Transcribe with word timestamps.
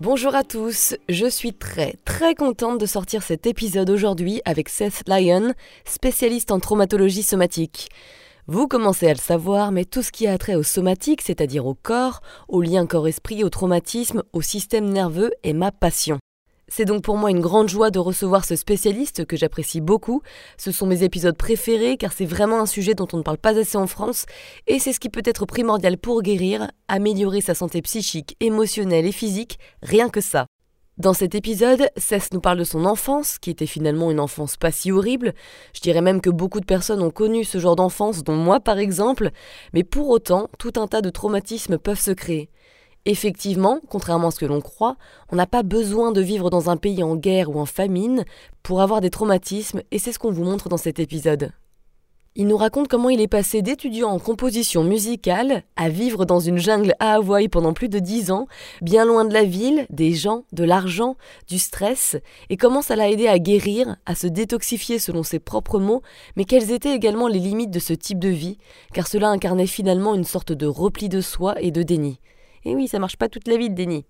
Bonjour 0.00 0.36
à 0.36 0.44
tous, 0.44 0.94
je 1.08 1.26
suis 1.26 1.52
très 1.52 1.96
très 2.04 2.36
contente 2.36 2.78
de 2.80 2.86
sortir 2.86 3.20
cet 3.24 3.48
épisode 3.48 3.90
aujourd'hui 3.90 4.40
avec 4.44 4.68
Seth 4.68 5.02
Lyon, 5.08 5.54
spécialiste 5.84 6.52
en 6.52 6.60
traumatologie 6.60 7.24
somatique. 7.24 7.88
Vous 8.46 8.68
commencez 8.68 9.08
à 9.08 9.12
le 9.12 9.18
savoir, 9.18 9.72
mais 9.72 9.84
tout 9.84 10.02
ce 10.02 10.12
qui 10.12 10.28
a 10.28 10.38
trait 10.38 10.54
au 10.54 10.62
somatique, 10.62 11.20
c'est-à-dire 11.20 11.66
au 11.66 11.74
corps, 11.74 12.20
au 12.46 12.62
lien 12.62 12.86
corps-esprit, 12.86 13.42
au 13.42 13.50
traumatisme, 13.50 14.22
au 14.32 14.40
système 14.40 14.88
nerveux, 14.88 15.32
est 15.42 15.52
ma 15.52 15.72
passion. 15.72 16.20
C'est 16.70 16.84
donc 16.84 17.02
pour 17.02 17.16
moi 17.16 17.30
une 17.30 17.40
grande 17.40 17.68
joie 17.68 17.90
de 17.90 17.98
recevoir 17.98 18.44
ce 18.44 18.54
spécialiste 18.54 19.24
que 19.24 19.36
j'apprécie 19.36 19.80
beaucoup. 19.80 20.20
Ce 20.58 20.70
sont 20.70 20.86
mes 20.86 21.02
épisodes 21.02 21.36
préférés 21.36 21.96
car 21.96 22.12
c'est 22.12 22.26
vraiment 22.26 22.60
un 22.60 22.66
sujet 22.66 22.94
dont 22.94 23.08
on 23.12 23.16
ne 23.16 23.22
parle 23.22 23.38
pas 23.38 23.58
assez 23.58 23.78
en 23.78 23.86
France 23.86 24.26
et 24.66 24.78
c'est 24.78 24.92
ce 24.92 25.00
qui 25.00 25.08
peut 25.08 25.22
être 25.24 25.46
primordial 25.46 25.96
pour 25.96 26.20
guérir, 26.22 26.70
améliorer 26.86 27.40
sa 27.40 27.54
santé 27.54 27.80
psychique, 27.80 28.36
émotionnelle 28.40 29.06
et 29.06 29.12
physique, 29.12 29.58
rien 29.82 30.10
que 30.10 30.20
ça. 30.20 30.46
Dans 30.98 31.14
cet 31.14 31.36
épisode, 31.36 31.88
Cess 31.96 32.32
nous 32.32 32.40
parle 32.40 32.58
de 32.58 32.64
son 32.64 32.84
enfance, 32.84 33.38
qui 33.38 33.50
était 33.50 33.66
finalement 33.66 34.10
une 34.10 34.18
enfance 34.18 34.56
pas 34.56 34.72
si 34.72 34.90
horrible. 34.90 35.32
Je 35.72 35.80
dirais 35.80 36.00
même 36.00 36.20
que 36.20 36.28
beaucoup 36.28 36.58
de 36.58 36.64
personnes 36.64 37.02
ont 37.02 37.12
connu 37.12 37.44
ce 37.44 37.58
genre 37.58 37.76
d'enfance, 37.76 38.24
dont 38.24 38.34
moi 38.34 38.58
par 38.58 38.78
exemple, 38.78 39.30
mais 39.72 39.84
pour 39.84 40.08
autant, 40.08 40.48
tout 40.58 40.72
un 40.74 40.88
tas 40.88 41.00
de 41.00 41.10
traumatismes 41.10 41.78
peuvent 41.78 42.00
se 42.00 42.10
créer. 42.10 42.50
Effectivement, 43.10 43.80
contrairement 43.88 44.28
à 44.28 44.30
ce 44.30 44.38
que 44.38 44.44
l'on 44.44 44.60
croit, 44.60 44.98
on 45.32 45.36
n'a 45.36 45.46
pas 45.46 45.62
besoin 45.62 46.12
de 46.12 46.20
vivre 46.20 46.50
dans 46.50 46.68
un 46.68 46.76
pays 46.76 47.02
en 47.02 47.16
guerre 47.16 47.48
ou 47.48 47.58
en 47.58 47.64
famine 47.64 48.26
pour 48.62 48.82
avoir 48.82 49.00
des 49.00 49.08
traumatismes, 49.08 49.80
et 49.90 49.98
c'est 49.98 50.12
ce 50.12 50.18
qu'on 50.18 50.30
vous 50.30 50.44
montre 50.44 50.68
dans 50.68 50.76
cet 50.76 50.98
épisode. 51.00 51.52
Il 52.36 52.48
nous 52.48 52.58
raconte 52.58 52.86
comment 52.86 53.08
il 53.08 53.22
est 53.22 53.26
passé 53.26 53.62
d'étudiant 53.62 54.10
en 54.10 54.18
composition 54.18 54.84
musicale 54.84 55.62
à 55.76 55.88
vivre 55.88 56.26
dans 56.26 56.38
une 56.38 56.58
jungle 56.58 56.94
à 57.00 57.14
Hawaï 57.14 57.48
pendant 57.48 57.72
plus 57.72 57.88
de 57.88 57.98
dix 57.98 58.30
ans, 58.30 58.46
bien 58.82 59.06
loin 59.06 59.24
de 59.24 59.32
la 59.32 59.44
ville, 59.44 59.86
des 59.88 60.12
gens, 60.12 60.44
de 60.52 60.64
l'argent, 60.64 61.16
du 61.48 61.58
stress, 61.58 62.18
et 62.50 62.58
comment 62.58 62.82
ça 62.82 62.94
l'a 62.94 63.10
aidé 63.10 63.26
à 63.26 63.38
guérir, 63.38 63.96
à 64.04 64.16
se 64.16 64.26
détoxifier 64.26 64.98
selon 64.98 65.22
ses 65.22 65.38
propres 65.38 65.80
mots, 65.80 66.02
mais 66.36 66.44
quelles 66.44 66.72
étaient 66.72 66.94
également 66.94 67.26
les 67.26 67.40
limites 67.40 67.70
de 67.70 67.78
ce 67.78 67.94
type 67.94 68.18
de 68.18 68.28
vie, 68.28 68.58
car 68.92 69.08
cela 69.08 69.30
incarnait 69.30 69.66
finalement 69.66 70.14
une 70.14 70.24
sorte 70.24 70.52
de 70.52 70.66
repli 70.66 71.08
de 71.08 71.22
soi 71.22 71.54
et 71.62 71.70
de 71.70 71.82
déni. 71.82 72.20
Et 72.64 72.74
oui, 72.74 72.88
ça 72.88 72.98
marche 72.98 73.16
pas 73.16 73.28
toute 73.28 73.48
la 73.48 73.56
vie 73.56 73.70
de. 73.70 74.02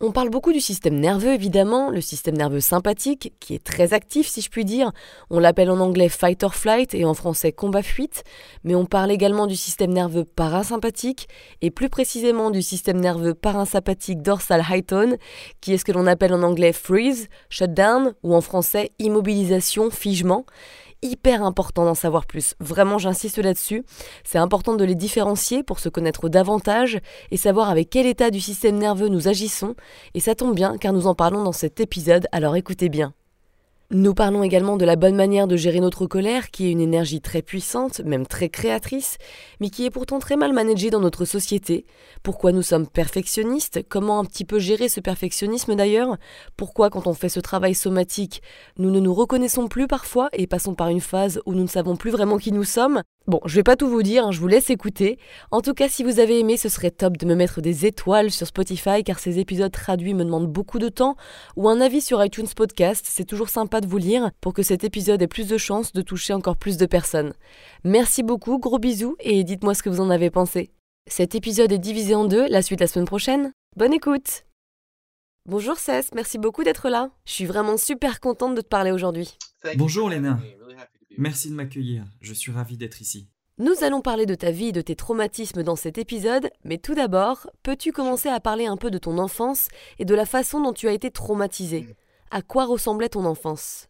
On 0.00 0.10
parle 0.10 0.28
beaucoup 0.28 0.52
du 0.52 0.60
système 0.60 0.98
nerveux, 0.98 1.32
évidemment, 1.32 1.88
le 1.88 2.00
système 2.00 2.36
nerveux 2.36 2.60
sympathique, 2.60 3.32
qui 3.38 3.54
est 3.54 3.62
très 3.62 3.94
actif, 3.94 4.26
si 4.26 4.40
je 4.40 4.50
puis 4.50 4.64
dire. 4.64 4.90
On 5.30 5.38
l'appelle 5.38 5.70
en 5.70 5.78
anglais 5.78 6.08
fight 6.08 6.42
or 6.42 6.54
flight 6.54 6.94
et 6.94 7.04
en 7.04 7.14
français 7.14 7.52
combat-fuite. 7.52 8.24
Mais 8.64 8.74
on 8.74 8.86
parle 8.86 9.12
également 9.12 9.46
du 9.46 9.54
système 9.54 9.92
nerveux 9.92 10.24
parasympathique, 10.24 11.28
et 11.62 11.70
plus 11.70 11.88
précisément 11.88 12.50
du 12.50 12.60
système 12.60 12.98
nerveux 12.98 13.34
parasympathique 13.34 14.20
dorsal 14.20 14.64
high 14.68 14.84
tone, 14.84 15.16
qui 15.60 15.72
est 15.72 15.78
ce 15.78 15.84
que 15.84 15.92
l'on 15.92 16.08
appelle 16.08 16.34
en 16.34 16.42
anglais 16.42 16.72
freeze, 16.72 17.28
shutdown, 17.48 18.14
ou 18.24 18.34
en 18.34 18.40
français 18.40 18.90
immobilisation, 18.98 19.90
figement 19.90 20.44
hyper 21.04 21.42
important 21.42 21.84
d'en 21.84 21.94
savoir 21.94 22.26
plus. 22.26 22.54
Vraiment, 22.58 22.98
j'insiste 22.98 23.38
là-dessus. 23.38 23.84
C'est 24.24 24.38
important 24.38 24.74
de 24.74 24.84
les 24.84 24.94
différencier 24.94 25.62
pour 25.62 25.78
se 25.78 25.88
connaître 25.88 26.28
davantage 26.28 26.98
et 27.30 27.36
savoir 27.36 27.70
avec 27.70 27.90
quel 27.90 28.06
état 28.06 28.30
du 28.30 28.40
système 28.40 28.78
nerveux 28.78 29.08
nous 29.08 29.28
agissons. 29.28 29.76
Et 30.14 30.20
ça 30.20 30.34
tombe 30.34 30.54
bien 30.54 30.76
car 30.78 30.92
nous 30.92 31.06
en 31.06 31.14
parlons 31.14 31.44
dans 31.44 31.52
cet 31.52 31.80
épisode, 31.80 32.26
alors 32.32 32.56
écoutez 32.56 32.88
bien. 32.88 33.14
Nous 33.90 34.14
parlons 34.14 34.42
également 34.42 34.78
de 34.78 34.86
la 34.86 34.96
bonne 34.96 35.14
manière 35.14 35.46
de 35.46 35.56
gérer 35.56 35.78
notre 35.78 36.06
colère, 36.06 36.50
qui 36.50 36.66
est 36.66 36.70
une 36.72 36.80
énergie 36.80 37.20
très 37.20 37.42
puissante, 37.42 38.00
même 38.00 38.26
très 38.26 38.48
créatrice, 38.48 39.18
mais 39.60 39.68
qui 39.68 39.84
est 39.84 39.90
pourtant 39.90 40.18
très 40.18 40.36
mal 40.36 40.54
managée 40.54 40.88
dans 40.88 41.00
notre 41.00 41.26
société. 41.26 41.84
Pourquoi 42.22 42.52
nous 42.52 42.62
sommes 42.62 42.88
perfectionnistes? 42.88 43.86
Comment 43.88 44.20
un 44.20 44.24
petit 44.24 44.46
peu 44.46 44.58
gérer 44.58 44.88
ce 44.88 45.00
perfectionnisme 45.00 45.74
d'ailleurs? 45.74 46.16
Pourquoi 46.56 46.88
quand 46.88 47.06
on 47.06 47.14
fait 47.14 47.28
ce 47.28 47.40
travail 47.40 47.74
somatique, 47.74 48.42
nous 48.78 48.90
ne 48.90 49.00
nous 49.00 49.12
reconnaissons 49.12 49.68
plus 49.68 49.86
parfois 49.86 50.30
et 50.32 50.46
passons 50.46 50.74
par 50.74 50.88
une 50.88 51.02
phase 51.02 51.42
où 51.44 51.52
nous 51.52 51.62
ne 51.62 51.68
savons 51.68 51.96
plus 51.96 52.10
vraiment 52.10 52.38
qui 52.38 52.52
nous 52.52 52.64
sommes? 52.64 53.02
Bon, 53.26 53.40
je 53.46 53.54
vais 53.54 53.62
pas 53.62 53.76
tout 53.76 53.88
vous 53.88 54.02
dire, 54.02 54.26
hein, 54.26 54.32
je 54.32 54.38
vous 54.38 54.48
laisse 54.48 54.68
écouter. 54.68 55.18
En 55.50 55.62
tout 55.62 55.72
cas, 55.72 55.88
si 55.88 56.04
vous 56.04 56.20
avez 56.20 56.40
aimé, 56.40 56.58
ce 56.58 56.68
serait 56.68 56.90
top 56.90 57.16
de 57.16 57.24
me 57.24 57.34
mettre 57.34 57.62
des 57.62 57.86
étoiles 57.86 58.30
sur 58.30 58.46
Spotify 58.46 59.02
car 59.02 59.18
ces 59.18 59.38
épisodes 59.38 59.72
traduits 59.72 60.12
me 60.12 60.24
demandent 60.24 60.52
beaucoup 60.52 60.78
de 60.78 60.90
temps 60.90 61.16
ou 61.56 61.70
un 61.70 61.80
avis 61.80 62.02
sur 62.02 62.22
iTunes 62.22 62.46
Podcast, 62.54 63.06
c'est 63.08 63.24
toujours 63.24 63.48
sympa 63.48 63.80
de 63.80 63.86
vous 63.86 63.96
lire 63.96 64.30
pour 64.42 64.52
que 64.52 64.62
cet 64.62 64.84
épisode 64.84 65.22
ait 65.22 65.26
plus 65.26 65.48
de 65.48 65.56
chances 65.56 65.94
de 65.94 66.02
toucher 66.02 66.34
encore 66.34 66.58
plus 66.58 66.76
de 66.76 66.84
personnes. 66.84 67.32
Merci 67.82 68.22
beaucoup, 68.22 68.58
gros 68.58 68.78
bisous 68.78 69.16
et 69.20 69.42
dites-moi 69.42 69.74
ce 69.74 69.82
que 69.82 69.88
vous 69.88 70.00
en 70.00 70.10
avez 70.10 70.28
pensé. 70.28 70.70
Cet 71.06 71.34
épisode 71.34 71.72
est 71.72 71.78
divisé 71.78 72.14
en 72.14 72.26
deux, 72.26 72.46
la 72.48 72.60
suite 72.60 72.80
la 72.80 72.86
semaine 72.86 73.06
prochaine. 73.06 73.52
Bonne 73.76 73.94
écoute 73.94 74.44
Bonjour 75.46 75.76
Cess, 75.78 76.10
merci 76.14 76.36
beaucoup 76.38 76.62
d'être 76.62 76.90
là. 76.90 77.10
Je 77.26 77.32
suis 77.32 77.44
vraiment 77.46 77.78
super 77.78 78.20
contente 78.20 78.54
de 78.54 78.60
te 78.60 78.68
parler 78.68 78.92
aujourd'hui. 78.92 79.36
Bonjour 79.76 80.10
Léna. 80.10 80.38
Merci 81.18 81.50
de 81.50 81.54
m'accueillir, 81.54 82.04
je 82.20 82.34
suis 82.34 82.52
ravi 82.52 82.76
d'être 82.76 83.00
ici. 83.00 83.28
Nous 83.58 83.84
allons 83.84 84.00
parler 84.00 84.26
de 84.26 84.34
ta 84.34 84.50
vie 84.50 84.68
et 84.68 84.72
de 84.72 84.80
tes 84.80 84.96
traumatismes 84.96 85.62
dans 85.62 85.76
cet 85.76 85.96
épisode, 85.96 86.50
mais 86.64 86.78
tout 86.78 86.94
d'abord, 86.94 87.48
peux-tu 87.62 87.92
commencer 87.92 88.28
à 88.28 88.40
parler 88.40 88.66
un 88.66 88.76
peu 88.76 88.90
de 88.90 88.98
ton 88.98 89.18
enfance 89.18 89.68
et 90.00 90.04
de 90.04 90.14
la 90.14 90.26
façon 90.26 90.60
dont 90.60 90.72
tu 90.72 90.88
as 90.88 90.92
été 90.92 91.12
traumatisé 91.12 91.94
À 92.32 92.42
quoi 92.42 92.64
ressemblait 92.64 93.10
ton 93.10 93.24
enfance? 93.24 93.88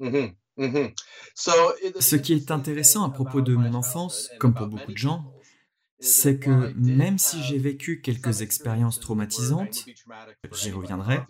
Mm-hmm, 0.00 0.34
mm-hmm. 0.58 0.92
Ce 1.34 2.16
qui 2.16 2.34
est 2.34 2.50
intéressant 2.50 3.04
à 3.04 3.10
propos 3.10 3.40
de 3.40 3.54
mon 3.54 3.72
enfance, 3.72 4.28
comme 4.38 4.52
pour 4.52 4.66
beaucoup 4.66 4.92
de 4.92 4.98
gens, 4.98 5.32
c'est 5.98 6.38
que 6.38 6.74
même 6.74 7.16
si 7.16 7.42
j'ai 7.42 7.58
vécu 7.58 8.02
quelques 8.02 8.42
expériences 8.42 9.00
traumatisantes, 9.00 9.86
j'y 10.52 10.72
reviendrai, 10.72 11.20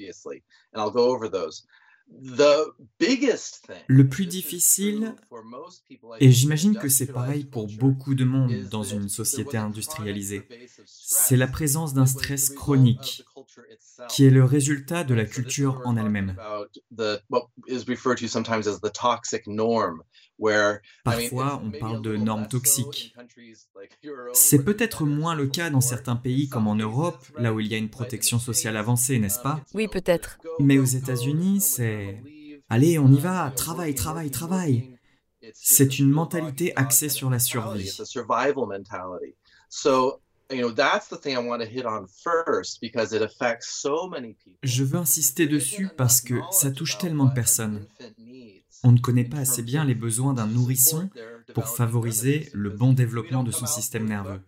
le 3.86 4.08
plus 4.08 4.26
difficile, 4.26 5.14
et 6.20 6.30
j'imagine 6.30 6.76
que 6.76 6.88
c'est 6.88 7.06
pareil 7.06 7.44
pour 7.44 7.68
beaucoup 7.78 8.14
de 8.14 8.24
monde 8.24 8.68
dans 8.70 8.82
une 8.82 9.08
société 9.08 9.56
industrialisée, 9.56 10.46
c'est 10.86 11.36
la 11.36 11.46
présence 11.46 11.94
d'un 11.94 12.06
stress 12.06 12.50
chronique 12.50 13.24
qui 14.08 14.24
est 14.24 14.30
le 14.30 14.44
résultat 14.44 15.04
de 15.04 15.14
la 15.14 15.24
culture 15.24 15.80
en 15.84 15.96
elle-même. 15.96 16.36
Parfois, 21.04 21.62
on 21.64 21.70
parle 21.70 22.02
de 22.02 22.16
normes 22.16 22.48
toxiques. 22.48 23.14
C'est 24.32 24.64
peut-être 24.64 25.04
moins 25.04 25.34
le 25.34 25.46
cas 25.46 25.70
dans 25.70 25.80
certains 25.80 26.16
pays 26.16 26.48
comme 26.48 26.66
en 26.66 26.74
Europe, 26.74 27.24
là 27.38 27.52
où 27.52 27.60
il 27.60 27.66
y 27.66 27.74
a 27.74 27.78
une 27.78 27.90
protection 27.90 28.38
sociale 28.38 28.76
avancée, 28.76 29.18
n'est-ce 29.18 29.40
pas? 29.40 29.60
Oui, 29.74 29.88
peut-être. 29.88 30.38
Mais 30.58 30.78
aux 30.78 30.84
États-Unis, 30.84 31.60
c'est... 31.60 32.22
Allez, 32.68 32.98
on 32.98 33.12
y 33.12 33.18
va, 33.18 33.52
travail, 33.54 33.94
travail, 33.94 34.30
travail. 34.30 34.98
C'est 35.54 35.98
une 35.98 36.10
mentalité 36.10 36.72
axée 36.76 37.08
sur 37.08 37.28
la 37.28 37.38
survie. 37.38 37.90
Je 44.62 44.84
veux 44.84 44.98
insister 44.98 45.46
dessus 45.46 45.88
parce 45.96 46.20
que 46.20 46.34
ça 46.50 46.70
touche 46.70 46.98
tellement 46.98 47.24
de 47.26 47.34
personnes. 47.34 47.86
On 48.84 48.92
ne 48.92 48.98
connaît 48.98 49.24
pas 49.24 49.38
assez 49.38 49.62
bien 49.62 49.84
les 49.84 49.94
besoins 49.94 50.34
d'un 50.34 50.46
nourrisson 50.46 51.08
pour 51.54 51.68
favoriser 51.68 52.48
le 52.52 52.70
bon 52.70 52.92
développement 52.92 53.44
de 53.44 53.50
son 53.50 53.66
système 53.66 54.06
nerveux. 54.06 54.40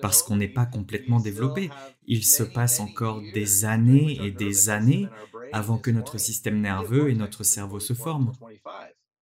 Parce 0.00 0.22
qu'on 0.22 0.36
n'est 0.36 0.48
pas 0.48 0.66
complètement 0.66 1.20
développé. 1.20 1.70
Il 2.06 2.24
se 2.24 2.42
passe 2.42 2.80
encore 2.80 3.22
des 3.34 3.64
années 3.64 4.18
et 4.22 4.30
des 4.30 4.68
années 4.68 5.08
avant 5.52 5.78
que 5.78 5.90
notre 5.90 6.18
système 6.18 6.60
nerveux 6.60 7.10
et 7.10 7.14
notre 7.14 7.44
cerveau 7.44 7.80
se 7.80 7.94
forment. 7.94 8.32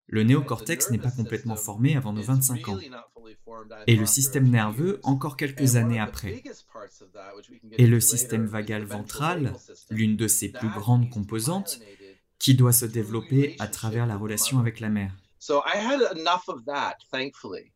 Le 0.06 0.24
néocortex 0.24 0.90
n'est 0.90 0.98
pas 0.98 1.12
complètement 1.12 1.56
formé 1.56 1.96
avant 1.96 2.12
nos 2.12 2.22
25 2.22 2.68
ans. 2.68 2.78
Et 3.86 3.96
le 3.96 4.06
système 4.06 4.48
nerveux 4.48 5.00
encore 5.02 5.36
quelques 5.36 5.76
années 5.76 6.00
après. 6.00 6.42
Et 7.78 7.86
le 7.86 8.00
système 8.00 8.46
vagal 8.46 8.84
ventral, 8.84 9.54
l'une 9.90 10.16
de 10.16 10.26
ses 10.26 10.48
plus 10.48 10.68
grandes 10.68 11.10
composantes, 11.10 11.80
qui 12.40 12.54
doit 12.54 12.72
se 12.72 12.86
développer 12.86 13.54
à 13.60 13.68
travers 13.68 14.06
la 14.06 14.16
relation 14.16 14.58
avec 14.58 14.80
la 14.80 14.88
mère. 14.88 15.12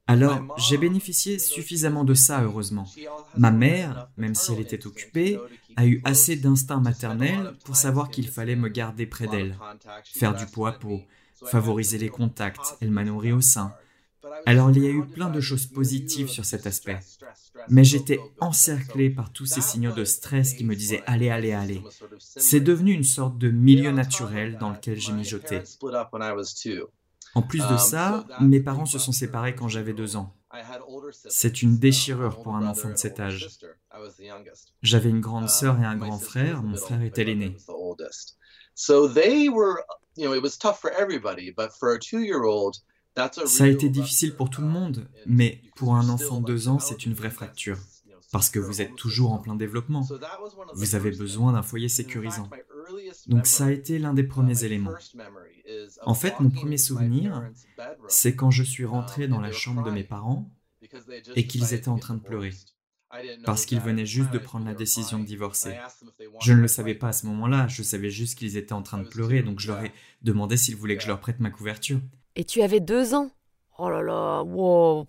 Alors, 0.07 0.41
j'ai 0.59 0.77
bénéficié 0.77 1.39
suffisamment 1.39 2.05
de 2.05 2.15
ça, 2.15 2.43
heureusement. 2.43 2.87
Ma 3.37 3.51
mère, 3.51 4.09
même 4.17 4.35
si 4.35 4.53
elle 4.53 4.61
était 4.61 4.87
occupée, 4.87 5.39
a 5.77 5.87
eu 5.87 6.03
assez 6.05 6.37
d'instinct 6.37 6.81
maternel 6.81 7.55
pour 7.65 7.77
savoir 7.77 8.11
qu'il 8.11 8.29
fallait 8.29 8.57
me 8.57 8.69
garder 8.69 9.07
près 9.07 9.29
d'elle, 9.29 9.57
faire 10.05 10.35
du 10.35 10.47
poids 10.47 10.73
peau, 10.73 11.01
favoriser 11.47 11.99
les 11.99 12.11
contacts, 12.11 12.77
elle 12.81 12.91
m'a 12.91 13.05
nourri 13.05 13.33
au 13.33 13.41
sein, 13.41 13.75
Alors 14.47 14.71
il 14.71 14.83
y 14.83 14.87
a 14.87 14.91
eu 14.91 15.05
plein 15.05 15.31
de 15.31 15.41
choses 15.41 15.67
positives 15.67 16.29
sur 16.29 16.45
cet 16.45 16.67
aspect. 16.67 17.01
Mais 17.69 17.85
j'étais 17.85 18.21
encerclé 18.41 19.11
par 19.11 19.33
tous 19.33 19.47
ces 19.47 19.61
signaux 19.61 19.93
de 19.93 20.05
stress 20.05 20.55
qui 20.55 20.65
me 20.65 20.75
disaient 20.75 21.03
allez, 21.07 21.31
allez, 21.31 21.53
allez. 21.53 21.83
C'est 22.19 22.61
devenu 22.61 22.93
une 22.93 23.05
sorte 23.05 23.39
de 23.39 23.51
milieu 23.51 23.91
naturel 23.91 24.59
dans 24.59 24.71
lequel 24.71 25.01
j'ai 25.01 25.13
mijoté. 25.13 25.63
En 27.35 27.43
plus 27.43 27.67
de 27.67 27.77
ça, 27.77 28.27
mes 28.41 28.61
parents 28.61 28.87
se 28.87 28.99
sont 28.99 29.13
séparés 29.13 29.55
quand 29.55 29.69
j'avais 29.69 29.93
deux 29.93 30.17
ans. 30.17 30.35
C'est 31.29 31.63
une 31.63 31.79
déchirure 31.79 32.41
pour 32.43 32.55
un 32.55 32.67
enfant 32.67 32.91
de 32.91 32.97
cet 32.97 33.19
âge. 33.19 33.49
J'avais 34.83 35.11
une 35.11 35.21
grande 35.21 35.49
sœur 35.49 35.81
et 35.81 35.85
un 35.85 35.97
grand 35.97 36.19
frère, 36.19 36.63
mon 36.63 36.77
frère 36.77 37.03
était 37.03 37.25
l'aîné. 37.25 37.57
Ça 43.47 43.65
a 43.65 43.69
été 43.69 43.89
difficile 43.89 44.35
pour 44.35 44.51
tout 44.51 44.61
le 44.61 44.67
monde, 44.67 45.09
mais 45.27 45.63
pour 45.77 45.95
un 45.95 46.09
enfant 46.09 46.41
de 46.41 46.47
deux 46.47 46.69
ans, 46.69 46.79
c'est 46.79 47.07
une 47.07 47.15
vraie 47.15 47.31
fracture, 47.31 47.79
parce 48.33 48.51
que 48.51 48.59
vous 48.59 48.81
êtes 48.81 48.97
toujours 48.97 49.33
en 49.33 49.39
plein 49.39 49.55
développement. 49.55 50.07
Vous 50.75 50.95
avez 50.95 51.11
besoin 51.11 51.53
d'un 51.53 51.63
foyer 51.63 51.89
sécurisant. 51.89 52.49
Donc 53.27 53.47
ça 53.47 53.67
a 53.67 53.71
été 53.71 53.99
l'un 53.99 54.15
des 54.15 54.25
premiers 54.25 54.65
éléments. 54.65 54.95
En 56.03 56.15
fait, 56.15 56.39
mon 56.41 56.51
premier 56.51 56.79
souvenir, 56.79 57.51
c'est 58.09 58.35
quand 58.35 58.51
je 58.51 58.63
suis 58.63 58.85
rentré 58.85 59.29
dans 59.29 59.41
la 59.41 59.53
chambre 59.53 59.85
de 59.85 59.91
mes 59.91 60.05
parents 60.05 60.51
et 61.35 61.47
qu'ils 61.47 61.73
étaient 61.75 61.89
en 61.89 61.99
train 61.99 62.15
de 62.15 62.23
pleurer 62.23 62.53
parce 63.45 63.65
qu'ils 63.67 63.81
venaient 63.81 64.07
juste 64.07 64.31
de 64.33 64.39
prendre 64.39 64.67
la 64.67 64.75
décision 64.75 65.19
de 65.19 65.25
divorcer. 65.25 65.77
Je 66.41 66.53
ne 66.53 66.61
le 66.61 66.69
savais 66.69 66.95
pas 66.95 67.09
à 67.09 67.13
ce 67.13 67.27
moment-là, 67.27 67.69
je 67.69 67.83
savais 67.83 68.11
juste 68.11 68.39
qu'ils 68.39 68.57
étaient 68.57 68.73
en 68.73 68.83
train 68.83 68.99
de 68.99 69.09
pleurer, 69.09 69.43
donc 69.43 69.61
je 69.61 69.69
leur 69.69 69.85
ai 69.85 69.93
demandé 70.23 70.57
s'ils 70.57 70.77
voulaient 70.77 70.97
que 70.97 71.03
je 71.03 71.09
leur 71.09 71.21
prête 71.21 71.41
ma 71.41 71.51
couverture. 71.51 72.01
Et 72.37 72.45
tu 72.45 72.63
avais 72.63 72.81
deux 72.81 73.15
ans 73.15 73.31
Oh 73.79 73.89
là 73.91 74.03
là, 74.03 74.43
wow 74.43 75.07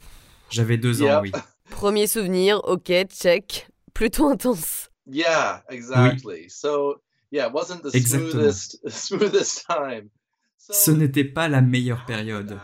J'avais 0.50 0.78
deux 0.78 1.02
ans, 1.04 1.22
oui. 1.22 1.32
Premier 1.72 2.08
souvenir, 2.08 2.62
ok, 2.66 2.92
check. 3.10 3.68
Plutôt 3.94 4.28
intense. 4.28 4.90
Yeah, 5.08 5.64
exactly. 5.70 6.50
So, 6.50 7.02
yeah, 7.32 7.48
wasn't 7.48 7.82
the 7.84 7.92
smoothest, 7.92 8.80
smoothest 8.90 9.66
time. 9.68 10.10
Ce 10.58 10.90
n'était 10.90 11.24
pas 11.24 11.48
la 11.48 11.62
meilleure 11.62 12.06
période. 12.06 12.58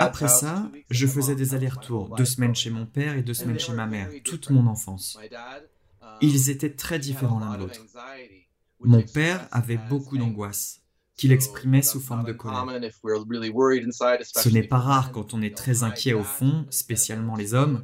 Après 0.00 0.28
ça, 0.28 0.70
je 0.90 1.06
faisais 1.06 1.36
des 1.36 1.54
allers-retours, 1.54 2.16
deux 2.16 2.24
semaines 2.24 2.54
chez 2.54 2.70
mon 2.70 2.84
père 2.84 3.16
et 3.16 3.22
deux 3.22 3.34
semaines 3.34 3.58
chez 3.58 3.72
ma 3.72 3.86
mère, 3.86 4.10
toute 4.24 4.50
mon 4.50 4.66
enfance. 4.66 5.18
Ils 6.20 6.50
étaient 6.50 6.74
très 6.74 6.98
différents 6.98 7.38
l'un 7.38 7.54
de 7.54 7.58
l'autre. 7.58 7.80
Mon 8.80 9.02
père 9.02 9.46
avait 9.52 9.78
beaucoup 9.88 10.18
d'angoisse, 10.18 10.80
qu'il 11.16 11.32
exprimait 11.32 11.82
sous 11.82 12.00
forme 12.00 12.24
de 12.24 12.32
colère. 12.32 12.66
Ce 14.24 14.48
n'est 14.48 14.62
pas 14.62 14.78
rare 14.78 15.12
quand 15.12 15.34
on 15.34 15.42
est 15.42 15.56
très 15.56 15.82
inquiet 15.82 16.12
au 16.12 16.24
fond, 16.24 16.66
spécialement 16.70 17.36
les 17.36 17.54
hommes, 17.54 17.82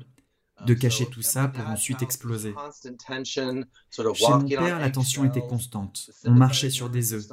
de 0.67 0.75
cacher 0.75 1.07
tout 1.07 1.23
ça 1.23 1.49
pour 1.49 1.67
ensuite 1.67 2.03
exploser. 2.03 2.55
Chez 3.21 4.29
mon 4.29 4.49
père, 4.49 4.79
la 4.79 4.91
tension 4.91 5.25
était 5.25 5.41
constante. 5.41 6.11
On 6.25 6.33
marchait 6.33 6.71
sur 6.71 6.89
des 6.91 7.15
œufs. 7.15 7.27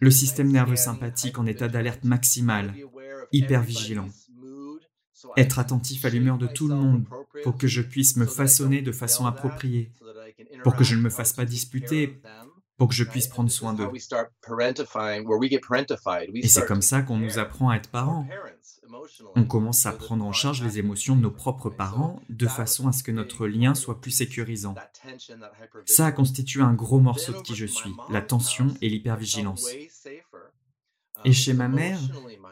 Le 0.00 0.10
système 0.10 0.50
nerveux 0.50 0.76
sympathique 0.76 1.38
en 1.38 1.46
état 1.46 1.68
d'alerte 1.68 2.04
maximale, 2.04 2.74
hyper 3.32 3.62
vigilant. 3.62 4.08
Être 5.36 5.58
attentif 5.58 6.04
à 6.04 6.10
l'humeur 6.10 6.36
de 6.36 6.46
tout 6.46 6.68
le 6.68 6.74
monde 6.74 7.06
pour 7.42 7.56
que 7.56 7.66
je 7.66 7.80
puisse 7.80 8.16
me 8.16 8.26
façonner 8.26 8.82
de 8.82 8.92
façon 8.92 9.24
appropriée, 9.24 9.92
pour 10.62 10.76
que 10.76 10.84
je 10.84 10.96
ne 10.96 11.00
me 11.00 11.10
fasse 11.10 11.32
pas 11.32 11.46
disputer, 11.46 12.20
pour 12.76 12.88
que 12.88 12.94
je 12.94 13.04
puisse 13.04 13.28
prendre 13.28 13.50
soin 13.50 13.74
d'eux. 13.74 13.88
Et 16.34 16.48
c'est 16.48 16.66
comme 16.66 16.82
ça 16.82 17.02
qu'on 17.02 17.18
nous 17.18 17.38
apprend 17.38 17.70
à 17.70 17.76
être 17.76 17.90
parents. 17.90 18.26
On 19.34 19.44
commence 19.44 19.86
à 19.86 19.92
prendre 19.92 20.24
en 20.24 20.32
charge 20.32 20.62
les 20.62 20.78
émotions 20.78 21.16
de 21.16 21.20
nos 21.20 21.30
propres 21.30 21.70
parents 21.70 22.20
de 22.28 22.46
façon 22.46 22.88
à 22.88 22.92
ce 22.92 23.02
que 23.02 23.12
notre 23.12 23.46
lien 23.46 23.74
soit 23.74 24.00
plus 24.00 24.10
sécurisant. 24.10 24.74
Ça 25.86 26.06
a 26.06 26.12
constitué 26.12 26.62
un 26.62 26.74
gros 26.74 27.00
morceau 27.00 27.32
de 27.32 27.38
qui 27.38 27.54
je 27.54 27.66
suis, 27.66 27.92
la 28.10 28.22
tension 28.22 28.68
et 28.80 28.88
l'hypervigilance. 28.88 29.68
Et 31.24 31.32
chez 31.32 31.54
ma 31.54 31.68
mère, 31.68 31.98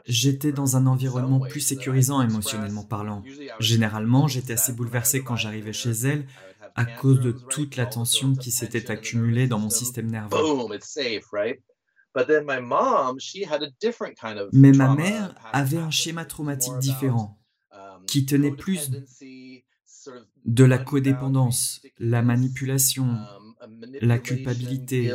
j'étais 0.06 0.52
dans 0.52 0.76
un 0.76 0.86
environnement 0.86 1.40
plus 1.40 1.60
sécurisant 1.60 2.22
émotionnellement 2.22 2.84
parlant. 2.84 3.22
Généralement, 3.58 4.28
j'étais 4.28 4.54
assez 4.54 4.72
bouleversé 4.72 5.22
quand 5.22 5.36
j'arrivais 5.36 5.72
chez 5.72 5.90
elle 5.90 6.26
à 6.74 6.84
cause 6.84 7.20
de 7.20 7.32
toute 7.32 7.76
la 7.76 7.86
tension 7.86 8.34
qui 8.34 8.50
s'était 8.50 8.90
accumulée 8.90 9.46
dans 9.46 9.58
mon 9.58 9.70
système 9.70 10.10
nerveux. 10.10 10.36
Mais 14.52 14.72
ma 14.72 14.94
mère 14.94 15.34
avait 15.52 15.78
un 15.78 15.90
schéma 15.90 16.24
traumatique 16.24 16.78
différent, 16.78 17.38
um, 17.72 18.04
qui 18.06 18.26
tenait 18.26 18.50
plus 18.50 18.90
de 20.44 20.64
la 20.64 20.78
codépendance, 20.78 21.80
la 21.98 22.22
manipulation, 22.22 23.04
um, 23.04 23.86
la 24.00 24.18
culpabilité. 24.18 25.12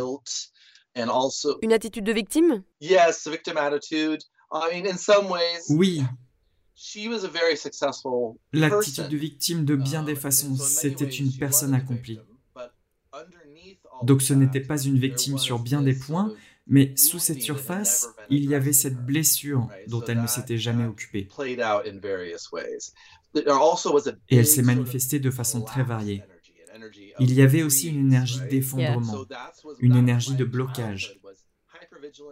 Une 1.62 1.74
attitude 1.74 2.06
de 2.06 2.14
victime? 2.14 2.64
Oui. 5.70 6.02
L'attitude 8.54 9.10
de 9.10 9.18
victime 9.18 9.66
de 9.66 9.76
bien 9.76 10.04
des 10.04 10.12
um, 10.14 10.18
façons, 10.18 10.56
c'était 10.56 11.06
une 11.06 11.32
personne 11.34 11.74
accomplie. 11.74 12.20
Donc 14.04 14.22
ce 14.22 14.34
n'était 14.34 14.62
pas 14.62 14.80
une 14.80 15.00
victime 15.00 15.40
sur 15.40 15.58
bien 15.60 15.82
des 15.82 15.96
points, 15.96 16.34
mais 16.68 16.96
sous 16.96 17.18
cette 17.20 17.42
surface, 17.42 18.10
il 18.30 18.46
y 18.46 18.54
avait 18.54 18.74
cette 18.74 19.04
blessure 19.06 19.70
dont 19.88 20.04
elle 20.06 20.22
ne 20.22 20.28
s'était 20.28 20.58
jamais 20.58 20.86
occupée. 20.86 21.28
Et 24.30 24.38
elle 24.38 24.48
s'est 24.48 24.62
manifestée 24.62 25.20
de 25.20 25.32
façon 25.32 25.62
très 25.62 25.84
variée. 25.84 26.24
Il 27.20 27.34
y 27.34 27.42
avait 27.42 27.64
aussi 27.64 27.90
une 27.90 28.00
énergie 28.00 28.42
d'effondrement, 28.50 29.26
une 29.80 29.96
énergie 29.96 30.36
de 30.36 30.46
blocage. 30.46 31.20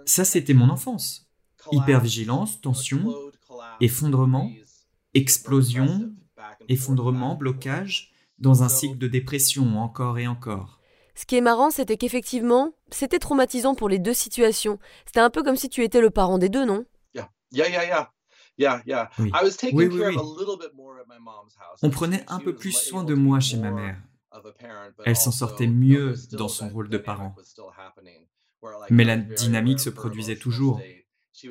Ça, 0.05 0.23
c'était 0.23 0.53
mon 0.53 0.69
enfance. 0.69 1.27
Hypervigilance, 1.71 2.61
tension, 2.61 3.11
effondrement, 3.81 4.51
explosion, 5.13 6.11
effondrement, 6.67 7.35
blocage, 7.35 8.11
dans 8.39 8.63
un 8.63 8.69
cycle 8.69 8.97
de 8.97 9.07
dépression 9.07 9.79
encore 9.79 10.19
et 10.19 10.27
encore. 10.27 10.79
Ce 11.15 11.25
qui 11.25 11.37
est 11.37 11.41
marrant, 11.41 11.71
c'était 11.71 11.95
qu'effectivement, 11.95 12.73
c'était 12.91 13.19
traumatisant 13.19 13.73
pour 13.73 13.87
les 13.87 13.99
deux 13.99 14.13
situations. 14.13 14.79
C'était 15.05 15.21
un 15.21 15.29
peu 15.29 15.43
comme 15.43 15.55
si 15.55 15.69
tu 15.69 15.83
étais 15.83 16.01
le 16.01 16.09
parent 16.09 16.37
des 16.37 16.49
deux, 16.49 16.65
non? 16.65 16.85
Oui. 19.19 19.31
oui, 19.73 19.87
oui, 19.87 20.17
On 21.81 21.89
prenait 21.89 22.23
un 22.27 22.39
peu 22.39 22.55
plus 22.55 22.71
soin 22.71 23.03
de 23.03 23.13
moi 23.13 23.39
chez 23.39 23.57
ma 23.57 23.71
mère. 23.71 23.97
Elle 25.05 25.15
s'en 25.15 25.31
sortait 25.31 25.67
mieux 25.67 26.15
dans 26.31 26.49
son 26.49 26.69
rôle 26.69 26.89
de 26.89 26.97
parent. 26.97 27.35
Mais 28.89 29.03
la 29.03 29.17
dynamique 29.17 29.79
se 29.79 29.89
produisait 29.89 30.37
toujours. 30.37 30.81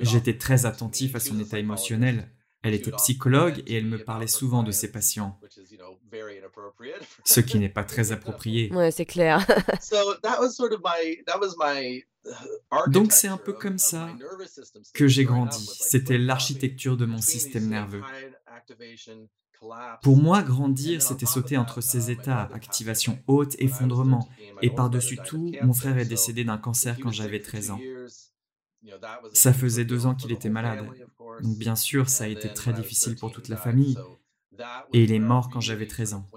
J'étais 0.00 0.38
très 0.38 0.66
attentif 0.66 1.14
à 1.14 1.20
son 1.20 1.38
état 1.40 1.58
émotionnel. 1.58 2.30
Elle 2.62 2.74
était 2.74 2.92
psychologue 2.92 3.62
et 3.66 3.76
elle 3.76 3.84
me 3.84 4.02
parlait 4.02 4.26
souvent 4.26 4.62
de 4.62 4.70
ses 4.70 4.90
patients. 4.90 5.38
Ce 7.24 7.40
qui 7.40 7.58
n'est 7.58 7.68
pas 7.68 7.84
très 7.84 8.12
approprié. 8.12 8.70
Ouais, 8.74 8.90
c'est 8.90 9.04
clair. 9.04 9.46
Donc 12.88 13.12
c'est 13.12 13.28
un 13.28 13.36
peu 13.36 13.52
comme 13.52 13.76
ça 13.76 14.08
que 14.94 15.06
j'ai 15.06 15.24
grandi. 15.24 15.66
C'était 15.78 16.16
l'architecture 16.16 16.96
de 16.96 17.04
mon 17.04 17.20
système 17.20 17.68
nerveux. 17.68 18.02
Pour 20.02 20.16
moi, 20.16 20.42
grandir, 20.42 21.02
c'était 21.02 21.26
sauter 21.26 21.56
entre 21.56 21.80
ces 21.80 22.10
états, 22.10 22.50
activation 22.52 23.22
haute, 23.26 23.56
effondrement. 23.58 24.28
Et 24.62 24.70
par-dessus 24.70 25.18
tout, 25.26 25.52
mon 25.62 25.72
frère 25.72 25.98
est 25.98 26.04
décédé 26.06 26.44
d'un 26.44 26.58
cancer 26.58 26.96
quand 27.00 27.10
j'avais 27.10 27.40
13 27.40 27.70
ans. 27.72 27.80
Ça 29.32 29.52
faisait 29.52 29.84
deux 29.84 30.06
ans 30.06 30.14
qu'il 30.14 30.32
était 30.32 30.50
malade. 30.50 30.86
Donc 31.40 31.58
bien 31.58 31.76
sûr, 31.76 32.08
ça 32.08 32.24
a 32.24 32.28
été 32.28 32.52
très 32.52 32.72
difficile 32.72 33.16
pour 33.16 33.32
toute 33.32 33.48
la 33.48 33.56
famille. 33.56 33.96
Et 34.92 35.04
il 35.04 35.12
est 35.12 35.18
mort 35.18 35.50
quand 35.50 35.60
j'avais 35.60 35.86
13 35.86 36.14
ans. 36.14 36.30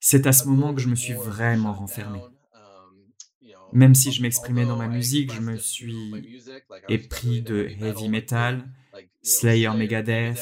C'est 0.00 0.26
à 0.26 0.32
ce 0.32 0.46
moment 0.46 0.74
que 0.74 0.80
je 0.80 0.88
me 0.88 0.94
suis 0.94 1.14
vraiment 1.14 1.72
renfermé. 1.72 2.20
Même 3.72 3.94
si 3.94 4.12
je 4.12 4.22
m'exprimais 4.22 4.66
dans 4.66 4.76
ma 4.76 4.88
musique, 4.88 5.32
je 5.32 5.40
me 5.40 5.56
suis 5.56 6.40
épris 6.88 7.42
de 7.42 7.68
heavy 7.80 8.08
metal, 8.08 8.68
Slayer 9.22 9.70
Megadeth. 9.70 10.40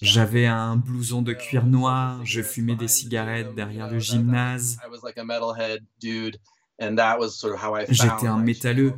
J'avais 0.00 0.46
un 0.46 0.76
blouson 0.76 1.22
de 1.22 1.32
cuir 1.32 1.66
noir, 1.66 2.24
je 2.24 2.42
fumais 2.42 2.76
des 2.76 2.88
cigarettes 2.88 3.54
derrière 3.54 3.90
le 3.90 3.98
gymnase. 3.98 4.78
J'étais 7.88 8.26
un 8.26 8.38
métalleux. 8.38 8.94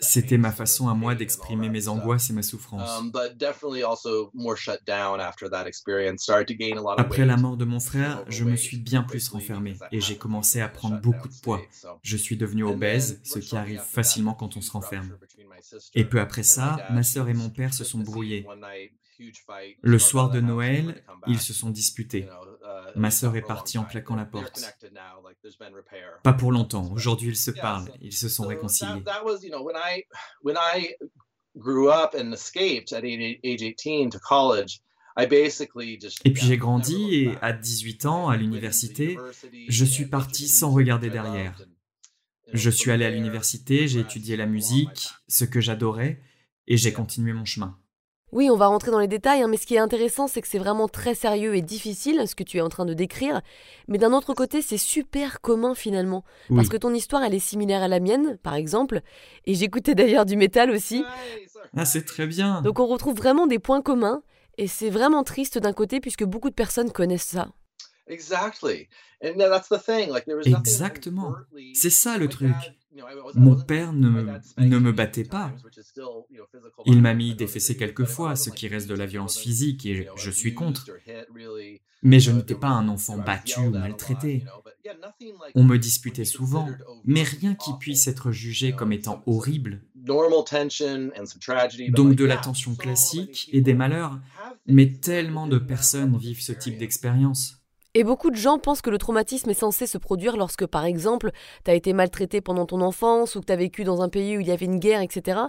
C'était 0.00 0.38
ma 0.38 0.52
façon 0.52 0.88
à 0.88 0.94
moi 0.94 1.14
d'exprimer 1.14 1.68
mes 1.68 1.88
angoisses 1.88 2.30
et 2.30 2.32
ma 2.32 2.42
souffrance. 2.42 3.00
Um, 3.00 3.12
Après 6.96 7.26
la 7.26 7.36
mort 7.36 7.56
de 7.56 7.64
mon 7.64 7.80
frère, 7.80 8.24
je 8.28 8.44
me 8.44 8.56
suis 8.56 8.78
bien 8.78 9.02
plus 9.02 9.28
renfermé 9.28 9.76
et 9.92 10.00
j'ai 10.00 10.16
commencé 10.16 10.60
à 10.60 10.68
prendre 10.68 11.00
beaucoup 11.00 11.28
de 11.28 11.34
poids. 11.42 11.60
Je 12.02 12.16
suis 12.16 12.36
devenu 12.36 12.64
obèse, 12.64 13.20
ce 13.24 13.38
qui 13.38 13.56
arrive 13.56 13.80
facilement 13.80 14.34
quand 14.34 14.56
on 14.56 14.60
se 14.60 14.70
renferme. 14.70 15.16
Et 15.94 16.04
peu 16.04 16.20
après 16.20 16.42
ça, 16.42 16.78
ma 16.90 17.02
sœur 17.02 17.28
et 17.28 17.34
mon 17.34 17.50
père 17.50 17.74
se 17.74 17.84
sont 17.84 17.98
brouillés. 17.98 18.46
Le 19.82 19.98
soir 19.98 20.30
de 20.30 20.40
Noël, 20.40 21.02
ils 21.26 21.40
se 21.40 21.52
sont 21.52 21.70
disputés. 21.70 22.28
Uh, 22.64 22.92
Ma 22.96 23.10
sœur 23.10 23.36
est 23.36 23.42
partie 23.42 23.76
en 23.76 23.84
claquant 23.84 24.16
la 24.16 24.24
porte. 24.24 24.74
Pas 26.22 26.32
pour 26.32 26.50
longtemps. 26.50 26.90
Aujourd'hui, 26.92 27.28
ils 27.30 27.36
se 27.36 27.50
parlent. 27.50 27.90
Ils 28.00 28.14
se 28.14 28.28
sont 28.28 28.46
réconciliés. 28.46 29.02
Et 36.24 36.32
puis 36.32 36.46
j'ai 36.46 36.56
grandi 36.56 37.14
et 37.14 37.38
à 37.40 37.52
18 37.52 38.06
ans, 38.06 38.28
à 38.28 38.36
l'université, 38.36 39.16
je 39.68 39.84
suis 39.84 40.06
parti 40.06 40.48
sans 40.48 40.70
regarder 40.70 41.10
derrière. 41.10 41.60
Je 42.52 42.70
suis 42.70 42.90
allé 42.90 43.04
à 43.04 43.10
l'université, 43.10 43.88
j'ai 43.88 44.00
étudié 44.00 44.36
la 44.36 44.46
musique, 44.46 45.08
ce 45.28 45.44
que 45.44 45.60
j'adorais, 45.60 46.20
et 46.66 46.76
j'ai 46.76 46.92
continué 46.92 47.32
mon 47.32 47.44
chemin. 47.44 47.78
Oui, 48.32 48.50
on 48.50 48.56
va 48.56 48.66
rentrer 48.66 48.90
dans 48.90 48.98
les 48.98 49.06
détails, 49.06 49.42
hein, 49.42 49.48
mais 49.48 49.56
ce 49.56 49.66
qui 49.66 49.76
est 49.76 49.78
intéressant, 49.78 50.26
c'est 50.26 50.40
que 50.40 50.48
c'est 50.48 50.58
vraiment 50.58 50.88
très 50.88 51.14
sérieux 51.14 51.54
et 51.54 51.62
difficile, 51.62 52.26
ce 52.26 52.34
que 52.34 52.42
tu 52.42 52.56
es 52.58 52.60
en 52.60 52.68
train 52.68 52.84
de 52.84 52.92
décrire. 52.94 53.42
Mais 53.86 53.96
d'un 53.96 54.12
autre 54.12 54.34
côté, 54.34 54.60
c'est 54.60 54.76
super 54.78 55.40
commun 55.40 55.74
finalement. 55.74 56.24
Parce 56.56 56.68
que 56.68 56.76
ton 56.76 56.92
histoire, 56.92 57.22
elle 57.22 57.34
est 57.34 57.38
similaire 57.38 57.82
à 57.82 57.88
la 57.88 58.00
mienne, 58.00 58.36
par 58.42 58.54
exemple. 58.54 59.02
Et 59.44 59.54
j'écoutais 59.54 59.94
d'ailleurs 59.94 60.26
du 60.26 60.36
métal 60.36 60.70
aussi. 60.70 61.04
Ah, 61.76 61.84
c'est 61.84 62.04
très 62.04 62.26
bien. 62.26 62.60
Donc 62.62 62.80
on 62.80 62.86
retrouve 62.86 63.14
vraiment 63.14 63.46
des 63.46 63.60
points 63.60 63.82
communs. 63.82 64.22
Et 64.58 64.68
c'est 64.68 64.90
vraiment 64.90 65.24
triste 65.24 65.58
d'un 65.58 65.72
côté, 65.72 66.00
puisque 66.00 66.24
beaucoup 66.24 66.50
de 66.50 66.54
personnes 66.54 66.90
connaissent 66.92 67.22
ça. 67.22 67.48
Exactement. 70.58 71.34
C'est 71.74 71.90
ça 71.90 72.18
le 72.18 72.28
truc. 72.28 72.54
Mon 73.34 73.60
père 73.60 73.92
ne 73.92 74.08
me, 74.08 74.40
ne 74.58 74.78
me 74.78 74.92
battait 74.92 75.24
pas. 75.24 75.52
Il 76.86 77.02
m'a 77.02 77.14
mis 77.14 77.34
des 77.34 77.46
fessées 77.46 77.76
quelquefois, 77.76 78.36
ce 78.36 78.50
qui 78.50 78.68
reste 78.68 78.88
de 78.88 78.94
la 78.94 79.06
violence 79.06 79.38
physique, 79.38 79.86
et 79.86 80.08
je 80.16 80.30
suis 80.30 80.54
contre. 80.54 80.86
Mais 82.02 82.20
je 82.20 82.30
n'étais 82.30 82.54
pas 82.54 82.68
un 82.68 82.88
enfant 82.88 83.16
battu 83.18 83.60
ou 83.60 83.70
maltraité. 83.70 84.44
On 85.54 85.64
me 85.64 85.78
disputait 85.78 86.26
souvent, 86.26 86.68
mais 87.04 87.22
rien 87.22 87.54
qui 87.54 87.70
puisse 87.80 88.06
être 88.06 88.30
jugé 88.30 88.72
comme 88.72 88.92
étant 88.92 89.22
horrible. 89.26 89.80
Donc 89.94 90.30
de 92.14 92.24
la 92.24 92.36
tension 92.36 92.74
classique 92.74 93.48
et 93.52 93.62
des 93.62 93.74
malheurs, 93.74 94.20
mais 94.66 94.92
tellement 94.92 95.46
de 95.46 95.58
personnes 95.58 96.16
vivent 96.18 96.42
ce 96.42 96.52
type 96.52 96.76
d'expérience. 96.76 97.63
Et 97.96 98.02
beaucoup 98.02 98.30
de 98.30 98.36
gens 98.36 98.58
pensent 98.58 98.82
que 98.82 98.90
le 98.90 98.98
traumatisme 98.98 99.50
est 99.50 99.54
censé 99.54 99.86
se 99.86 99.98
produire 99.98 100.36
lorsque, 100.36 100.66
par 100.66 100.84
exemple, 100.84 101.30
tu 101.64 101.70
as 101.70 101.74
été 101.74 101.92
maltraité 101.92 102.40
pendant 102.40 102.66
ton 102.66 102.80
enfance 102.80 103.36
ou 103.36 103.40
que 103.40 103.46
tu 103.46 103.52
as 103.52 103.56
vécu 103.56 103.84
dans 103.84 104.02
un 104.02 104.08
pays 104.08 104.36
où 104.36 104.40
il 104.40 104.48
y 104.48 104.50
avait 104.50 104.66
une 104.66 104.80
guerre, 104.80 105.00
etc. 105.00 105.42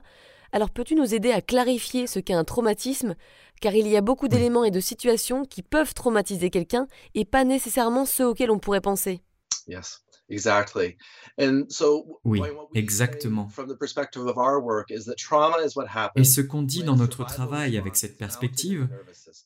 Alors 0.52 0.70
peux-tu 0.70 0.94
nous 0.94 1.16
aider 1.16 1.32
à 1.32 1.42
clarifier 1.42 2.06
ce 2.06 2.20
qu'est 2.20 2.34
un 2.34 2.44
traumatisme? 2.44 3.16
Car 3.62 3.74
il 3.74 3.88
y 3.88 3.98
a 3.98 4.02
beaucoup 4.02 4.28
d'éléments 4.28 4.64
et 4.64 4.70
de 4.70 4.80
situations 4.80 5.44
qui 5.44 5.64
peuvent 5.64 5.96
traumatiser 5.96 6.52
quelqu'un 6.52 6.88
et 7.16 7.26
pas 7.26 7.46
nécessairement 7.46 8.06
ceux 8.06 8.28
auxquels 8.28 8.52
on 8.52 8.60
pourrait 8.60 8.80
penser. 8.80 9.22
Oui, 12.24 12.42
exactement. 12.74 13.50
Et 16.16 16.24
ce 16.24 16.42
qu'on 16.42 16.64
dit 16.64 16.84
dans 16.84 16.96
notre 16.96 17.26
travail 17.26 17.78
avec 17.78 17.96
cette 17.96 18.18
perspective, 18.18 18.88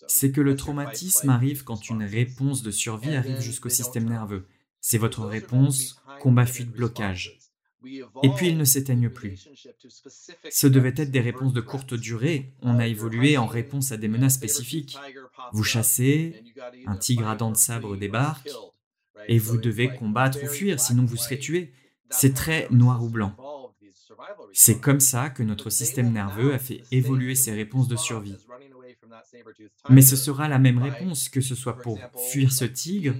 c'est 0.07 0.31
que 0.31 0.41
le 0.41 0.55
traumatisme 0.55 1.29
arrive 1.29 1.63
quand 1.63 1.89
une 1.89 2.03
réponse 2.03 2.63
de 2.63 2.71
survie 2.71 3.15
arrive 3.15 3.41
jusqu'au 3.41 3.69
système 3.69 4.07
nerveux. 4.07 4.45
C'est 4.81 4.97
votre 4.97 5.25
réponse 5.25 6.01
combat-fuite 6.21 6.71
blocage. 6.71 7.37
Et 8.23 8.29
puis 8.35 8.49
ils 8.49 8.57
ne 8.57 8.65
s'éteignent 8.65 9.09
plus. 9.09 9.47
Ce 10.49 10.67
devaient 10.67 10.93
être 10.97 11.11
des 11.11 11.21
réponses 11.21 11.53
de 11.53 11.61
courte 11.61 11.93
durée. 11.93 12.53
On 12.61 12.77
a 12.79 12.87
évolué 12.87 13.37
en 13.37 13.45
réponse 13.45 13.91
à 13.91 13.97
des 13.97 14.07
menaces 14.07 14.35
spécifiques. 14.35 14.97
Vous 15.53 15.63
chassez, 15.63 16.43
un 16.87 16.97
tigre 16.97 17.27
à 17.27 17.35
dents 17.35 17.51
de 17.51 17.57
sabre 17.57 17.95
débarque, 17.95 18.49
et 19.27 19.37
vous 19.37 19.57
devez 19.57 19.89
combattre 19.89 20.43
ou 20.43 20.47
fuir, 20.47 20.79
sinon 20.79 21.05
vous 21.05 21.17
serez 21.17 21.39
tué. 21.39 21.73
C'est 22.09 22.33
très 22.33 22.67
noir 22.71 23.03
ou 23.03 23.09
blanc. 23.09 23.35
C'est 24.53 24.79
comme 24.79 24.99
ça 24.99 25.29
que 25.29 25.43
notre 25.43 25.69
système 25.69 26.11
nerveux 26.11 26.53
a 26.53 26.59
fait 26.59 26.81
évoluer 26.91 27.35
ses 27.35 27.51
réponses 27.51 27.87
de 27.87 27.95
survie. 27.95 28.37
Mais 29.89 30.01
ce 30.01 30.15
sera 30.15 30.47
la 30.47 30.59
même 30.59 30.79
réponse, 30.79 31.29
que 31.29 31.41
ce 31.41 31.55
soit 31.55 31.77
pour 31.77 31.99
fuir 32.31 32.51
ce 32.51 32.65
tigre 32.65 33.15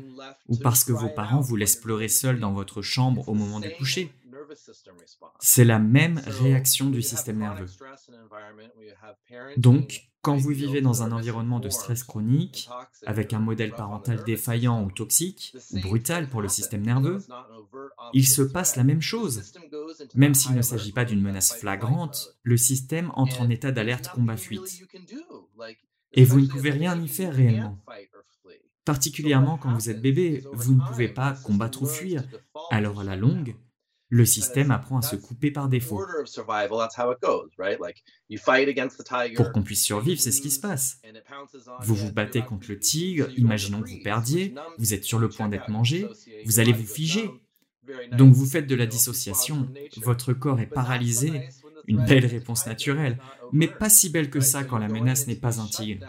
ou 0.48 0.58
parce 0.58 0.84
que 0.84 0.91
vos 0.91 1.10
parents 1.10 1.41
vous 1.41 1.56
laissent 1.56 1.75
pleurer 1.75 2.08
seul 2.08 2.39
dans 2.39 2.53
votre 2.53 2.82
chambre 2.82 3.27
au 3.29 3.34
moment 3.34 3.60
du 3.60 3.72
coucher. 3.72 4.12
C'est 5.39 5.65
la 5.65 5.79
même 5.79 6.22
réaction 6.25 6.89
du 6.89 7.01
système 7.01 7.38
nerveux. 7.38 7.68
Donc, 9.58 10.09
quand 10.22 10.36
vous 10.36 10.50
vivez 10.50 10.82
dans 10.82 11.04
un 11.04 11.12
environnement 11.12 11.60
de 11.60 11.70
stress 11.70 12.04
chronique, 12.04 12.70
avec 13.06 13.34
un 13.34 13.40
modèle 13.40 13.72
parental 13.72 14.24
défaillant 14.26 14.84
ou 14.84 14.92
toxique, 14.92 15.56
ou 15.72 15.80
brutal 15.80 16.30
pour 16.30 16.42
le 16.42 16.50
système 16.50 16.82
nerveux, 16.82 17.20
il 18.14 18.28
se 18.28 18.42
passe 18.42 18.76
la 18.76 18.84
même 18.84 19.02
chose. 19.02 19.54
Même 20.16 20.34
s'il 20.34 20.56
ne 20.56 20.62
s'agit 20.62 20.92
pas 20.92 21.06
d'une 21.06 21.22
menace 21.22 21.54
flagrante, 21.54 22.38
le 22.44 22.58
système 22.58 23.12
entre 23.16 23.42
en 23.42 23.50
état 23.50 23.72
d'alerte 23.72 24.10
combat-fuite. 24.10 24.84
Et 26.12 26.26
vous 26.26 26.42
ne 26.42 26.48
pouvez 26.48 26.72
rien 26.72 27.00
y 27.02 27.08
faire 27.08 27.34
réellement. 27.34 27.78
Particulièrement 28.84 29.58
quand 29.58 29.74
vous 29.74 29.90
êtes 29.90 30.02
bébé, 30.02 30.44
vous 30.52 30.74
ne 30.74 30.82
pouvez 30.82 31.08
pas 31.08 31.34
combattre 31.44 31.84
ou 31.84 31.86
fuir. 31.86 32.24
Alors 32.72 33.02
à 33.02 33.04
la 33.04 33.16
longue, 33.16 33.56
le 34.10 34.25
système 34.25 34.72
apprend 34.72 34.98
à 34.98 35.01
se 35.04 35.16
couper 35.16 35.51
par 35.51 35.70
défaut. 35.70 36.04
Pour 39.36 39.51
qu'on 39.51 39.63
puisse 39.63 39.84
survivre, 39.84 40.20
c'est 40.20 40.32
ce 40.32 40.42
qui 40.42 40.50
se 40.50 40.60
passe. 40.60 41.00
Vous 41.82 41.96
vous 41.96 42.12
battez 42.12 42.42
contre 42.42 42.68
le 42.70 42.80
tigre, 42.80 43.30
imaginons 43.38 43.82
que 43.82 43.89
vous 43.89 44.01
perdiez, 44.04 44.56
vous 44.78 44.94
êtes 44.94 45.04
sur 45.04 45.20
le 45.20 45.30
point 45.30 45.48
d'être 45.48 45.70
mangé, 45.70 46.08
vous 46.46 46.60
allez 46.60 46.74
vous 46.74 46.88
figer. 46.88 47.30
Donc 48.12 48.34
vous 48.34 48.46
faites 48.46 48.68
de 48.68 48.75
la 48.75 48.86
dissociation, 48.86 49.68
votre 49.98 50.34
corps 50.34 50.60
est 50.60 50.68
paralysé, 50.68 51.50
une 51.88 52.06
belle 52.06 52.25
réponse 52.25 52.66
naturelle, 52.68 53.20
mais 53.51 53.68
pas 53.68 53.89
si 53.89 54.10
belle 54.10 54.30
que 54.30 54.39
ça 54.39 54.63
quand 54.63 54.78
la 54.78 54.88
menace 54.88 55.28
n'est 55.28 55.36
pas 55.36 55.60
un 55.60 55.68
tigre. 55.68 56.06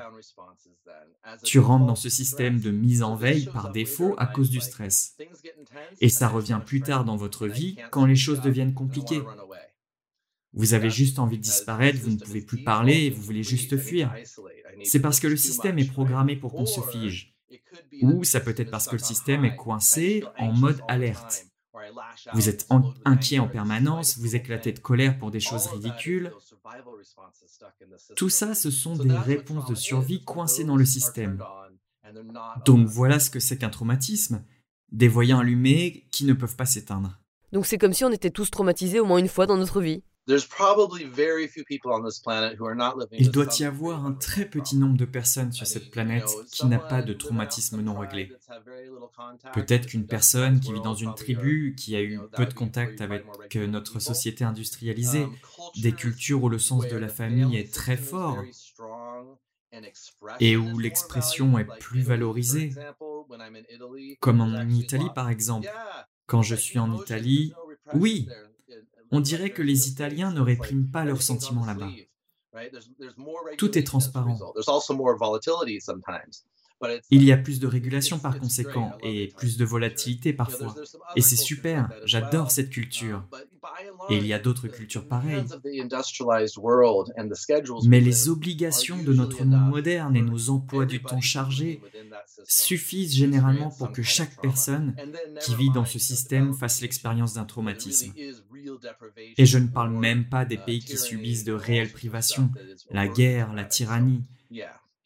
Tu 1.45 1.59
rentres 1.59 1.87
dans 1.87 1.97
ce 1.97 2.09
système 2.09 2.61
de 2.61 2.71
mise 2.71 3.03
en 3.03 3.15
veille 3.15 3.47
par 3.53 3.71
défaut 3.71 4.15
à 4.19 4.27
cause 4.27 4.51
du 4.51 4.61
stress. 4.61 5.17
Et 6.01 6.09
ça 6.09 6.29
revient 6.29 6.61
plus 6.65 6.81
tard 6.81 7.05
dans 7.05 7.17
votre 7.17 7.47
vie 7.47 7.77
quand 7.91 8.07
les 8.07 8.17
choses 8.17 8.41
deviennent 8.41 8.75
compliquées. 8.75 9.23
Vous 10.53 10.75
avez 10.75 10.91
juste 10.91 11.19
envie 11.19 11.39
de 11.39 11.43
disparaître, 11.43 12.01
vous 12.01 12.11
ne 12.11 12.19
pouvez 12.19 12.41
plus 12.41 12.65
parler 12.65 13.11
vous 13.11 13.23
voulez 13.23 13.43
juste 13.43 13.77
fuir. 13.77 14.13
C'est 14.85 15.01
parce 15.01 15.21
que 15.21 15.29
le 15.29 15.37
système 15.37 15.79
est 15.79 15.91
programmé 15.91 16.37
pour 16.37 16.53
qu'on 16.53 16.67
se 16.67 16.81
fige. 16.81 17.35
Ou 18.03 18.25
ça 18.25 18.41
peut 18.41 18.55
être 18.57 18.71
parce 18.71 18.87
que 18.87 18.97
le 18.97 19.03
système 19.03 19.45
est 19.45 19.57
coincé 19.57 20.25
en 20.39 20.53
mode 20.53 20.81
alerte. 20.89 21.47
Vous 22.35 22.49
êtes 22.49 22.67
inquiet 23.05 23.39
en 23.39 23.49
permanence, 23.49 24.19
vous 24.19 24.37
éclatez 24.37 24.73
de 24.73 24.79
colère 24.81 25.19
pour 25.19 25.31
des 25.31 25.41
choses 25.41 25.67
ridicules. 25.67 26.33
Tout 28.17 28.29
ça, 28.29 28.55
ce 28.55 28.71
sont 28.71 28.97
des 28.97 29.17
réponses 29.17 29.67
de 29.67 29.75
survie 29.75 30.25
coincées 30.25 30.65
dans 30.65 30.77
le 30.77 30.85
système. 30.85 31.43
Donc 32.65 32.87
voilà 32.89 33.21
ce 33.21 33.31
que 33.31 33.41
c'est 33.41 33.59
qu'un 33.59 33.71
traumatisme. 33.71 34.45
Des 34.93 35.09
voyants 35.09 35.39
allumés 35.39 36.09
qui 36.11 36.25
ne 36.25 36.33
peuvent 36.33 36.57
pas 36.57 36.67
s'éteindre. 36.67 37.21
Donc 37.53 37.67
c'est 37.67 37.79
comme 37.79 37.93
si 37.93 38.05
on 38.05 38.11
était 38.11 38.31
tous 38.31 38.51
traumatisés 38.51 39.01
au 39.01 39.05
moins 39.05 39.19
une 39.19 39.29
fois 39.29 39.47
dans 39.47 39.57
notre 39.57 39.81
vie. 39.81 40.03
Il 43.13 43.31
doit 43.31 43.47
y 43.59 43.65
avoir 43.65 44.05
un 44.05 44.13
très 44.13 44.45
petit 44.45 44.77
nombre 44.77 44.97
de 44.97 45.05
personnes 45.05 45.53
sur 45.53 45.67
cette 45.67 45.91
planète 45.91 46.29
qui 46.53 46.67
n'a 46.67 46.79
pas 46.79 47.03
de 47.03 47.13
traumatisme 47.13 47.81
non 47.81 47.99
réglé. 47.99 48.33
Peut-être 49.53 49.87
qu'une 49.87 50.07
personne 50.07 50.61
qui 50.61 50.73
vit 50.73 50.81
dans 50.81 50.95
une 50.95 51.15
tribu, 51.15 51.75
qui 51.77 51.97
a 51.97 52.03
eu 52.03 52.21
peu 52.33 52.47
de 52.47 52.55
contact 52.55 53.01
avec 53.01 53.25
notre 53.57 54.01
société 54.01 54.45
industrialisée, 54.45 55.27
des 55.77 55.93
cultures 55.93 56.43
où 56.43 56.49
le 56.49 56.59
sens 56.59 56.87
de 56.87 56.97
la 56.97 57.09
famille 57.09 57.57
est 57.57 57.73
très 57.73 57.97
fort 57.97 58.43
et 60.41 60.57
où 60.57 60.79
l'expression 60.79 61.59
est 61.59 61.67
plus 61.79 62.03
valorisée, 62.03 62.73
comme 64.21 64.41
en 64.41 64.69
Italie 64.69 65.11
par 65.15 65.31
exemple. 65.31 65.71
Quand 66.27 66.43
je 66.43 66.55
suis 66.55 66.79
en 66.79 66.93
Italie, 66.93 67.53
oui, 67.95 68.29
on 69.11 69.21
dirait 69.21 69.51
que 69.51 69.63
les 69.63 69.89
Italiens 69.89 70.33
ne 70.33 70.41
répriment 70.41 70.91
pas 70.91 71.05
leurs 71.05 71.23
sentiments 71.23 71.67
là-bas. 71.67 71.91
Tout 73.59 73.79
est 73.79 73.85
transparent. 73.85 74.39
Il 77.11 77.25
y 77.25 77.33
a 77.33 77.37
plus 77.37 77.61
de 77.61 77.67
régulation 77.67 78.19
par 78.19 78.39
conséquent 78.39 78.93
et 79.03 79.29
plus 79.37 79.59
de 79.59 79.65
volatilité 79.65 80.33
parfois. 80.33 80.75
Et 81.15 81.21
c'est 81.21 81.37
super, 81.37 81.93
j'adore 82.05 82.51
cette 82.51 82.71
culture. 82.71 83.23
Et 84.09 84.17
il 84.17 84.27
y 84.27 84.33
a 84.33 84.39
d'autres 84.39 84.69
cultures 84.69 85.07
pareilles. 85.07 85.45
Mais 87.85 88.01
les 88.01 88.29
obligations 88.29 89.03
de 89.03 89.13
notre 89.13 89.45
monde 89.45 89.69
moderne 89.69 90.17
et 90.17 90.23
nos 90.23 90.51
emplois 90.51 90.87
du 90.87 91.03
temps 91.03 91.21
chargés 91.21 91.83
suffisent 92.45 93.15
généralement 93.15 93.71
pour 93.71 93.93
que 93.93 94.03
chaque 94.03 94.41
personne 94.41 94.97
qui 95.39 95.55
vit 95.55 95.71
dans 95.71 95.85
ce 95.85 95.99
système 95.99 96.53
fasse 96.55 96.81
l'expérience 96.81 97.35
d'un 97.35 97.45
traumatisme. 97.45 98.13
Et 99.37 99.47
je 99.47 99.59
ne 99.59 99.69
parle 99.69 99.93
même 99.93 100.29
pas 100.29 100.45
des 100.45 100.59
pays 100.59 100.81
qui 100.81 100.99
subissent 100.99 101.45
de 101.45 101.53
réelles 101.53 101.93
privations, 101.93 102.51
la 102.91 103.09
guerre, 103.09 103.53
la 103.53 103.65
tyrannie, 103.65 104.25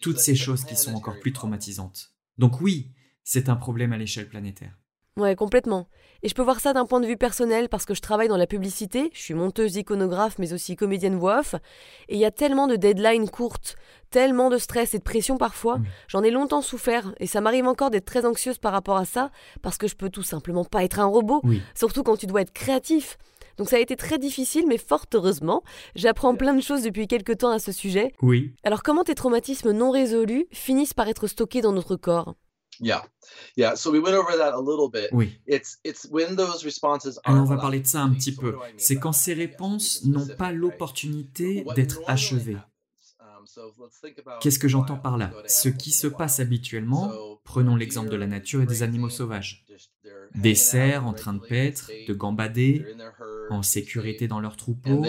toutes 0.00 0.18
ces 0.18 0.34
choses 0.34 0.64
qui 0.64 0.76
sont 0.76 0.94
encore 0.94 1.18
plus 1.18 1.32
traumatisantes. 1.32 2.14
Donc 2.38 2.60
oui, 2.60 2.92
c'est 3.22 3.48
un 3.48 3.56
problème 3.56 3.92
à 3.92 3.98
l'échelle 3.98 4.28
planétaire. 4.28 4.76
Ouais, 5.16 5.36
complètement. 5.36 5.86
Et 6.24 6.28
je 6.28 6.34
peux 6.34 6.42
voir 6.42 6.58
ça 6.58 6.72
d'un 6.72 6.86
point 6.86 6.98
de 6.98 7.06
vue 7.06 7.16
personnel 7.16 7.68
parce 7.68 7.84
que 7.84 7.94
je 7.94 8.00
travaille 8.00 8.26
dans 8.26 8.36
la 8.36 8.48
publicité, 8.48 9.10
je 9.14 9.20
suis 9.20 9.34
monteuse 9.34 9.76
iconographe 9.76 10.40
mais 10.40 10.52
aussi 10.52 10.74
comédienne 10.74 11.14
voix 11.14 11.38
off, 11.38 11.54
et 12.08 12.14
il 12.14 12.18
y 12.18 12.24
a 12.24 12.32
tellement 12.32 12.66
de 12.66 12.74
deadlines 12.74 13.30
courtes, 13.30 13.76
tellement 14.10 14.50
de 14.50 14.58
stress 14.58 14.92
et 14.92 14.98
de 14.98 15.04
pression 15.04 15.36
parfois, 15.36 15.78
j'en 16.08 16.24
ai 16.24 16.32
longtemps 16.32 16.62
souffert 16.62 17.14
et 17.20 17.28
ça 17.28 17.40
m'arrive 17.40 17.68
encore 17.68 17.90
d'être 17.90 18.06
très 18.06 18.26
anxieuse 18.26 18.58
par 18.58 18.72
rapport 18.72 18.96
à 18.96 19.04
ça 19.04 19.30
parce 19.62 19.78
que 19.78 19.86
je 19.86 19.94
peux 19.94 20.10
tout 20.10 20.24
simplement 20.24 20.64
pas 20.64 20.82
être 20.82 20.98
un 20.98 21.06
robot, 21.06 21.42
surtout 21.76 22.02
quand 22.02 22.16
tu 22.16 22.26
dois 22.26 22.40
être 22.40 22.52
créatif. 22.52 23.16
Donc 23.56 23.68
ça 23.68 23.76
a 23.76 23.78
été 23.78 23.94
très 23.94 24.18
difficile, 24.18 24.64
mais 24.66 24.78
fort 24.78 25.06
heureusement, 25.14 25.62
j'apprends 25.94 26.34
plein 26.34 26.54
de 26.54 26.60
choses 26.60 26.82
depuis 26.82 27.06
quelques 27.06 27.38
temps 27.38 27.50
à 27.50 27.60
ce 27.60 27.70
sujet. 27.70 28.12
Oui. 28.20 28.52
Alors 28.64 28.82
comment 28.82 29.04
tes 29.04 29.14
traumatismes 29.14 29.70
non 29.70 29.92
résolus 29.92 30.46
finissent 30.50 30.94
par 30.94 31.06
être 31.06 31.28
stockés 31.28 31.60
dans 31.60 31.72
notre 31.72 31.94
corps? 31.94 32.34
Oui. 35.12 35.38
Alors 37.24 37.42
on 37.42 37.46
va 37.46 37.56
parler 37.56 37.80
de 37.80 37.86
ça 37.86 38.00
un 38.02 38.10
petit 38.10 38.34
peu. 38.34 38.56
C'est 38.76 38.96
quand 38.96 39.12
ces 39.12 39.34
réponses 39.34 40.04
n'ont 40.04 40.26
pas 40.26 40.52
l'opportunité 40.52 41.64
d'être 41.74 42.00
achevées. 42.06 42.56
Qu'est-ce 44.40 44.58
que 44.58 44.68
j'entends 44.68 44.96
par 44.96 45.16
là? 45.18 45.32
Ce 45.46 45.68
qui 45.68 45.90
se 45.90 46.06
passe 46.06 46.40
habituellement, 46.40 47.12
prenons 47.44 47.76
l'exemple 47.76 48.08
de 48.10 48.16
la 48.16 48.26
nature 48.26 48.62
et 48.62 48.66
des 48.66 48.82
animaux 48.82 49.10
sauvages. 49.10 49.64
Des 50.34 50.54
cerfs 50.54 51.06
en 51.06 51.12
train 51.12 51.34
de 51.34 51.40
paître, 51.40 51.90
de 52.08 52.14
gambader, 52.14 52.84
en 53.50 53.62
sécurité 53.62 54.26
dans 54.28 54.40
leur 54.40 54.56
troupeau. 54.56 55.04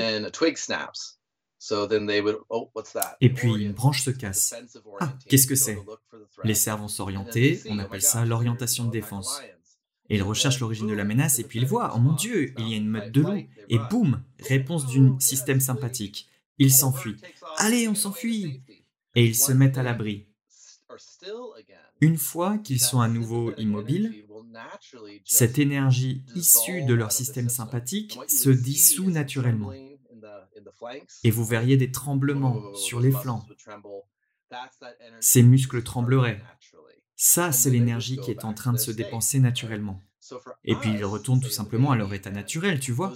Et 3.21 3.29
puis 3.33 3.53
une 3.53 3.73
branche 3.73 4.03
se 4.03 4.11
casse. 4.11 4.53
Ah, 4.99 5.13
qu'est-ce 5.27 5.47
que 5.47 5.55
c'est? 5.55 5.77
Les 6.43 6.53
cerfs 6.53 6.77
vont 6.77 6.87
s'orienter, 6.87 7.61
on 7.69 7.79
appelle 7.79 8.01
ça 8.01 8.25
l'orientation 8.25 8.85
de 8.85 8.91
défense. 8.91 9.41
Et 10.09 10.17
ils 10.17 10.23
recherchent 10.23 10.59
l'origine 10.59 10.87
de 10.87 10.93
la 10.93 11.03
menace 11.03 11.39
et 11.39 11.43
puis 11.43 11.59
ils 11.59 11.65
voient, 11.65 11.93
oh 11.95 11.99
mon 11.99 12.13
Dieu, 12.13 12.53
il 12.59 12.69
y 12.69 12.73
a 12.73 12.77
une 12.77 12.87
meute 12.87 13.11
de 13.11 13.21
loups. 13.21 13.47
Et 13.69 13.79
boum, 13.89 14.21
réponse 14.39 14.85
du 14.85 15.01
système 15.19 15.59
sympathique. 15.59 16.27
Ils 16.57 16.71
s'enfuient. 16.71 17.17
Allez, 17.57 17.87
on 17.87 17.95
s'enfuit 17.95 18.61
Et 19.15 19.25
ils 19.25 19.35
se 19.35 19.51
mettent 19.51 19.77
à 19.77 19.83
l'abri. 19.83 20.27
Une 22.01 22.17
fois 22.17 22.57
qu'ils 22.59 22.81
sont 22.81 22.99
à 22.99 23.07
nouveau 23.07 23.53
immobiles, 23.57 24.25
cette 25.23 25.59
énergie 25.59 26.23
issue 26.35 26.83
de 26.83 26.93
leur 26.93 27.11
système 27.11 27.49
sympathique 27.49 28.19
se 28.27 28.49
dissout 28.49 29.09
naturellement. 29.09 29.71
Et 31.23 31.31
vous 31.31 31.45
verriez 31.45 31.77
des 31.77 31.91
tremblements 31.91 32.73
sur 32.73 32.99
les 32.99 33.11
flancs. 33.11 33.45
Ces 35.19 35.43
muscles 35.43 35.83
trembleraient. 35.83 36.41
Ça, 37.15 37.51
c'est 37.51 37.69
l'énergie 37.69 38.17
qui 38.17 38.31
est 38.31 38.45
en 38.45 38.53
train 38.53 38.73
de 38.73 38.77
se 38.77 38.91
dépenser 38.91 39.39
naturellement. 39.39 40.01
Et 40.63 40.75
puis 40.75 40.91
ils 40.91 41.05
retournent 41.05 41.39
tout 41.39 41.49
simplement 41.49 41.91
à 41.91 41.95
leur 41.95 42.13
état 42.13 42.31
naturel, 42.31 42.79
tu 42.79 42.91
vois. 42.91 43.13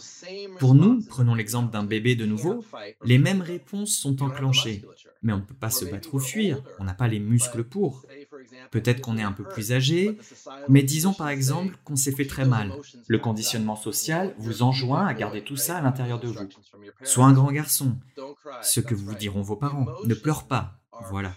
Pour 0.60 0.76
nous, 0.76 1.04
prenons 1.08 1.34
l'exemple 1.34 1.72
d'un 1.72 1.84
bébé 1.84 2.16
de 2.16 2.26
nouveau, 2.26 2.64
les 3.04 3.18
mêmes 3.18 3.42
réponses 3.42 3.96
sont 3.96 4.22
enclenchées. 4.22 4.86
Mais 5.22 5.34
on 5.34 5.38
ne 5.38 5.44
peut 5.44 5.56
pas 5.56 5.72
se 5.72 5.86
battre 5.86 6.14
ou 6.14 6.20
fuir, 6.20 6.64
on 6.80 6.84
n'a 6.84 6.94
pas 6.94 7.08
les 7.08 7.20
muscles 7.20 7.64
pour. 7.64 8.06
Peut-être 8.72 9.02
qu'on 9.02 9.18
est 9.18 9.24
un 9.24 9.32
peu 9.32 9.44
plus 9.44 9.72
âgé, 9.72 10.18
mais 10.68 10.84
disons 10.84 11.14
par 11.14 11.30
exemple 11.30 11.78
qu'on 11.84 11.96
s'est 11.96 12.12
fait 12.12 12.28
très 12.28 12.46
mal. 12.46 12.74
Le 13.08 13.18
conditionnement 13.20 13.76
social 13.76 14.36
vous 14.38 14.62
enjoint 14.62 15.06
à 15.06 15.14
garder 15.14 15.44
tout 15.44 15.58
ça 15.58 15.78
à 15.78 15.82
l'intérieur 15.82 16.20
de 16.20 16.28
vous. 16.28 16.48
Sois 17.04 17.26
un 17.26 17.34
grand 17.34 17.52
garçon. 17.52 17.98
Ce 18.62 18.80
que 18.80 18.96
vous 18.96 19.16
diront 19.16 19.42
vos 19.42 19.56
parents. 19.56 19.88
Ne 20.06 20.14
pleure 20.14 20.48
pas. 20.48 20.80
Voilà. 21.10 21.34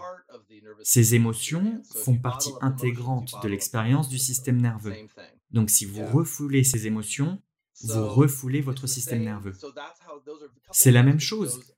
Ces 0.82 1.14
émotions 1.14 1.82
font 1.94 2.16
partie 2.16 2.52
intégrante 2.60 3.34
de 3.42 3.48
l'expérience 3.48 4.08
du 4.08 4.18
système 4.18 4.60
nerveux. 4.60 4.94
Donc 5.50 5.70
si 5.70 5.84
vous 5.84 6.04
refoulez 6.06 6.64
ces 6.64 6.86
émotions, 6.86 7.40
vous 7.84 8.08
refoulez 8.08 8.60
votre 8.60 8.86
système 8.86 9.22
nerveux. 9.22 9.54
C'est 10.70 10.90
la 10.90 11.02
même 11.02 11.20
chose. 11.20 11.71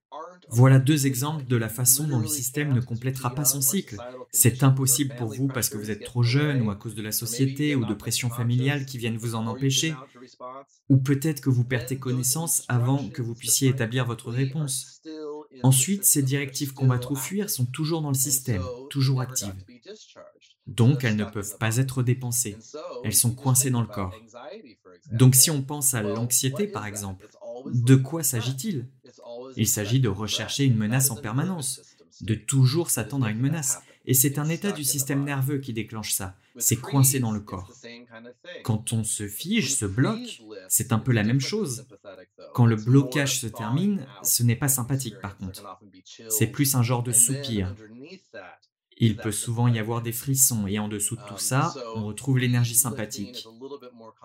Voilà 0.49 0.79
deux 0.79 1.07
exemples 1.07 1.47
de 1.47 1.57
la 1.57 1.69
façon 1.69 2.07
dont 2.07 2.19
le 2.19 2.27
système 2.27 2.73
ne 2.73 2.81
complétera 2.81 3.35
pas 3.35 3.45
son 3.45 3.61
cycle. 3.61 3.97
C'est 4.31 4.63
impossible 4.63 5.15
pour 5.17 5.33
vous 5.33 5.49
parce 5.49 5.69
que 5.69 5.79
vous 5.79 5.91
êtes 5.91 6.05
trop 6.05 6.23
jeune 6.23 6.63
ou 6.63 6.71
à 6.71 6.77
cause 6.77 6.95
de 6.95 7.03
la 7.03 7.13
société 7.13 7.75
ou 7.75 7.85
de 7.85 7.95
pression 7.95 8.31
familiale 8.31 8.87
qui 8.87 8.99
viennent 8.99 9.17
vous 9.17 9.35
en 9.35 9.47
empêcher. 9.47 9.95
Ou 10.89 10.97
peut-être 10.99 11.41
que 11.41 11.51
vous 11.51 11.65
perdez 11.65 11.99
connaissance 11.99 12.65
avant 12.69 13.09
que 13.09 13.23
vous 13.23 13.35
puissiez 13.35 13.69
établir 13.69 14.05
votre 14.07 14.31
réponse. 14.31 15.01
Ensuite, 15.63 16.05
ces 16.05 16.23
directives 16.23 16.75
combattre 16.75 17.13
ou 17.13 17.17
fuir 17.17 17.49
sont 17.51 17.67
toujours 17.67 18.03
dans 18.03 18.09
le 18.09 18.15
système, 18.15 18.63
toujours 18.91 19.21
actives. 19.21 19.55
Donc 20.67 21.05
elles 21.05 21.17
ne 21.17 21.25
peuvent 21.25 21.57
pas 21.59 21.77
être 21.77 22.03
dépensées. 22.03 22.57
Elles 23.03 23.15
sont 23.15 23.35
coincées 23.35 23.71
dans 23.71 23.83
le 23.83 23.87
corps. 23.87 24.15
Donc 25.11 25.35
si 25.35 25.51
on 25.51 25.63
pense 25.63 25.95
à 25.95 26.03
l'anxiété 26.03 26.67
par 26.67 26.87
exemple, 26.87 27.29
de 27.67 27.95
quoi 27.95 28.23
s'agit-il? 28.23 28.89
Il 29.57 29.69
s'agit 29.69 30.01
de 30.01 30.09
rechercher 30.09 30.65
une 30.65 30.77
menace 30.77 31.11
en 31.11 31.17
permanence, 31.17 31.81
de 32.21 32.35
toujours 32.35 32.91
s'attendre 32.91 33.27
à 33.27 33.31
une 33.31 33.41
menace. 33.41 33.79
Et 34.07 34.15
c'est 34.15 34.39
un 34.39 34.49
état 34.49 34.73
du 34.73 34.85
système 34.85 35.25
nerveux 35.25 35.59
qui 35.59 35.73
déclenche 35.73 36.13
ça. 36.13 36.37
C'est 36.59 36.77
coincé 36.77 37.21
dans 37.21 37.33
le 37.33 37.41
corps. 37.41 37.73
Quand 38.63 38.93
on 38.93 39.03
se 39.03 39.27
fige, 39.27 39.75
se 39.75 39.87
bloque, 39.87 40.43
c'est 40.69 40.93
un 40.93 40.99
peu 40.99 41.13
la 41.13 41.25
même 41.25 41.41
chose. 41.41 41.87
Quand 42.53 42.67
le 42.67 42.77
blocage 42.77 43.41
se 43.41 43.47
termine, 43.47 44.07
ce 44.23 44.43
n'est 44.43 44.57
pas 44.57 44.69
sympathique 44.69 45.21
par 45.21 45.37
contre. 45.37 45.79
C'est 46.29 46.49
plus 46.49 46.75
un 46.75 46.83
genre 46.83 47.03
de 47.03 47.13
soupir. 47.13 47.75
Il 48.97 49.17
peut 49.17 49.33
souvent 49.33 49.67
y 49.67 49.79
avoir 49.79 50.03
des 50.03 50.13
frissons 50.13 50.67
et 50.67 50.79
en 50.79 50.87
dessous 50.87 51.17
de 51.17 51.23
tout 51.27 51.39
ça, 51.39 51.75
on 51.97 52.05
retrouve 52.05 52.39
l'énergie 52.39 52.77
sympathique. 52.77 53.47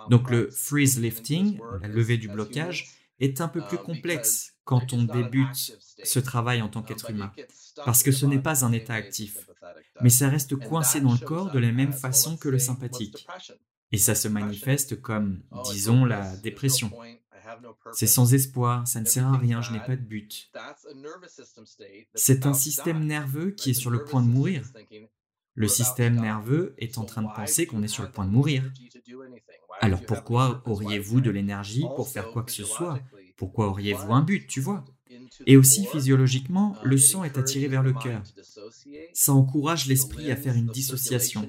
Donc 0.10 0.30
le 0.30 0.50
freeze 0.52 1.00
lifting, 1.00 1.60
la 1.82 1.88
levée 1.88 2.18
du 2.18 2.28
blocage, 2.28 2.92
est 3.20 3.42
un 3.42 3.48
peu 3.48 3.62
plus 3.62 3.78
complexe 3.78 4.54
quand 4.70 4.94
on 4.94 5.02
débute 5.02 5.80
ce 6.04 6.20
travail 6.20 6.62
en 6.62 6.70
tant 6.70 6.84
qu'être 6.84 7.10
humain, 7.10 7.32
parce 7.86 8.04
que 8.04 8.12
ce 8.12 8.28
n'est 8.28 8.38
pas 8.38 8.64
un 8.64 8.72
état 8.72 8.94
actif, 8.94 9.50
mais 10.00 10.12
ça 10.12 10.30
reste 10.30 10.56
coincé 10.58 11.02
dans 11.02 11.12
le 11.12 11.18
corps 11.18 11.50
de 11.50 11.58
la 11.58 11.72
même 11.72 11.92
façon 11.92 12.38
que 12.38 12.50
le 12.50 12.60
sympathique. 12.60 13.28
Et 13.92 13.98
ça 13.98 14.14
se 14.14 14.28
manifeste 14.28 15.02
comme, 15.02 15.42
oh, 15.50 15.64
disons, 15.72 16.06
la 16.06 16.38
dépression. 16.38 16.92
C'est 17.94 18.06
sans 18.06 18.36
espoir, 18.36 18.88
ça 18.88 19.02
ne 19.02 19.06
sert 19.06 19.26
à 19.26 19.38
rien, 19.40 19.64
je 19.64 19.72
n'ai 19.72 19.80
pas 19.80 19.96
de 19.96 20.04
but. 20.04 20.52
C'est 22.14 22.46
un 22.46 22.54
système 22.54 23.04
nerveux 23.04 23.50
qui 23.50 23.72
est 23.72 23.82
sur 23.82 23.90
le 23.90 24.04
point 24.04 24.22
de 24.22 24.28
mourir. 24.28 24.62
Le 25.56 25.68
système 25.68 26.22
nerveux 26.22 26.76
est 26.78 27.00
en 27.00 27.06
train 27.06 27.24
de 27.24 27.34
penser 27.36 27.66
qu'on 27.66 27.82
est 27.82 27.88
sur 27.88 28.04
le 28.04 28.12
point 28.12 28.26
de 28.26 28.32
mourir. 28.32 28.72
Alors 29.82 30.06
pourquoi 30.06 30.62
auriez-vous 30.66 31.22
de 31.22 31.32
l'énergie 31.32 31.86
pour 31.96 32.08
faire 32.08 32.30
quoi 32.30 32.44
que 32.44 32.52
ce 32.52 32.64
soit? 32.64 33.00
Pourquoi 33.39 33.69
auriez-vous 33.69 34.12
un 34.12 34.21
but, 34.21 34.47
tu 34.47 34.60
vois? 34.60 34.84
Et 35.47 35.56
aussi 35.56 35.86
physiologiquement, 35.86 36.75
le 36.84 36.97
sang 36.97 37.23
est 37.23 37.38
attiré 37.38 37.69
vers 37.69 37.84
le 37.84 37.93
cœur. 37.93 38.21
Ça 39.13 39.32
encourage 39.32 39.88
l'esprit 39.88 40.30
à 40.30 40.36
faire 40.36 40.56
une 40.56 40.67
dissociation. 40.67 41.47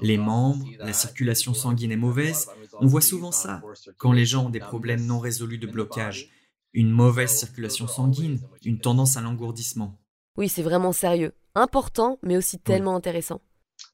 Les 0.00 0.16
membres, 0.16 0.66
la 0.78 0.94
circulation 0.94 1.52
sanguine 1.52 1.92
est 1.92 1.96
mauvaise, 1.96 2.48
on 2.80 2.86
voit 2.86 3.02
souvent 3.02 3.32
ça 3.32 3.62
quand 3.98 4.12
les 4.12 4.24
gens 4.24 4.46
ont 4.46 4.50
des 4.50 4.60
problèmes 4.60 5.04
non 5.04 5.18
résolus 5.18 5.58
de 5.58 5.66
blocage, 5.66 6.30
une 6.72 6.90
mauvaise 6.90 7.36
circulation 7.36 7.86
sanguine, 7.86 8.40
une 8.64 8.80
tendance 8.80 9.18
à 9.18 9.20
l'engourdissement. 9.20 10.00
Oui, 10.38 10.48
c'est 10.48 10.62
vraiment 10.62 10.92
sérieux, 10.92 11.34
important, 11.54 12.18
mais 12.22 12.38
aussi 12.38 12.58
tellement 12.58 12.96
intéressant. 12.96 13.42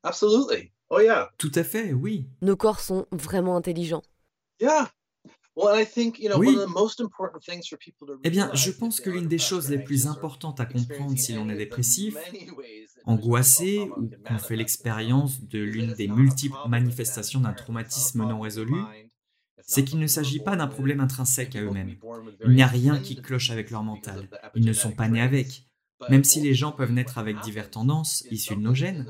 Absolutely. 0.05 0.71
Oh 0.91 1.01
yeah. 1.01 1.33
Tout 1.39 1.53
à 1.57 1.65
fait, 1.65 1.93
oui. 1.93 2.29
Nos 2.41 2.57
corps 2.57 2.81
sont 2.81 3.07
vraiment 3.11 3.57
intelligents. 3.57 4.03
Oui. 6.35 6.67
Eh 8.23 8.31
bien, 8.31 8.51
je 8.55 8.71
pense 8.71 9.01
que 9.01 9.11
l'une 9.11 9.29
des 9.29 9.39
choses 9.39 9.69
les 9.69 9.79
plus 9.79 10.07
importantes 10.07 10.61
à 10.61 10.67
comprendre 10.67 11.19
si 11.19 11.33
l'on 11.35 11.49
est 11.49 11.57
dépressif, 11.57 12.35
angoissé 13.05 13.95
ou 13.97 14.11
qu'on 14.25 14.39
fait 14.39 14.57
l'expérience 14.57 15.43
de 15.43 15.59
l'une 15.61 15.95
des 15.95 16.09
multiples 16.09 16.67
manifestations 16.69 17.41
d'un 17.41 17.55
traumatisme 17.55 18.25
non 18.25 18.41
résolu, 18.41 18.93
c'est 19.67 19.85
qu'il 19.85 19.99
ne 20.01 20.07
s'agit 20.07 20.41
pas 20.41 20.57
d'un 20.57 20.69
problème 20.69 21.01
intrinsèque 21.01 21.57
à 21.57 21.63
eux-mêmes. 21.63 21.97
Il 22.45 22.53
n'y 22.53 22.63
a 22.63 22.67
rien 22.67 23.01
qui 23.01 23.21
cloche 23.21 23.51
avec 23.51 23.71
leur 23.71 23.83
mental. 23.85 24.31
Ils 24.55 24.65
ne 24.65 24.73
sont 24.73 24.93
pas 24.93 25.09
nés 25.09 25.23
avec. 25.23 25.70
Même 26.09 26.25
si 26.25 26.41
les 26.41 26.55
gens 26.55 26.73
peuvent 26.73 26.93
naître 26.93 27.19
avec 27.19 27.41
diverses 27.41 27.71
tendances 27.71 28.25
issues 28.31 28.57
de 28.57 28.61
nos 28.61 28.75
gènes. 28.75 29.07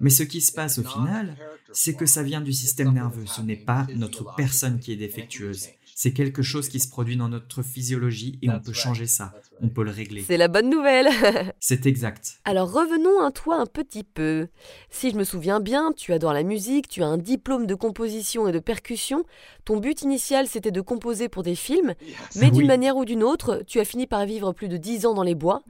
Mais 0.00 0.10
ce 0.10 0.22
qui 0.22 0.40
se 0.40 0.52
passe 0.52 0.78
au 0.78 0.84
final, 0.84 1.36
c'est 1.72 1.94
que 1.94 2.06
ça 2.06 2.22
vient 2.22 2.40
du 2.40 2.52
système 2.52 2.92
nerveux, 2.92 3.26
ce 3.26 3.42
n'est 3.42 3.56
pas 3.56 3.86
notre 3.94 4.34
personne 4.34 4.78
qui 4.80 4.92
est 4.92 4.96
défectueuse. 4.96 5.68
C'est 6.00 6.12
quelque 6.12 6.42
chose 6.42 6.68
qui 6.68 6.78
se 6.78 6.88
produit 6.88 7.16
dans 7.16 7.28
notre 7.28 7.62
physiologie 7.62 8.38
et 8.40 8.48
on 8.50 8.60
peut 8.60 8.72
changer 8.72 9.08
ça, 9.08 9.34
on 9.60 9.68
peut 9.68 9.82
le 9.82 9.90
régler. 9.90 10.22
C'est 10.24 10.36
la 10.36 10.46
bonne 10.46 10.70
nouvelle. 10.70 11.08
c'est 11.58 11.86
exact. 11.86 12.38
Alors 12.44 12.70
revenons 12.70 13.20
à 13.26 13.32
toi 13.32 13.56
un 13.56 13.66
petit 13.66 14.04
peu. 14.04 14.46
Si 14.90 15.10
je 15.10 15.16
me 15.16 15.24
souviens 15.24 15.58
bien, 15.58 15.92
tu 15.96 16.12
adores 16.12 16.34
la 16.34 16.44
musique, 16.44 16.86
tu 16.86 17.02
as 17.02 17.08
un 17.08 17.18
diplôme 17.18 17.66
de 17.66 17.74
composition 17.74 18.46
et 18.46 18.52
de 18.52 18.60
percussion. 18.60 19.24
Ton 19.64 19.78
but 19.78 20.02
initial 20.02 20.46
c'était 20.46 20.70
de 20.70 20.80
composer 20.80 21.28
pour 21.28 21.42
des 21.42 21.56
films, 21.56 21.94
mais 22.36 22.52
d'une 22.52 22.68
manière 22.68 22.96
ou 22.96 23.04
d'une 23.04 23.24
autre, 23.24 23.64
tu 23.66 23.80
as 23.80 23.84
fini 23.84 24.06
par 24.06 24.24
vivre 24.24 24.52
plus 24.52 24.68
de 24.68 24.76
dix 24.76 25.04
ans 25.04 25.14
dans 25.14 25.24
les 25.24 25.34
bois. 25.34 25.62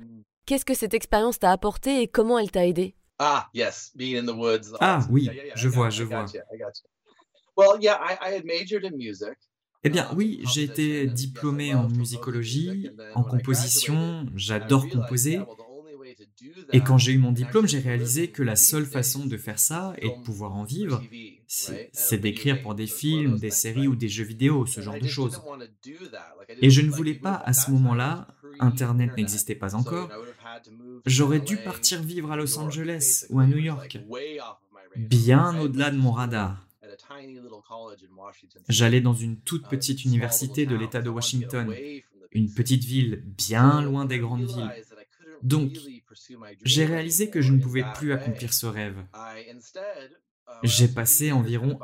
Qu'est-ce 0.48 0.64
que 0.64 0.72
cette 0.72 0.94
expérience 0.94 1.38
t'a 1.38 1.52
apporté 1.52 2.00
et 2.00 2.08
comment 2.08 2.38
elle 2.38 2.50
t'a 2.50 2.66
aidé? 2.66 2.94
Ah, 3.18 3.50
ah 4.80 5.00
oui, 5.10 5.28
je 5.54 5.68
vois, 5.68 5.90
je 5.90 6.04
vois. 6.04 6.24
Eh 9.84 9.90
bien 9.90 10.10
oui, 10.16 10.40
j'ai 10.44 10.62
été 10.62 11.06
diplômé 11.06 11.74
en 11.74 11.90
musicologie, 11.90 12.88
en 13.14 13.24
composition, 13.24 14.24
j'adore 14.36 14.88
composer. 14.88 15.40
Et 16.72 16.80
quand 16.80 16.96
j'ai 16.96 17.12
eu 17.12 17.18
mon 17.18 17.32
diplôme, 17.32 17.68
j'ai 17.68 17.80
réalisé 17.80 18.30
que 18.30 18.42
la 18.42 18.56
seule 18.56 18.86
façon 18.86 19.26
de 19.26 19.36
faire 19.36 19.58
ça 19.58 19.92
et 19.98 20.08
de 20.08 20.22
pouvoir 20.24 20.54
en 20.54 20.64
vivre, 20.64 21.02
c'est 21.46 22.18
d'écrire 22.18 22.62
pour 22.62 22.74
des 22.74 22.86
films, 22.86 23.38
des 23.38 23.50
séries 23.50 23.88
ou 23.88 23.96
des 23.96 24.08
jeux 24.08 24.24
vidéo, 24.24 24.64
ce 24.64 24.80
genre 24.80 24.98
de 24.98 25.06
choses. 25.06 25.42
Et 26.62 26.70
je 26.70 26.80
ne 26.80 26.90
voulais 26.90 27.14
pas 27.14 27.34
à 27.34 27.52
ce 27.52 27.70
moment-là, 27.70 28.28
Internet 28.60 29.16
n'existait 29.16 29.54
pas 29.54 29.74
encore, 29.74 30.10
j'aurais 31.06 31.40
dû 31.40 31.56
partir 31.56 32.02
vivre 32.02 32.32
à 32.32 32.36
Los 32.36 32.58
Angeles 32.58 33.26
ou 33.30 33.40
à 33.40 33.46
New 33.46 33.58
York, 33.58 33.98
bien 34.96 35.58
au-delà 35.60 35.90
de 35.90 35.96
mon 35.96 36.12
radar. 36.12 36.66
J'allais 38.68 39.00
dans 39.00 39.14
une 39.14 39.38
toute 39.40 39.68
petite 39.68 40.04
université 40.04 40.66
de 40.66 40.76
l'État 40.76 41.02
de 41.02 41.10
Washington, 41.10 41.74
une 42.32 42.52
petite 42.52 42.84
ville 42.84 43.22
bien 43.24 43.82
loin 43.82 44.04
des 44.04 44.18
grandes 44.18 44.46
villes. 44.46 44.84
Donc, 45.42 45.76
j'ai 46.64 46.84
réalisé 46.84 47.30
que 47.30 47.40
je 47.40 47.52
ne 47.52 47.60
pouvais 47.60 47.84
plus 47.94 48.12
accomplir 48.12 48.52
ce 48.52 48.66
rêve. 48.66 48.96
J'ai 50.62 50.88
passé 50.88 51.32
environ 51.32 51.78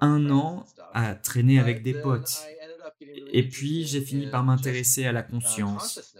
un 0.00 0.30
an 0.30 0.64
à 0.92 1.14
traîner 1.14 1.58
avec 1.58 1.82
des 1.82 1.94
potes. 1.94 2.42
Et 3.32 3.48
puis, 3.48 3.84
j'ai 3.84 4.00
fini 4.00 4.28
par 4.28 4.44
m'intéresser 4.44 5.06
à 5.06 5.12
la 5.12 5.22
conscience, 5.22 6.11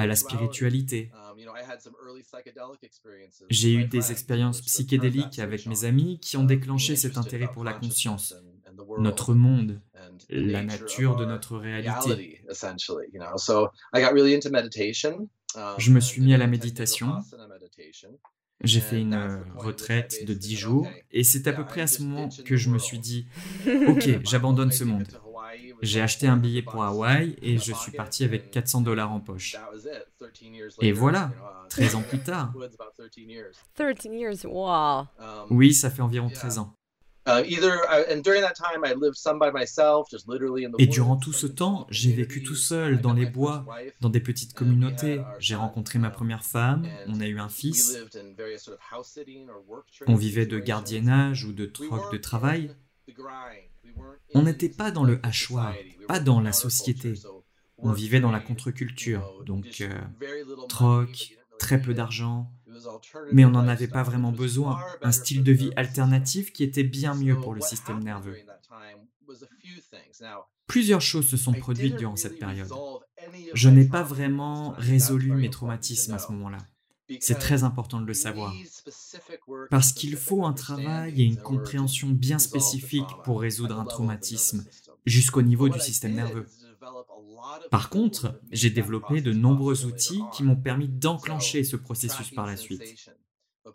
à 0.00 0.06
la 0.06 0.16
spiritualité. 0.16 1.10
J'ai 3.48 3.72
eu 3.72 3.84
des 3.84 4.12
expériences 4.12 4.60
psychédéliques 4.62 5.38
avec 5.38 5.66
mes 5.66 5.84
amis 5.84 6.18
qui 6.20 6.36
ont 6.36 6.44
déclenché 6.44 6.96
cet 6.96 7.16
intérêt 7.16 7.50
pour 7.52 7.64
la 7.64 7.74
conscience, 7.74 8.34
notre 8.98 9.34
monde, 9.34 9.80
la 10.28 10.62
nature 10.62 11.16
de 11.16 11.24
notre 11.24 11.56
réalité. 11.56 12.42
Je 15.78 15.90
me 15.90 16.00
suis 16.00 16.22
mis 16.22 16.34
à 16.34 16.38
la 16.38 16.46
méditation. 16.46 17.14
J'ai 18.62 18.80
fait 18.80 19.00
une 19.00 19.14
euh, 19.14 19.38
retraite 19.56 20.26
de 20.26 20.34
10 20.34 20.56
jours 20.56 20.86
et 21.10 21.24
c'est 21.24 21.46
à 21.46 21.52
peu 21.54 21.64
près 21.64 21.80
à 21.80 21.86
ce 21.86 22.02
moment 22.02 22.28
que 22.44 22.56
je 22.56 22.68
me 22.68 22.78
suis 22.78 22.98
dit, 22.98 23.26
ok, 23.88 24.20
j'abandonne 24.22 24.70
ce 24.70 24.84
monde. 24.84 25.08
J'ai 25.82 26.00
acheté 26.00 26.26
un 26.26 26.36
billet 26.36 26.62
pour 26.62 26.82
Hawaï 26.82 27.36
et 27.42 27.58
je 27.58 27.72
suis 27.72 27.92
parti 27.92 28.24
avec 28.24 28.50
400 28.50 28.82
dollars 28.82 29.12
en 29.12 29.20
poche. 29.20 29.56
Et 30.80 30.92
voilà, 30.92 31.30
13 31.70 31.94
ans 31.94 32.02
plus 32.08 32.20
tard. 32.20 32.52
13 33.74 33.94
years, 34.06 34.44
wow. 34.44 35.06
Oui, 35.50 35.74
ça 35.74 35.90
fait 35.90 36.02
environ 36.02 36.28
13 36.28 36.58
ans. 36.58 36.74
Et 40.78 40.86
durant 40.86 41.16
tout 41.16 41.32
ce 41.32 41.46
temps, 41.46 41.86
j'ai 41.90 42.12
vécu 42.12 42.42
tout 42.42 42.54
seul 42.54 43.00
dans 43.00 43.12
les 43.12 43.26
bois, 43.26 43.66
dans 44.00 44.08
des 44.08 44.20
petites 44.20 44.54
communautés. 44.54 45.20
J'ai 45.38 45.54
rencontré 45.54 45.98
ma 45.98 46.10
première 46.10 46.44
femme, 46.44 46.86
on 47.06 47.20
a 47.20 47.26
eu 47.26 47.38
un 47.38 47.48
fils. 47.48 47.98
On 50.06 50.14
vivait 50.14 50.46
de 50.46 50.58
gardiennage 50.58 51.44
ou 51.44 51.52
de 51.52 51.66
troc 51.66 52.12
de 52.12 52.18
travail. 52.18 52.74
On 54.34 54.42
n'était 54.42 54.68
pas 54.68 54.90
dans 54.90 55.04
le 55.04 55.18
hachoir, 55.22 55.74
pas 56.06 56.20
dans 56.20 56.40
la 56.40 56.52
société. 56.52 57.14
On 57.78 57.92
vivait 57.92 58.20
dans 58.20 58.30
la 58.30 58.40
contre-culture, 58.40 59.42
donc 59.46 59.80
euh, 59.80 59.90
troc, 60.68 61.36
très 61.58 61.80
peu 61.80 61.94
d'argent, 61.94 62.52
mais 63.32 63.44
on 63.44 63.50
n'en 63.50 63.66
avait 63.68 63.88
pas 63.88 64.02
vraiment 64.02 64.32
besoin. 64.32 64.78
Un 65.02 65.12
style 65.12 65.44
de 65.44 65.52
vie 65.52 65.72
alternatif 65.76 66.52
qui 66.52 66.62
était 66.62 66.84
bien 66.84 67.14
mieux 67.14 67.36
pour 67.36 67.54
le 67.54 67.60
système 67.60 68.02
nerveux. 68.02 68.36
Plusieurs 70.66 71.00
choses 71.00 71.28
se 71.28 71.36
sont 71.36 71.52
produites 71.52 71.96
durant 71.96 72.16
cette 72.16 72.38
période. 72.38 72.70
Je 73.54 73.68
n'ai 73.68 73.86
pas 73.86 74.02
vraiment 74.02 74.70
résolu 74.76 75.32
mes 75.32 75.50
traumatismes 75.50 76.14
à 76.14 76.18
ce 76.18 76.30
moment-là. 76.32 76.58
C'est 77.18 77.38
très 77.38 77.64
important 77.64 78.00
de 78.00 78.06
le 78.06 78.14
savoir. 78.14 78.54
Parce 79.70 79.92
qu'il 79.92 80.16
faut 80.16 80.44
un 80.44 80.52
travail 80.52 81.20
et 81.20 81.24
une 81.24 81.36
compréhension 81.36 82.08
bien 82.08 82.38
spécifique 82.38 83.08
pour 83.24 83.40
résoudre 83.40 83.78
un 83.78 83.84
traumatisme 83.84 84.64
jusqu'au 85.06 85.42
niveau 85.42 85.68
du 85.68 85.80
système 85.80 86.14
nerveux. 86.14 86.46
Par 87.70 87.90
contre, 87.90 88.40
j'ai 88.52 88.70
développé 88.70 89.20
de 89.20 89.32
nombreux 89.32 89.84
outils 89.84 90.22
qui 90.32 90.42
m'ont 90.42 90.56
permis 90.56 90.88
d'enclencher 90.88 91.64
ce 91.64 91.76
processus 91.76 92.30
par 92.30 92.46
la 92.46 92.56
suite. 92.56 93.10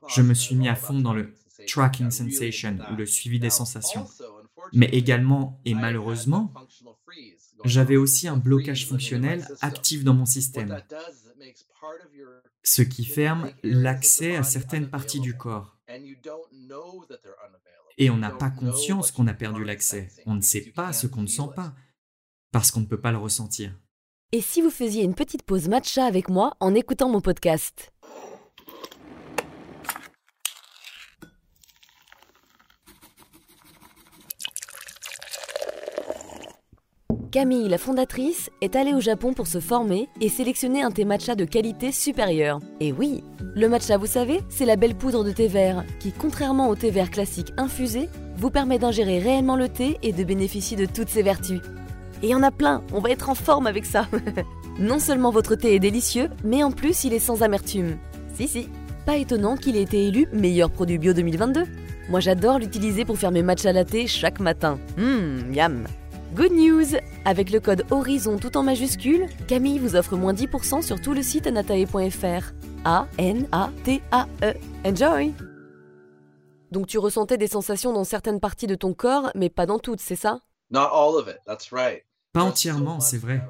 Je 0.07 0.21
me 0.21 0.33
suis 0.33 0.55
mis 0.55 0.69
à 0.69 0.75
fond 0.75 0.99
dans 0.99 1.13
le 1.13 1.33
tracking 1.67 2.11
sensation 2.11 2.77
ou 2.91 2.95
le 2.95 3.05
suivi 3.05 3.39
des 3.39 3.49
sensations. 3.49 4.07
Mais 4.73 4.87
également 4.87 5.59
et 5.65 5.73
malheureusement, 5.73 6.53
j'avais 7.63 7.97
aussi 7.97 8.27
un 8.27 8.37
blocage 8.37 8.87
fonctionnel 8.87 9.47
actif 9.61 10.03
dans 10.03 10.13
mon 10.13 10.25
système, 10.25 10.81
ce 12.65 12.81
qui 12.81 13.05
ferme 13.05 13.51
l'accès 13.63 14.35
à 14.35 14.43
certaines 14.43 14.89
parties 14.89 15.21
du 15.21 15.37
corps. 15.37 15.77
Et 17.97 18.09
on 18.09 18.17
n'a 18.17 18.31
pas 18.31 18.49
conscience 18.49 19.11
qu'on 19.11 19.27
a 19.27 19.33
perdu 19.33 19.63
l'accès. 19.63 20.09
On 20.25 20.33
ne 20.33 20.41
sait 20.41 20.73
pas 20.75 20.91
ce 20.91 21.07
qu'on 21.07 21.21
ne 21.21 21.27
sent 21.27 21.49
pas 21.55 21.73
parce 22.51 22.71
qu'on 22.71 22.81
ne 22.81 22.85
peut 22.85 22.99
pas 22.99 23.11
le 23.11 23.17
ressentir. 23.17 23.73
Et 24.31 24.41
si 24.41 24.61
vous 24.61 24.71
faisiez 24.71 25.03
une 25.03 25.15
petite 25.15 25.43
pause 25.43 25.69
matcha 25.69 26.03
avec 26.03 26.27
moi 26.27 26.57
en 26.59 26.73
écoutant 26.73 27.07
mon 27.07 27.21
podcast? 27.21 27.93
Camille, 37.35 37.67
la 37.67 37.77
fondatrice, 37.77 38.49
est 38.61 38.77
allée 38.77 38.93
au 38.93 39.01
Japon 39.01 39.33
pour 39.33 39.47
se 39.47 39.59
former 39.59 40.07
et 40.21 40.29
sélectionner 40.29 40.83
un 40.83 40.91
thé 40.91 41.03
matcha 41.03 41.35
de 41.35 41.43
qualité 41.43 41.91
supérieure. 41.91 42.61
Et 42.79 42.93
oui, 42.93 43.25
le 43.55 43.67
matcha, 43.67 43.97
vous 43.97 44.05
savez, 44.05 44.39
c'est 44.47 44.63
la 44.63 44.77
belle 44.77 44.95
poudre 44.95 45.25
de 45.25 45.33
thé 45.33 45.49
vert 45.49 45.83
qui, 45.99 46.13
contrairement 46.13 46.69
au 46.69 46.75
thé 46.75 46.91
vert 46.91 47.11
classique 47.11 47.51
infusé, 47.57 48.07
vous 48.37 48.51
permet 48.51 48.79
d'ingérer 48.79 49.19
réellement 49.19 49.57
le 49.57 49.67
thé 49.67 49.97
et 50.01 50.13
de 50.13 50.23
bénéficier 50.23 50.77
de 50.77 50.85
toutes 50.85 51.09
ses 51.09 51.23
vertus. 51.23 51.59
Et 52.23 52.27
il 52.27 52.29
y 52.29 52.35
en 52.35 52.41
a 52.41 52.51
plein, 52.51 52.81
on 52.93 53.01
va 53.01 53.11
être 53.11 53.29
en 53.29 53.35
forme 53.35 53.67
avec 53.67 53.85
ça. 53.85 54.07
non 54.79 54.99
seulement 54.99 55.31
votre 55.31 55.55
thé 55.55 55.75
est 55.75 55.79
délicieux, 55.79 56.29
mais 56.45 56.63
en 56.63 56.71
plus 56.71 57.03
il 57.03 57.11
est 57.11 57.19
sans 57.19 57.43
amertume. 57.43 57.97
Si 58.33 58.47
si, 58.47 58.69
pas 59.05 59.17
étonnant 59.17 59.57
qu'il 59.57 59.75
ait 59.75 59.81
été 59.81 60.07
élu 60.07 60.29
meilleur 60.31 60.69
produit 60.69 60.99
bio 60.99 61.11
2022. 61.11 61.65
Moi 62.09 62.21
j'adore 62.21 62.59
l'utiliser 62.59 63.03
pour 63.03 63.17
faire 63.17 63.31
mes 63.31 63.43
matchs 63.43 63.65
à 63.65 63.73
latte 63.73 64.07
chaque 64.07 64.39
matin. 64.39 64.79
Hum, 64.97 65.53
yam. 65.53 65.85
Good 66.33 66.51
news 66.51 66.97
Avec 67.23 67.49
le 67.51 67.59
code 67.59 67.85
HORIZON 67.91 68.37
tout 68.37 68.57
en 68.57 68.63
majuscule, 68.63 69.27
Camille 69.47 69.79
vous 69.79 69.95
offre 69.95 70.17
moins 70.17 70.33
10% 70.33 70.81
sur 70.81 70.99
tout 70.99 71.13
le 71.13 71.21
site 71.21 71.47
anatae.fr. 71.47 72.53
A-N-A-T-A-E. 72.83 74.53
Enjoy 74.85 75.33
Donc 76.71 76.87
tu 76.87 76.97
ressentais 76.97 77.37
des 77.37 77.47
sensations 77.47 77.93
dans 77.93 78.03
certaines 78.03 78.39
parties 78.39 78.67
de 78.67 78.75
ton 78.75 78.93
corps, 78.93 79.31
mais 79.35 79.49
pas 79.49 79.65
dans 79.65 79.79
toutes, 79.79 80.01
c'est 80.01 80.15
ça? 80.15 80.41
Pas 82.33 82.43
entièrement, 82.43 82.99
c'est 82.99 83.17
vrai. 83.17 83.41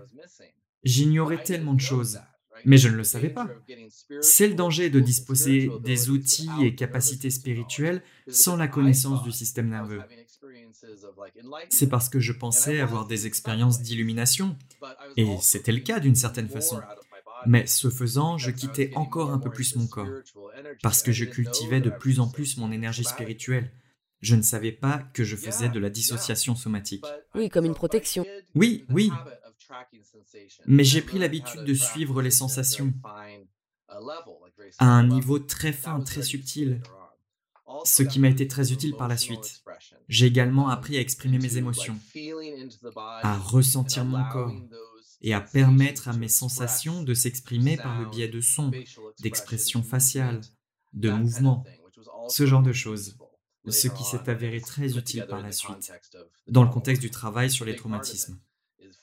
J'ignorais 0.83 1.41
tellement 1.41 1.73
de 1.73 1.81
choses, 1.81 2.19
mais 2.65 2.77
je 2.77 2.89
ne 2.89 2.95
le 2.95 3.03
savais 3.03 3.29
pas. 3.29 3.47
C'est 4.21 4.47
le 4.47 4.53
danger 4.53 4.89
de 4.91 4.99
disposer 4.99 5.71
des 5.83 6.09
outils 6.11 6.49
et 6.61 6.75
capacités 6.75 7.31
spirituelles 7.31 8.03
sans 8.27 8.57
la 8.57 8.67
connaissance 8.67 9.23
du 9.23 9.31
système 9.31 9.69
nerveux. 9.69 10.01
C'est 11.69 11.89
parce 11.89 12.09
que 12.09 12.19
je 12.19 12.33
pensais 12.33 12.79
avoir 12.79 13.07
des 13.07 13.27
expériences 13.27 13.81
d'illumination, 13.81 14.57
et 15.17 15.27
c'était 15.41 15.71
le 15.71 15.81
cas 15.81 15.99
d'une 15.99 16.15
certaine 16.15 16.49
façon. 16.49 16.81
Mais 17.47 17.67
ce 17.67 17.89
faisant, 17.89 18.37
je 18.37 18.51
quittais 18.51 18.91
encore 18.95 19.31
un 19.31 19.39
peu 19.39 19.51
plus 19.51 19.75
mon 19.75 19.87
corps, 19.87 20.07
parce 20.81 21.03
que 21.03 21.11
je 21.11 21.25
cultivais 21.25 21.81
de 21.81 21.89
plus 21.89 22.19
en 22.19 22.27
plus 22.27 22.57
mon 22.57 22.71
énergie 22.71 23.03
spirituelle 23.03 23.71
je 24.25 24.35
ne 24.35 24.41
savais 24.41 24.71
pas 24.71 24.99
que 25.13 25.23
je 25.23 25.35
faisais 25.35 25.69
de 25.69 25.79
la 25.79 25.89
dissociation 25.89 26.55
somatique. 26.55 27.05
Oui, 27.35 27.49
comme 27.49 27.65
une 27.65 27.75
protection. 27.75 28.25
Oui, 28.55 28.85
oui. 28.89 29.11
Mais 30.65 30.83
j'ai 30.83 31.01
pris 31.01 31.19
l'habitude 31.19 31.63
de 31.63 31.73
suivre 31.73 32.21
les 32.21 32.31
sensations. 32.31 32.93
à 34.79 34.85
un 34.85 35.07
niveau 35.07 35.39
très 35.39 35.71
fin, 35.71 35.99
très 36.01 36.23
subtil, 36.23 36.81
ce 37.83 38.03
qui 38.03 38.19
m'a 38.19 38.29
été 38.29 38.47
très 38.47 38.71
utile 38.71 38.95
par 38.95 39.07
la 39.07 39.17
suite. 39.17 39.63
J'ai 40.07 40.27
également 40.27 40.69
appris 40.69 40.97
à 40.97 41.01
exprimer 41.01 41.39
mes 41.39 41.57
émotions, 41.57 41.97
à 42.95 43.37
ressentir 43.37 44.05
mon 44.05 44.23
corps 44.31 44.53
et 45.21 45.33
à 45.33 45.41
permettre 45.41 46.07
à 46.07 46.13
mes 46.13 46.27
sensations 46.27 47.03
de 47.03 47.13
s'exprimer 47.13 47.77
par 47.77 47.99
le 47.99 48.09
biais 48.09 48.27
de 48.27 48.41
sons, 48.41 48.71
d'expressions 49.19 49.83
faciales, 49.83 50.41
de 50.93 51.09
mouvements, 51.09 51.63
ce 52.29 52.45
genre 52.45 52.61
de 52.61 52.73
choses, 52.73 53.17
ce 53.67 53.87
qui 53.87 54.03
s'est 54.03 54.29
avéré 54.29 54.61
très 54.61 54.97
utile 54.97 55.25
par 55.27 55.41
la 55.41 55.51
suite, 55.51 55.91
dans 56.47 56.63
le 56.63 56.69
contexte 56.69 57.01
du 57.01 57.09
travail 57.09 57.49
sur 57.49 57.65
les 57.65 57.75
traumatismes. 57.75 58.39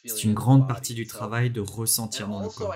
C'est 0.04 0.24
une 0.24 0.34
grande 0.34 0.66
partie 0.66 0.94
du 0.94 1.06
travail 1.06 1.50
de 1.50 1.60
ressentir 1.60 2.28
dans 2.28 2.42
le 2.42 2.48
corps. 2.48 2.74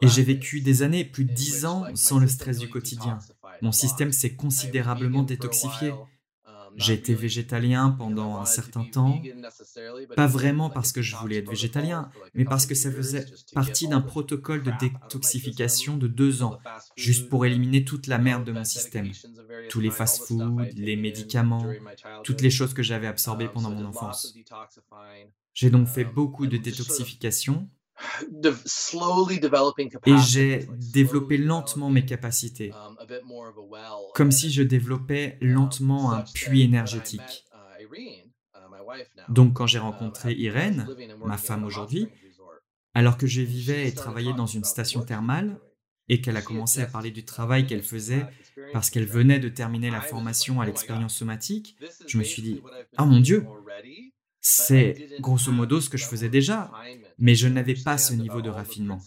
Et 0.00 0.08
j'ai 0.08 0.22
vécu 0.22 0.60
des 0.62 0.82
années, 0.82 1.04
plus 1.04 1.24
de 1.24 1.32
dix 1.32 1.66
ans, 1.66 1.84
sans 1.94 2.18
le 2.18 2.26
stress 2.26 2.58
du 2.58 2.70
quotidien. 2.70 3.18
Mon 3.64 3.72
système 3.72 4.12
s'est 4.12 4.36
considérablement 4.36 5.22
détoxifié. 5.22 5.94
J'ai 6.76 6.92
été 6.92 7.14
végétalien 7.14 7.88
pendant 7.90 8.36
un 8.36 8.44
certain 8.44 8.84
temps, 8.84 9.22
pas 10.16 10.26
vraiment 10.26 10.68
parce 10.68 10.92
que 10.92 11.00
je 11.00 11.16
voulais 11.16 11.38
être 11.38 11.48
végétalien, 11.48 12.10
mais 12.34 12.44
parce 12.44 12.66
que 12.66 12.74
ça 12.74 12.92
faisait 12.92 13.24
partie 13.54 13.88
d'un 13.88 14.02
protocole 14.02 14.62
de 14.62 14.72
détoxification 14.78 15.96
de 15.96 16.08
deux 16.08 16.42
ans, 16.42 16.58
juste 16.94 17.30
pour 17.30 17.46
éliminer 17.46 17.86
toute 17.86 18.06
la 18.06 18.18
merde 18.18 18.44
de 18.44 18.52
mon 18.52 18.64
système. 18.64 19.10
Tous 19.70 19.80
les 19.80 19.90
fast-foods, 19.90 20.60
les 20.76 20.96
médicaments, 20.96 21.66
toutes 22.22 22.42
les 22.42 22.50
choses 22.50 22.74
que 22.74 22.82
j'avais 22.82 23.06
absorbées 23.06 23.48
pendant 23.48 23.70
mon 23.70 23.86
enfance. 23.86 24.34
J'ai 25.54 25.70
donc 25.70 25.88
fait 25.88 26.04
beaucoup 26.04 26.46
de 26.46 26.58
détoxification 26.58 27.66
et 30.06 30.18
j'ai 30.18 30.68
développé 30.92 31.36
lentement 31.36 31.90
mes 31.90 32.04
capacités, 32.04 32.72
comme 34.14 34.32
si 34.32 34.50
je 34.50 34.62
développais 34.62 35.38
lentement 35.40 36.12
un 36.12 36.24
puits 36.34 36.62
énergétique. 36.62 37.44
Donc 39.28 39.54
quand 39.54 39.66
j'ai 39.66 39.78
rencontré 39.78 40.34
Irène, 40.34 40.86
ma 41.24 41.38
femme 41.38 41.64
aujourd'hui, 41.64 42.08
alors 42.94 43.16
que 43.16 43.26
je 43.26 43.40
vivais 43.40 43.88
et 43.88 43.94
travaillais 43.94 44.34
dans 44.34 44.46
une 44.46 44.64
station 44.64 45.02
thermale, 45.02 45.58
et 46.08 46.20
qu'elle 46.20 46.36
a 46.36 46.42
commencé 46.42 46.82
à 46.82 46.86
parler 46.86 47.10
du 47.10 47.24
travail 47.24 47.66
qu'elle 47.66 47.82
faisait 47.82 48.26
parce 48.72 48.90
qu'elle 48.90 49.06
venait 49.06 49.38
de 49.38 49.48
terminer 49.48 49.90
la 49.90 50.00
formation 50.00 50.60
à 50.60 50.66
l'expérience 50.66 51.14
somatique, 51.14 51.76
je 52.06 52.18
me 52.18 52.24
suis 52.24 52.42
dit, 52.42 52.62
ah 52.96 53.06
mon 53.06 53.20
Dieu, 53.20 53.46
c'est 54.46 55.08
grosso 55.20 55.50
modo 55.50 55.80
ce 55.80 55.88
que 55.88 55.96
je 55.96 56.04
faisais 56.04 56.28
déjà, 56.28 56.70
mais 57.18 57.34
je 57.34 57.48
n'avais 57.48 57.74
pas 57.74 57.96
ce 57.96 58.12
niveau 58.12 58.42
de 58.42 58.50
raffinement. 58.50 59.00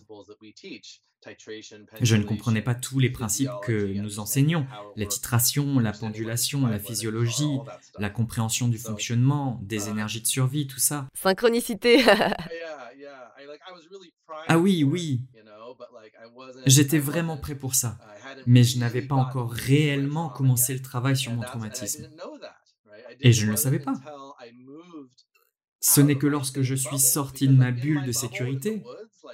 Je 2.02 2.16
ne 2.16 2.24
comprenais 2.24 2.64
pas 2.64 2.74
tous 2.74 2.98
les 2.98 3.12
principes 3.12 3.52
que 3.62 3.94
nous 3.94 4.18
enseignons, 4.18 4.66
la 4.96 5.06
titration, 5.06 5.78
la 5.78 5.92
pendulation, 5.92 6.66
la 6.66 6.80
physiologie, 6.80 7.60
la 8.00 8.10
compréhension 8.10 8.68
du 8.68 8.80
fonctionnement, 8.80 9.60
des 9.62 9.90
énergies 9.90 10.22
de 10.22 10.28
survie, 10.28 10.66
tout 10.66 10.80
ça. 10.80 11.08
Synchronicité. 11.14 12.04
ah 14.48 14.58
oui, 14.58 14.84
oui. 14.84 15.22
J'étais 16.66 17.00
vraiment 17.00 17.38
prêt 17.38 17.56
pour 17.56 17.76
ça, 17.76 18.00
mais 18.48 18.64
je 18.64 18.80
n'avais 18.80 19.04
pas 19.04 19.16
encore 19.16 19.52
réellement 19.52 20.30
commencé 20.30 20.74
le 20.74 20.82
travail 20.82 21.16
sur 21.16 21.32
mon 21.32 21.44
traumatisme. 21.44 22.10
Et 23.20 23.32
je 23.32 23.46
ne 23.46 23.52
le 23.52 23.58
savais 23.58 23.80
pas. 23.80 23.94
Ce 25.88 26.02
n'est 26.02 26.18
que 26.18 26.28
lorsque 26.28 26.64
je 26.64 26.76
suis 26.76 27.00
sorti 27.00 27.48
de 27.48 27.54
ma 27.54 27.72
bulle 27.72 28.04
de 28.04 28.12
sécurité, 28.12 28.84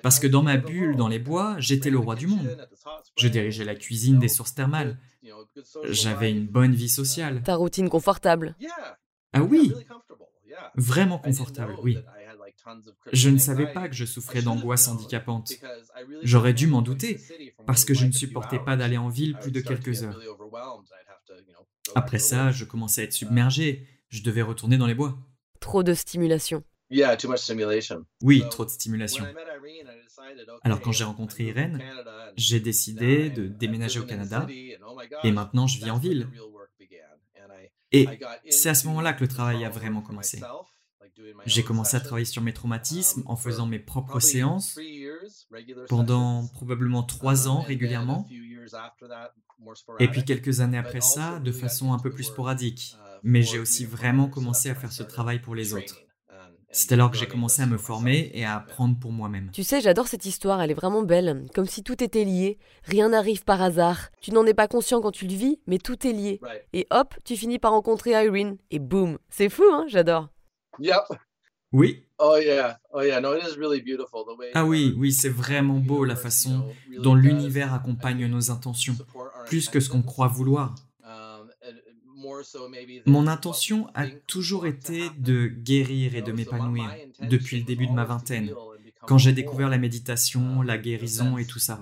parce 0.03 0.19
que 0.19 0.27
dans 0.27 0.43
ma 0.43 0.57
bulle, 0.57 0.95
dans 0.95 1.07
les 1.07 1.17
bois, 1.17 1.55
j'étais 1.57 1.89
le 1.89 1.97
roi 1.97 2.15
du 2.15 2.27
monde. 2.27 2.67
Je 3.17 3.27
dirigeais 3.27 3.63
la 3.63 3.73
cuisine 3.73 4.19
des 4.19 4.27
sources 4.27 4.53
thermales. 4.53 4.99
J'avais 5.85 6.29
une 6.29 6.45
bonne 6.45 6.75
vie 6.75 6.89
sociale. 6.89 7.41
Ta 7.41 7.55
routine 7.55 7.89
confortable. 7.89 8.55
Ah 9.33 9.41
oui, 9.41 9.73
vraiment 10.75 11.17
confortable, 11.17 11.75
oui. 11.81 11.97
Je 13.11 13.29
ne 13.29 13.39
savais 13.39 13.73
pas 13.73 13.89
que 13.89 13.95
je 13.95 14.05
souffrais 14.05 14.43
d'angoisse 14.43 14.87
handicapante. 14.87 15.53
J'aurais 16.21 16.53
dû 16.53 16.67
m'en 16.67 16.83
douter, 16.83 17.19
parce 17.65 17.83
que 17.83 17.95
je 17.95 18.05
ne 18.05 18.11
supportais 18.11 18.59
pas 18.59 18.75
d'aller 18.75 18.97
en 18.97 19.09
ville 19.09 19.35
plus 19.39 19.51
de 19.51 19.59
quelques 19.59 20.03
heures. 20.03 20.19
Après 21.95 22.19
ça, 22.19 22.51
je 22.51 22.63
commençais 22.63 23.01
à 23.01 23.03
être 23.05 23.13
submergé. 23.13 23.87
Je 24.09 24.21
devais 24.21 24.43
retourner 24.43 24.77
dans 24.77 24.85
les 24.85 24.93
bois. 24.93 25.17
Trop 25.63 25.81
de 25.81 25.93
stimulation. 25.93 26.61
Oui, 28.21 28.43
trop 28.51 28.65
de 28.65 28.69
stimulation. 28.69 29.25
Alors 30.61 30.81
quand 30.81 30.91
j'ai 30.91 31.05
rencontré 31.05 31.45
Irène, 31.45 31.81
j'ai 32.35 32.59
décidé 32.59 33.29
de 33.29 33.47
déménager 33.47 34.01
au 34.01 34.03
Canada 34.03 34.45
et 35.23 35.31
maintenant 35.31 35.65
je 35.65 35.79
vis 35.79 35.89
en 35.89 35.97
ville. 35.97 36.27
Et 37.93 38.07
c'est 38.49 38.67
à 38.67 38.75
ce 38.75 38.87
moment-là 38.87 39.13
que 39.13 39.21
le 39.21 39.29
travail 39.29 39.63
a 39.63 39.69
vraiment 39.69 40.01
commencé. 40.01 40.41
J'ai 41.45 41.63
commencé 41.63 41.95
à 41.95 42.01
travailler 42.01 42.25
sur 42.25 42.41
mes 42.41 42.53
traumatismes 42.53 43.23
en 43.25 43.37
faisant 43.37 43.65
mes 43.65 43.79
propres 43.79 44.19
séances 44.19 44.77
pendant 45.87 46.45
probablement 46.47 47.03
trois 47.03 47.47
ans 47.47 47.61
régulièrement. 47.61 48.27
Et 49.99 50.09
puis 50.09 50.25
quelques 50.25 50.59
années 50.59 50.77
après 50.77 50.99
ça, 50.99 51.39
de 51.39 51.53
façon 51.53 51.93
un 51.93 51.99
peu 51.99 52.09
plus 52.09 52.25
sporadique. 52.25 52.97
Mais 53.23 53.41
j'ai 53.41 53.59
aussi 53.59 53.85
vraiment 53.85 54.27
commencé 54.27 54.69
à 54.69 54.75
faire 54.75 54.91
ce 54.91 55.03
travail 55.03 55.39
pour 55.39 55.55
les 55.55 55.73
autres. 55.73 56.03
C'est 56.75 56.91
alors 56.91 57.11
que 57.11 57.17
j'ai 57.17 57.27
commencé 57.27 57.61
à 57.61 57.67
me 57.67 57.77
former 57.77 58.31
et 58.33 58.45
à 58.45 58.55
apprendre 58.55 58.97
pour 58.99 59.11
moi-même. 59.11 59.51
Tu 59.51 59.63
sais, 59.63 59.79
j'adore 59.79 60.07
cette 60.07 60.25
histoire, 60.25 60.59
elle 60.59 60.71
est 60.71 60.75
vraiment 60.75 61.03
belle, 61.03 61.45
comme 61.53 61.67
si 61.67 61.83
tout 61.83 62.03
était 62.03 62.25
lié, 62.25 62.57
rien 62.83 63.09
n'arrive 63.09 63.43
par 63.43 63.61
hasard. 63.61 64.09
Tu 64.21 64.31
n'en 64.31 64.43
es 64.47 64.55
pas 64.55 64.67
conscient 64.67 64.99
quand 64.99 65.11
tu 65.11 65.27
le 65.27 65.35
vis, 65.35 65.59
mais 65.67 65.77
tout 65.77 66.07
est 66.07 66.11
lié. 66.11 66.41
Et 66.73 66.87
hop, 66.89 67.13
tu 67.25 67.37
finis 67.37 67.59
par 67.59 67.73
rencontrer 67.73 68.11
Irene, 68.11 68.57
et 68.71 68.79
boum, 68.79 69.19
c'est 69.29 69.49
fou, 69.49 69.63
hein, 69.71 69.85
j'adore. 69.87 70.29
Oui. 71.71 72.07
Oh, 72.17 72.37
oh, 72.93 73.01
ah 74.53 74.65
oui, 74.65 74.93
oui, 74.97 75.11
c'est 75.11 75.29
vraiment 75.29 75.79
beau 75.79 76.05
la 76.05 76.15
façon 76.15 76.65
dont 76.99 77.15
l'univers 77.15 77.73
accompagne 77.73 78.25
nos 78.27 78.49
intentions, 78.49 78.95
plus 79.45 79.69
que 79.69 79.79
ce 79.79 79.89
qu'on 79.89 80.01
croit 80.01 80.27
vouloir. 80.27 80.73
Um, 82.23 82.75
Mon 83.05 83.27
intention 83.27 83.87
a 83.95 84.07
toujours 84.27 84.65
été 84.65 85.09
de 85.17 85.47
guérir 85.47 86.15
et 86.15 86.21
de 86.21 86.31
m'épanouir 86.31 86.89
depuis 87.21 87.57
le 87.57 87.63
début 87.63 87.87
de 87.87 87.91
ma 87.91 88.05
vingtaine, 88.05 88.53
quand 89.05 89.17
j'ai 89.17 89.33
découvert 89.33 89.69
la 89.69 89.77
méditation, 89.77 90.61
la 90.61 90.77
guérison 90.77 91.37
et 91.37 91.45
tout 91.45 91.59
ça. 91.59 91.79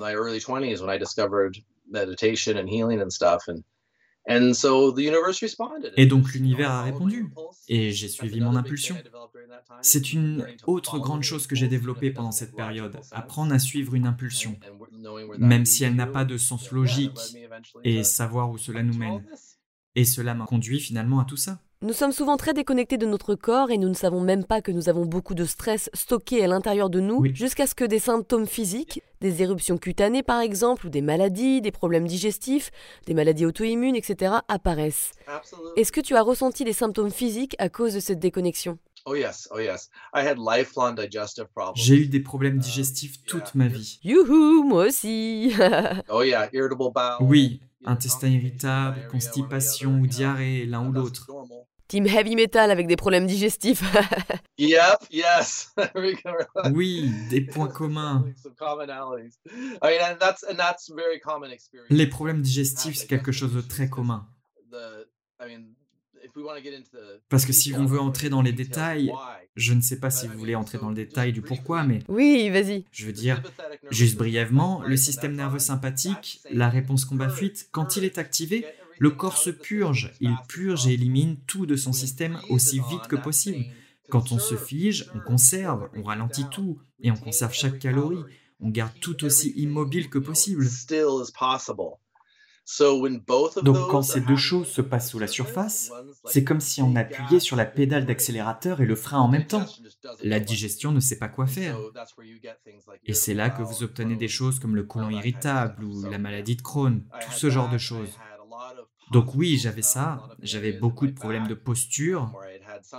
Et 5.98 6.06
donc 6.06 6.34
l'univers 6.34 6.72
a 6.72 6.84
répondu, 6.84 7.34
et 7.68 7.92
j'ai 7.92 8.08
suivi 8.08 8.40
mon 8.40 8.56
impulsion. 8.56 8.96
C'est 9.82 10.14
une 10.14 10.46
autre 10.66 11.00
grande 11.00 11.24
chose 11.24 11.48
que 11.48 11.56
j'ai 11.56 11.68
développée 11.68 12.12
pendant 12.12 12.32
cette 12.32 12.56
période, 12.56 12.98
apprendre 13.12 13.54
à 13.54 13.60
suivre 13.60 13.96
une 13.96 14.06
impulsion, 14.06 14.60
même 15.38 15.66
si 15.66 15.84
elle 15.84 15.96
n'a 15.96 16.08
pas 16.08 16.26
de 16.26 16.38
sens 16.38 16.72
logique, 16.72 17.20
et 17.84 18.04
savoir 18.04 18.50
où 18.52 18.58
cela 18.58 18.84
nous 18.84 18.98
mène. 18.98 19.24
Et 19.96 20.06
cela 20.06 20.34
m'a 20.34 20.46
conduit 20.46 20.80
finalement 20.80 21.20
à 21.20 21.26
tout 21.26 21.38
ça. 21.38 21.60
Nous 21.84 21.94
sommes 21.94 22.12
souvent 22.12 22.38
très 22.38 22.54
déconnectés 22.54 22.98
de 22.98 23.08
notre 23.08 23.34
corps 23.34 23.72
et 23.72 23.80
nous 23.80 23.90
ne 23.90 23.96
savons 23.96 24.22
même 24.22 24.46
pas 24.46 24.62
que 24.62 24.72
nous 24.72 24.88
avons 24.88 25.04
beaucoup 25.04 25.34
de 25.34 25.46
stress 25.46 25.90
stocké 25.96 26.44
à 26.44 26.48
l'intérieur 26.48 26.92
de 26.92 27.00
nous 27.00 27.26
jusqu'à 27.34 27.66
ce 27.66 27.74
que 27.74 27.84
des 27.84 27.98
symptômes 27.98 28.46
physiques, 28.46 29.02
des 29.20 29.42
éruptions 29.42 29.80
cutanées 29.80 30.22
par 30.22 30.42
exemple, 30.42 30.86
ou 30.86 30.90
des 30.90 31.02
maladies, 31.02 31.60
des 31.60 31.72
problèmes 31.72 32.08
digestifs, 32.08 32.70
des 33.08 33.16
maladies 33.16 33.48
auto-immunes, 33.48 33.96
etc. 33.96 34.36
apparaissent. 34.48 35.12
Est-ce 35.76 35.92
que 35.92 36.02
tu 36.02 36.16
as 36.16 36.22
ressenti 36.22 36.64
des 36.64 36.74
symptômes 36.74 37.10
physiques 37.10 37.56
à 37.58 37.68
cause 37.68 37.96
de 37.96 38.00
cette 38.00 38.20
déconnexion? 38.20 38.78
Oh, 39.08 39.16
oh, 39.16 39.60
J'ai 41.74 41.96
eu 41.96 42.06
des 42.06 42.20
problèmes 42.20 42.60
digestifs 42.60 43.24
toute 43.26 43.56
ma 43.56 43.68
vie. 43.68 44.00
Youhou, 44.04 44.64
moi 44.64 44.86
aussi. 44.86 45.52
Oh, 46.10 46.22
oui, 47.22 47.62
intestin 47.86 48.30
irritable, 48.30 49.08
constipation 49.10 50.00
ou 50.00 50.08
diarrhée, 50.08 50.66
l'un 50.66 50.88
ou 50.88 50.92
l'autre. 50.92 51.28
Team 51.88 52.08
heavy 52.08 52.36
metal 52.36 52.72
avec 52.72 52.88
des 52.88 52.96
problèmes 52.96 53.28
digestifs. 53.28 53.84
yes. 55.12 55.74
oui, 56.74 57.12
des 57.30 57.42
points 57.42 57.68
communs. 57.68 58.26
Les 61.90 62.08
problèmes 62.08 62.42
digestifs, 62.42 62.96
c'est 62.96 63.08
quelque 63.08 63.32
chose 63.32 63.54
de 63.54 63.62
très 63.62 63.90
commun. 63.90 64.26
Parce 67.30 67.46
que 67.46 67.54
si 67.54 67.74
on 67.74 67.86
veut 67.86 68.00
entrer 68.00 68.30
dans 68.30 68.42
les 68.42 68.54
détails, 68.54 69.12
je 69.56 69.74
ne 69.74 69.82
sais 69.82 70.00
pas 70.00 70.10
si 70.10 70.28
vous 70.28 70.38
voulez 70.38 70.56
entrer 70.56 70.78
dans 70.78 70.90
le 70.90 70.96
détail 70.96 71.34
du 71.34 71.42
pourquoi, 71.42 71.84
mais... 71.84 72.00
Oui, 72.08 72.50
vas-y. 72.50 72.86
Je 72.92 73.06
veux 73.06 73.14
dire, 73.14 73.42
juste 73.90 74.18
brièvement, 74.18 74.82
le 74.86 74.98
système 74.98 75.36
nerveux 75.36 75.60
sympathique, 75.60 76.42
la 76.52 76.70
réponse 76.70 77.06
combat-fuite, 77.06 77.70
quand 77.72 77.98
il 77.98 78.04
est 78.04 78.18
activé, 78.18 78.66
le 79.00 79.10
corps 79.10 79.38
se 79.38 79.50
purge, 79.50 80.14
il 80.20 80.36
purge 80.48 80.88
et 80.88 80.94
élimine 80.94 81.38
tout 81.48 81.66
de 81.66 81.76
son 81.76 81.94
système 81.94 82.38
aussi 82.50 82.80
vite 82.90 83.08
que 83.08 83.16
possible, 83.16 83.66
Quand 84.10 84.34
on 84.34 84.40
se 84.40 84.56
fige, 84.56 85.10
on 85.16 85.20
conserve, 85.20 85.90
on 85.96 86.04
ralentit 86.04 86.46
tout, 86.52 86.80
et 87.00 87.12
on 87.12 87.16
conserve 87.16 87.54
chaque 87.54 87.80
calorie. 87.80 88.24
On 88.60 88.70
garde 88.70 88.94
tout 89.00 89.24
aussi 89.24 89.54
immobile 89.56 90.10
que 90.10 90.20
possible. 90.20 90.68
Donc 93.64 93.90
quand 93.90 94.02
ces 94.02 94.22
deux 94.22 94.36
choses 94.36 94.68
se 94.68 94.82
passent 94.82 95.12
sous 95.12 95.20
la 95.20 95.28
surface, 95.28 95.92
c'est 96.26 96.44
comme 96.44 96.62
si 96.62 96.82
on 96.82 96.96
appuyait 96.96 97.40
sur 97.40 97.56
la 97.56 97.66
pédale 97.66 98.06
d'accélérateur 98.06 98.82
et 98.82 98.86
le 98.86 98.96
frein 98.96 99.20
en 99.20 99.28
même 99.28 99.48
temps. 99.48 99.66
La 100.24 100.40
digestion 100.40 100.92
ne 100.92 101.00
sait 101.00 101.18
pas 101.18 101.28
quoi 101.28 101.48
faire. 101.48 101.78
Et 103.06 103.14
c'est 103.14 103.34
là 103.34 103.50
que 103.50 103.62
vous 103.62 103.84
obtenez 103.84 104.16
des 104.16 104.28
choses 104.28 104.60
comme 104.60 104.76
le 104.76 104.84
côlon 104.84 105.10
irritable 105.10 105.84
ou 105.84 106.04
la 106.10 106.18
maladie 106.18 106.56
de 106.56 106.62
Crohn, 106.62 107.04
tout 107.26 107.32
ce 107.32 107.50
genre 107.50 107.70
de 107.70 107.78
choses. 107.78 108.10
Donc 109.12 109.36
oui, 109.36 109.58
j'avais 109.58 109.82
ça, 109.82 110.30
j'avais 110.42 110.72
beaucoup 110.72 111.06
de 111.06 111.12
problèmes 111.12 111.48
de 111.48 111.54
posture, 111.54 112.32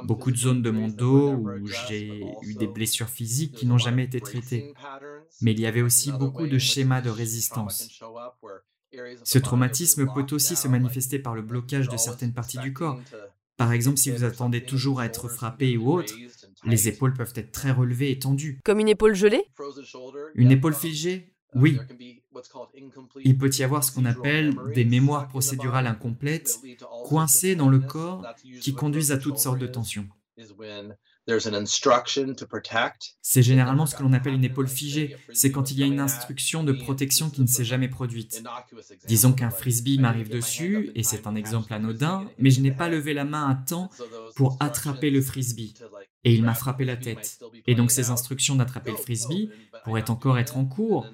beaucoup 0.04 0.30
de 0.30 0.36
zones 0.36 0.60
de 0.60 0.70
mon 0.70 0.88
dos 0.88 1.32
où 1.32 1.66
j'ai 1.88 2.22
eu 2.42 2.54
des 2.54 2.66
blessures 2.66 3.08
physiques 3.08 3.54
qui 3.54 3.66
n'ont 3.66 3.78
jamais 3.78 4.04
été 4.04 4.20
traitées. 4.20 4.74
Mais 5.40 5.52
il 5.52 5.60
y 5.60 5.66
avait 5.66 5.80
aussi 5.80 6.12
beaucoup 6.12 6.46
de 6.46 6.58
schémas 6.58 7.00
de 7.00 7.08
résistance. 7.08 8.02
Ce 9.24 9.38
traumatisme 9.38 10.06
peut 10.12 10.26
aussi 10.34 10.56
se 10.56 10.68
manifester 10.68 11.18
par 11.18 11.34
le 11.34 11.42
blocage 11.42 11.88
de 11.88 11.96
certaines 11.96 12.32
parties 12.32 12.58
du 12.58 12.72
corps. 12.72 13.00
Par 13.56 13.72
exemple, 13.72 13.98
si 13.98 14.10
vous 14.10 14.24
attendez 14.24 14.64
toujours 14.64 15.00
à 15.00 15.06
être 15.06 15.28
frappé 15.28 15.76
ou 15.76 15.92
autre, 15.92 16.14
les 16.64 16.88
épaules 16.88 17.14
peuvent 17.14 17.32
être 17.36 17.52
très 17.52 17.70
relevées 17.70 18.10
et 18.10 18.18
tendues. 18.18 18.60
Comme 18.64 18.80
une 18.80 18.88
épaule 18.88 19.14
gelée? 19.14 19.44
Une 20.34 20.50
épaule 20.50 20.74
figée? 20.74 21.34
Oui. 21.54 21.78
Il 23.24 23.36
peut 23.36 23.50
y 23.50 23.62
avoir 23.62 23.84
ce 23.84 23.92
qu'on 23.92 24.04
appelle 24.04 24.54
des 24.74 24.84
mémoires 24.84 25.28
procédurales 25.28 25.86
incomplètes, 25.86 26.58
coincées 27.04 27.56
dans 27.56 27.68
le 27.68 27.78
corps, 27.78 28.26
qui 28.60 28.74
conduisent 28.74 29.12
à 29.12 29.18
toutes 29.18 29.38
sortes 29.38 29.58
de 29.58 29.66
tensions. 29.66 30.08
C'est 33.22 33.42
généralement 33.42 33.86
ce 33.86 33.94
que 33.94 34.02
l'on 34.02 34.12
appelle 34.12 34.34
une 34.34 34.44
épaule 34.44 34.68
figée. 34.68 35.16
C'est 35.32 35.52
quand 35.52 35.70
il 35.70 35.78
y 35.78 35.82
a 35.82 35.86
une 35.86 36.00
instruction 36.00 36.64
de 36.64 36.72
protection 36.72 37.30
qui 37.30 37.42
ne 37.42 37.46
s'est 37.46 37.64
jamais 37.64 37.88
produite. 37.88 38.42
Disons 39.06 39.32
qu'un 39.32 39.50
frisbee 39.50 39.98
m'arrive 39.98 40.28
dessus, 40.28 40.90
et 40.94 41.02
c'est 41.02 41.26
un 41.26 41.34
exemple 41.34 41.72
anodin, 41.72 42.28
mais 42.38 42.50
je 42.50 42.60
n'ai 42.60 42.72
pas 42.72 42.88
levé 42.88 43.14
la 43.14 43.24
main 43.24 43.48
à 43.48 43.54
temps 43.54 43.90
pour 44.34 44.56
attraper 44.60 45.10
le 45.10 45.22
frisbee. 45.22 45.74
Et 46.24 46.34
il 46.34 46.42
m'a 46.42 46.54
frappé 46.54 46.84
la 46.84 46.96
tête. 46.96 47.40
Et 47.66 47.74
donc 47.74 47.90
ces 47.90 48.10
instructions 48.10 48.56
d'attraper 48.56 48.90
le 48.90 48.96
frisbee 48.96 49.50
pourraient 49.84 50.10
encore 50.10 50.38
être 50.38 50.56
en 50.56 50.64
cours, 50.64 51.06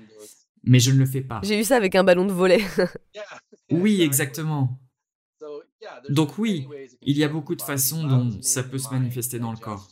mais 0.64 0.80
je 0.80 0.90
ne 0.90 0.98
le 0.98 1.06
fais 1.06 1.22
pas. 1.22 1.40
J'ai 1.42 1.58
eu 1.58 1.64
ça 1.64 1.76
avec 1.76 1.94
un 1.94 2.04
ballon 2.04 2.24
de 2.24 2.32
volet. 2.32 2.62
oui, 3.70 4.02
exactement. 4.02 4.78
Donc 6.08 6.38
oui, 6.38 6.66
il 7.02 7.16
y 7.16 7.24
a 7.24 7.28
beaucoup 7.28 7.54
de 7.54 7.62
façons 7.62 8.06
dont 8.06 8.30
ça 8.42 8.62
peut 8.62 8.78
se 8.78 8.90
manifester 8.90 9.38
dans 9.38 9.52
le 9.52 9.58
corps. 9.58 9.88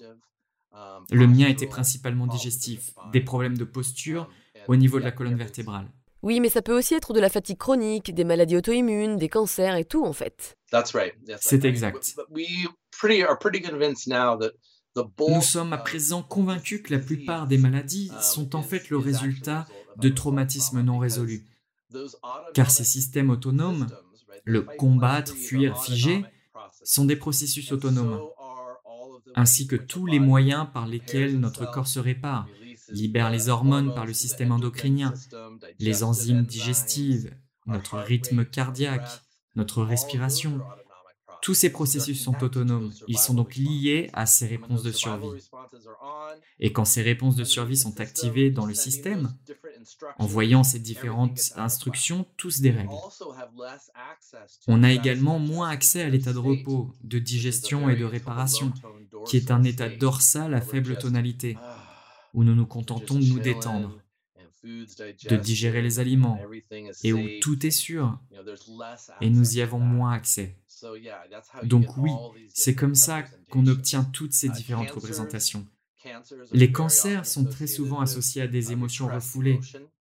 Le 1.10 1.26
mien 1.26 1.48
était 1.48 1.66
principalement 1.66 2.26
digestif, 2.26 2.92
des 3.12 3.20
problèmes 3.20 3.56
de 3.56 3.64
posture 3.64 4.28
au 4.68 4.76
niveau 4.76 4.98
de 4.98 5.04
la 5.04 5.12
colonne 5.12 5.36
vertébrale. 5.36 5.90
Oui, 6.22 6.40
mais 6.40 6.48
ça 6.48 6.62
peut 6.62 6.76
aussi 6.76 6.94
être 6.94 7.12
de 7.12 7.20
la 7.20 7.28
fatigue 7.28 7.58
chronique, 7.58 8.12
des 8.12 8.24
maladies 8.24 8.56
auto-immunes, 8.56 9.16
des 9.16 9.28
cancers 9.28 9.76
et 9.76 9.84
tout 9.84 10.04
en 10.04 10.12
fait. 10.12 10.56
C'est 11.40 11.64
exact. 11.64 12.16
Nous 15.18 15.42
sommes 15.42 15.72
à 15.72 15.78
présent 15.78 16.22
convaincus 16.22 16.82
que 16.82 16.92
la 16.92 16.98
plupart 16.98 17.46
des 17.46 17.58
maladies 17.58 18.10
sont 18.20 18.56
en 18.56 18.62
fait 18.62 18.90
le 18.90 18.96
résultat 18.96 19.66
de 19.98 20.08
traumatismes 20.08 20.80
non 20.80 20.98
résolus. 20.98 21.46
Car 22.54 22.70
ces 22.70 22.84
systèmes 22.84 23.30
autonomes 23.30 23.86
le 24.46 24.62
combattre, 24.62 25.34
fuir, 25.34 25.82
figer, 25.82 26.24
sont 26.82 27.04
des 27.04 27.16
processus 27.16 27.72
autonomes, 27.72 28.20
ainsi 29.34 29.66
que 29.66 29.76
tous 29.76 30.06
les 30.06 30.20
moyens 30.20 30.66
par 30.72 30.86
lesquels 30.86 31.38
notre 31.38 31.70
corps 31.70 31.88
se 31.88 31.98
répare, 31.98 32.48
libère 32.88 33.30
les 33.30 33.48
hormones 33.48 33.92
par 33.92 34.06
le 34.06 34.14
système 34.14 34.52
endocrinien, 34.52 35.12
les 35.80 36.04
enzymes 36.04 36.46
digestives, 36.46 37.34
notre 37.66 37.98
rythme 37.98 38.44
cardiaque, 38.44 39.22
notre 39.56 39.82
respiration, 39.82 40.60
tous 41.42 41.54
ces 41.54 41.70
processus 41.70 42.22
sont 42.22 42.42
autonomes. 42.42 42.92
Ils 43.08 43.18
sont 43.18 43.34
donc 43.34 43.56
liés 43.56 44.10
à 44.12 44.26
ces 44.26 44.46
réponses 44.46 44.82
de 44.82 44.92
survie. 44.92 45.48
Et 46.58 46.72
quand 46.72 46.84
ces 46.84 47.02
réponses 47.02 47.36
de 47.36 47.44
survie 47.44 47.76
sont 47.76 48.00
activées 48.00 48.50
dans 48.50 48.66
le 48.66 48.74
système, 48.74 49.32
en 50.18 50.26
voyant 50.26 50.64
ces 50.64 50.78
différentes 50.78 51.52
instructions, 51.56 52.26
tous 52.36 52.60
des 52.60 52.70
règles. 52.70 52.90
On 54.66 54.82
a 54.82 54.92
également 54.92 55.38
moins 55.38 55.68
accès 55.68 56.02
à 56.02 56.08
l'état 56.08 56.32
de 56.32 56.38
repos, 56.38 56.94
de 57.02 57.18
digestion 57.18 57.88
et 57.88 57.96
de 57.96 58.04
réparation, 58.04 58.72
qui 59.26 59.36
est 59.36 59.50
un 59.50 59.62
état 59.64 59.88
dorsal 59.88 60.54
à 60.54 60.60
faible 60.60 60.96
tonalité, 60.98 61.56
où 62.34 62.44
nous 62.44 62.54
nous 62.54 62.66
contentons 62.66 63.18
de 63.18 63.24
nous 63.24 63.38
détendre 63.38 63.96
de 64.66 65.36
digérer 65.36 65.82
les 65.82 66.00
aliments 66.00 66.38
et 67.04 67.12
où 67.12 67.24
tout 67.40 67.64
est 67.64 67.70
sûr 67.70 68.18
et 69.20 69.30
nous 69.30 69.58
y 69.58 69.62
avons 69.62 69.78
moins 69.78 70.12
accès. 70.12 70.56
Donc 71.62 71.96
oui, 71.96 72.10
c'est 72.52 72.74
comme 72.74 72.94
ça 72.94 73.22
qu'on 73.50 73.66
obtient 73.66 74.04
toutes 74.04 74.32
ces 74.32 74.48
différentes 74.48 74.90
représentations. 74.90 75.66
Les 76.52 76.72
cancers 76.72 77.26
sont 77.26 77.44
très 77.44 77.66
souvent 77.66 78.00
associés 78.00 78.42
à 78.42 78.46
des 78.46 78.72
émotions 78.72 79.08
refoulées 79.08 79.60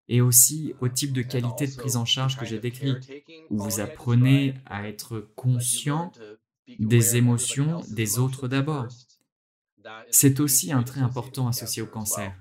et 0.09 0.21
aussi 0.21 0.73
au 0.81 0.89
type 0.89 1.13
de 1.13 1.21
qualité 1.21 1.67
de 1.67 1.75
prise 1.75 1.95
en 1.95 2.05
charge 2.05 2.37
que 2.37 2.45
j'ai 2.45 2.59
décrit, 2.59 2.95
où 3.49 3.57
vous 3.57 3.79
apprenez 3.79 4.55
à 4.65 4.87
être 4.87 5.19
conscient 5.35 6.11
des 6.79 7.15
émotions 7.15 7.81
des 7.89 8.19
autres 8.19 8.47
d'abord. 8.47 8.87
C'est 10.11 10.39
aussi 10.39 10.71
un 10.71 10.83
trait 10.83 11.01
important 11.01 11.47
associé 11.47 11.81
au 11.81 11.87
cancer. 11.87 12.33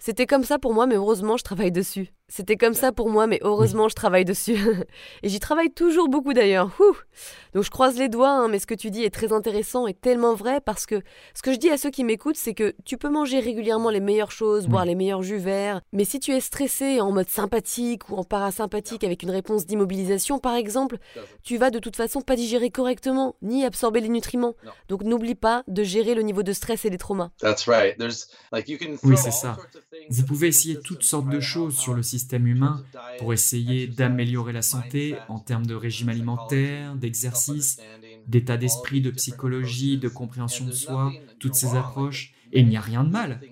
C'était 0.00 0.26
comme 0.26 0.44
ça 0.44 0.58
pour 0.58 0.72
moi, 0.72 0.86
mais 0.86 0.94
heureusement, 0.94 1.36
je 1.36 1.44
travaille 1.44 1.72
dessus. 1.72 2.12
C'était 2.36 2.56
comme 2.56 2.74
ça 2.74 2.90
pour 2.90 3.10
moi, 3.10 3.28
mais 3.28 3.38
heureusement, 3.42 3.88
je 3.88 3.94
travaille 3.94 4.24
dessus. 4.24 4.56
et 5.22 5.28
j'y 5.28 5.38
travaille 5.38 5.70
toujours 5.70 6.08
beaucoup 6.08 6.32
d'ailleurs. 6.32 6.76
Donc 7.54 7.62
je 7.62 7.70
croise 7.70 7.96
les 7.96 8.08
doigts, 8.08 8.32
hein, 8.32 8.48
mais 8.48 8.58
ce 8.58 8.66
que 8.66 8.74
tu 8.74 8.90
dis 8.90 9.04
est 9.04 9.14
très 9.14 9.32
intéressant 9.32 9.86
et 9.86 9.94
tellement 9.94 10.34
vrai 10.34 10.60
parce 10.60 10.84
que 10.84 11.00
ce 11.32 11.42
que 11.42 11.52
je 11.52 11.58
dis 11.58 11.70
à 11.70 11.78
ceux 11.78 11.90
qui 11.90 12.02
m'écoutent, 12.02 12.36
c'est 12.36 12.52
que 12.52 12.74
tu 12.84 12.98
peux 12.98 13.08
manger 13.08 13.38
régulièrement 13.38 13.88
les 13.88 14.00
meilleures 14.00 14.32
choses, 14.32 14.66
boire 14.66 14.84
les 14.84 14.96
meilleurs 14.96 15.22
jus 15.22 15.36
verts, 15.36 15.80
mais 15.92 16.04
si 16.04 16.18
tu 16.18 16.32
es 16.32 16.40
stressé 16.40 17.00
en 17.00 17.12
mode 17.12 17.30
sympathique 17.30 18.10
ou 18.10 18.16
en 18.16 18.24
parasympathique 18.24 19.04
avec 19.04 19.22
une 19.22 19.30
réponse 19.30 19.64
d'immobilisation 19.64 20.40
par 20.40 20.56
exemple, 20.56 20.96
tu 21.44 21.56
vas 21.56 21.70
de 21.70 21.78
toute 21.78 21.94
façon 21.94 22.20
pas 22.20 22.34
digérer 22.34 22.70
correctement 22.70 23.36
ni 23.42 23.64
absorber 23.64 24.00
les 24.00 24.08
nutriments. 24.08 24.56
Donc 24.88 25.04
n'oublie 25.04 25.36
pas 25.36 25.62
de 25.68 25.84
gérer 25.84 26.16
le 26.16 26.22
niveau 26.22 26.42
de 26.42 26.52
stress 26.52 26.84
et 26.84 26.90
des 26.90 26.98
traumas. 26.98 27.30
Oui, 29.04 29.16
c'est 29.16 29.30
ça. 29.30 29.56
Vous 30.10 30.24
pouvez 30.24 30.48
essayer 30.48 30.80
toutes 30.80 31.04
sortes 31.04 31.28
de 31.28 31.38
choses 31.38 31.78
sur 31.78 31.94
le 31.94 32.02
système 32.02 32.23
humain 32.32 32.82
pour 33.16 33.32
essayer 33.32 33.86
d'améliorer 33.86 34.52
la 34.52 34.62
santé 34.62 35.24
en 35.28 35.38
termes 35.38 35.66
de 35.66 35.74
régime 35.74 36.08
alimentaire, 36.08 36.96
d'exercice, 36.96 37.80
d'état 38.26 38.56
d'esprit, 38.56 39.00
de 39.00 39.10
psychologie, 39.10 39.98
de 39.98 40.08
compréhension 40.08 40.66
de 40.66 40.72
soi, 40.72 41.18
toutes 41.38 41.54
ces 41.54 41.74
approches. 41.74 42.34
Et 42.52 42.60
il 42.60 42.68
n'y 42.68 42.76
a 42.76 42.80
rien 42.80 43.04
de 43.04 43.10
mal. 43.10 43.44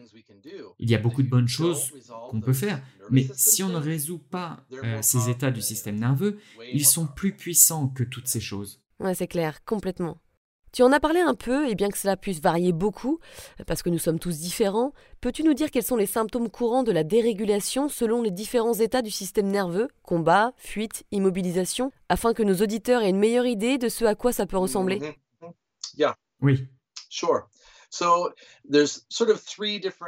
Il 0.79 0.91
y 0.91 0.95
a 0.95 0.99
beaucoup 0.99 1.23
de 1.23 1.29
bonnes 1.29 1.49
choses 1.49 1.93
qu'on 2.27 2.41
peut 2.41 2.53
faire, 2.53 2.83
mais 3.09 3.29
si 3.37 3.63
on 3.63 3.69
ne 3.69 3.79
résout 3.79 4.19
pas 4.19 4.67
euh, 4.85 5.01
ces 5.03 5.29
états 5.29 5.51
du 5.51 5.61
système 5.61 5.99
nerveux, 5.99 6.39
ils 6.73 6.87
sont 6.87 7.07
plus 7.07 7.37
puissants 7.37 7.89
que 7.89 8.05
toutes 8.05 8.29
ces 8.29 8.41
choses. 8.41 8.81
Ouais, 9.01 9.15
c'est 9.15 9.27
clair, 9.29 9.65
complètement. 9.65 10.19
Tu 10.73 10.83
en 10.83 10.91
as 10.91 11.01
parlé 11.01 11.21
un 11.21 11.35
peu, 11.35 11.69
et 11.69 11.75
bien 11.75 11.91
que 11.91 11.99
cela 11.99 12.17
puisse 12.17 12.41
varier 12.41 12.73
beaucoup, 12.73 13.19
parce 13.67 13.83
que 13.83 13.91
nous 13.91 13.99
sommes 13.99 14.19
tous 14.19 14.39
différents, 14.39 14.93
peux-tu 15.21 15.43
nous 15.43 15.53
dire 15.53 15.71
quels 15.71 15.83
sont 15.83 15.97
les 15.97 16.07
symptômes 16.07 16.49
courants 16.49 16.83
de 16.83 16.93
la 16.93 17.05
dérégulation 17.05 17.91
selon 17.91 18.23
les 18.23 18.31
différents 18.31 18.73
états 18.73 19.03
du 19.03 19.11
système 19.11 19.49
nerveux, 19.49 19.89
combat, 20.03 20.53
fuite, 20.57 21.05
immobilisation, 21.13 21.93
afin 22.09 22.33
que 22.33 22.43
nos 22.43 22.57
auditeurs 22.57 23.03
aient 23.03 23.11
une 23.11 23.19
meilleure 23.19 23.47
idée 23.47 23.77
de 23.77 23.91
ce 23.91 24.07
à 24.07 24.15
quoi 24.15 24.33
ça 24.33 24.47
peut 24.47 24.57
ressembler? 24.57 24.99
Mm-hmm. 24.99 25.53
Oui. 26.41 26.67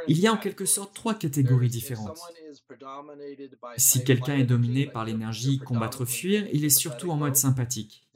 Il 0.07 0.19
y 0.19 0.27
a 0.27 0.33
en 0.33 0.37
quelque 0.37 0.65
sorte 0.65 0.95
trois 0.95 1.13
catégories 1.13 1.69
différentes. 1.69 2.19
Si 3.77 4.03
quelqu'un 4.03 4.37
est 4.37 4.43
dominé 4.43 4.87
par 4.87 5.05
l'énergie 5.05 5.59
combattre-fuir, 5.59 6.47
il 6.51 6.65
est 6.65 6.69
surtout 6.69 7.11
en 7.11 7.17
mode 7.17 7.35
sympathique. 7.35 8.07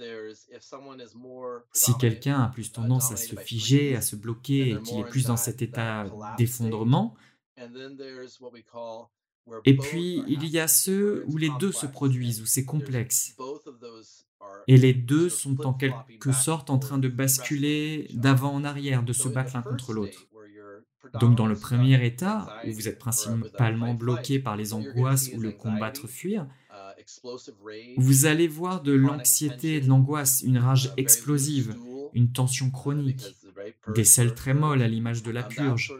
Si 1.73 1.97
quelqu'un 1.99 2.41
a 2.41 2.47
plus 2.47 2.71
tendance 2.71 3.11
à 3.11 3.15
se 3.15 3.35
figer, 3.35 3.95
à 3.95 4.01
se 4.01 4.15
bloquer 4.15 4.71
et 4.71 4.81
qu'il 4.81 4.99
est 4.99 5.09
plus 5.09 5.25
dans 5.25 5.37
cet 5.37 5.61
état 5.61 6.05
d'effondrement, 6.37 7.15
et 9.65 9.75
puis 9.75 10.23
il 10.27 10.45
y 10.45 10.59
a 10.59 10.67
ceux 10.67 11.23
où 11.27 11.37
les 11.37 11.49
deux 11.59 11.71
se 11.71 11.85
produisent, 11.85 12.41
où 12.41 12.45
c'est 12.45 12.65
complexe. 12.65 13.35
Et 14.67 14.77
les 14.77 14.93
deux 14.93 15.29
sont 15.29 15.65
en 15.65 15.73
quelque 15.73 16.31
sorte 16.31 16.69
en 16.69 16.77
train 16.77 16.97
de 16.97 17.07
basculer 17.07 18.07
d'avant 18.13 18.53
en 18.53 18.63
arrière, 18.63 19.03
de 19.03 19.13
se 19.13 19.27
battre 19.27 19.53
l'un 19.55 19.61
contre 19.61 19.93
l'autre. 19.93 20.27
Donc 21.19 21.35
dans 21.35 21.47
le 21.47 21.55
premier 21.55 22.05
état, 22.05 22.61
où 22.67 22.71
vous 22.71 22.87
êtes 22.87 22.99
principalement 22.99 23.93
bloqué 23.93 24.39
par 24.39 24.55
les 24.55 24.73
angoisses 24.73 25.31
ou 25.33 25.39
le 25.39 25.51
combattre-fuir, 25.51 26.47
vous 27.97 28.25
allez 28.25 28.47
voir 28.47 28.81
de 28.81 28.91
l'anxiété 28.91 29.75
et 29.75 29.81
de 29.81 29.87
l'angoisse, 29.87 30.41
une 30.45 30.57
rage 30.57 30.91
explosive, 30.97 31.75
une 32.13 32.31
tension 32.31 32.69
chronique, 32.69 33.35
des 33.95 34.03
selles 34.03 34.35
très 34.35 34.53
molles 34.53 34.81
à 34.81 34.87
l'image 34.87 35.23
de 35.23 35.31
la 35.31 35.43
purge. 35.43 35.93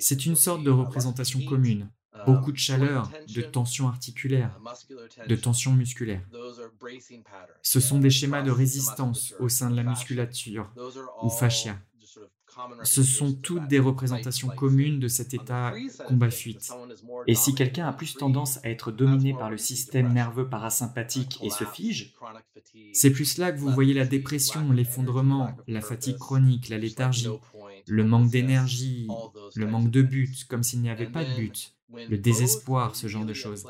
C'est 0.00 0.26
une 0.26 0.36
sorte 0.36 0.64
de 0.64 0.70
représentation 0.70 1.40
commune. 1.42 1.88
Beaucoup 2.24 2.52
de 2.52 2.56
chaleur, 2.56 3.10
de 3.34 3.42
tension 3.42 3.88
articulaire, 3.88 4.58
de 5.28 5.36
tension 5.36 5.72
musculaire. 5.72 6.22
Ce 7.62 7.80
sont 7.80 7.98
des 7.98 8.10
schémas 8.10 8.42
de 8.42 8.50
résistance 8.50 9.34
au 9.38 9.48
sein 9.48 9.70
de 9.70 9.76
la 9.76 9.82
musculature 9.82 10.72
ou 11.22 11.28
fascia. 11.28 11.76
Ce 12.84 13.02
sont 13.02 13.34
toutes 13.34 13.68
des 13.68 13.78
représentations 13.78 14.48
communes 14.48 14.98
de 14.98 15.08
cet 15.08 15.34
état 15.34 15.74
combat-fuite. 16.06 16.72
Et 17.26 17.34
si 17.34 17.54
quelqu'un 17.54 17.86
a 17.86 17.92
plus 17.92 18.14
tendance 18.14 18.58
à 18.64 18.70
être 18.70 18.92
dominé 18.92 19.34
par 19.34 19.50
le 19.50 19.58
système 19.58 20.12
nerveux 20.12 20.48
parasympathique 20.48 21.38
et 21.42 21.50
se 21.50 21.64
fige, 21.64 22.14
c'est 22.92 23.10
plus 23.10 23.38
là 23.38 23.52
que 23.52 23.58
vous 23.58 23.70
voyez 23.70 23.94
la 23.94 24.06
dépression, 24.06 24.72
l'effondrement, 24.72 25.54
la 25.66 25.80
fatigue 25.80 26.18
chronique, 26.18 26.68
la 26.70 26.78
léthargie, 26.78 27.28
le 27.86 28.04
manque 28.04 28.30
d'énergie, 28.30 29.08
le 29.54 29.66
manque 29.66 29.90
de 29.90 30.02
but, 30.02 30.46
comme 30.46 30.62
s'il 30.62 30.80
n'y 30.80 30.90
avait 30.90 31.10
pas 31.10 31.24
de 31.24 31.34
but, 31.34 31.75
le 31.92 32.16
désespoir, 32.16 32.96
ce 32.96 33.06
genre 33.06 33.24
de 33.24 33.32
choses. 33.32 33.66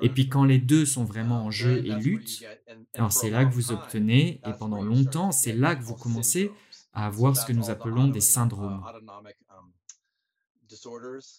Et 0.00 0.08
puis 0.08 0.28
quand 0.28 0.44
les 0.44 0.58
deux 0.58 0.86
sont 0.86 1.04
vraiment 1.04 1.44
en 1.44 1.50
jeu 1.50 1.78
et 1.84 1.94
lutte, 1.94 2.44
alors 2.94 3.12
c'est 3.12 3.30
là 3.30 3.44
que 3.44 3.52
vous 3.52 3.72
obtenez, 3.72 4.40
et 4.46 4.52
pendant 4.58 4.82
longtemps, 4.82 5.32
c'est 5.32 5.52
là 5.52 5.74
que 5.74 5.82
vous 5.82 5.94
commencez 5.94 6.50
à 6.92 7.06
avoir 7.06 7.36
ce 7.36 7.44
que 7.46 7.52
nous 7.52 7.70
appelons 7.70 8.08
des 8.08 8.20
syndromes. 8.20 8.82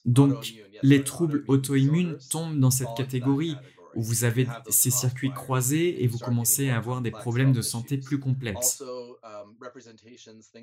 Donc, 0.06 0.54
les 0.82 1.04
troubles 1.04 1.44
auto-immunes 1.48 2.18
tombent 2.30 2.60
dans 2.60 2.72
cette 2.72 2.96
catégorie 2.96 3.56
où 3.96 4.02
vous 4.02 4.24
avez 4.24 4.48
ces 4.70 4.92
circuits 4.92 5.32
croisés 5.34 6.04
et 6.04 6.08
vous 6.08 6.20
commencez 6.20 6.70
à 6.70 6.78
avoir 6.78 7.02
des 7.02 7.12
problèmes 7.12 7.54
de 7.54 7.62
santé 7.62 7.98
plus 7.98 8.20
complexes. 8.20 8.84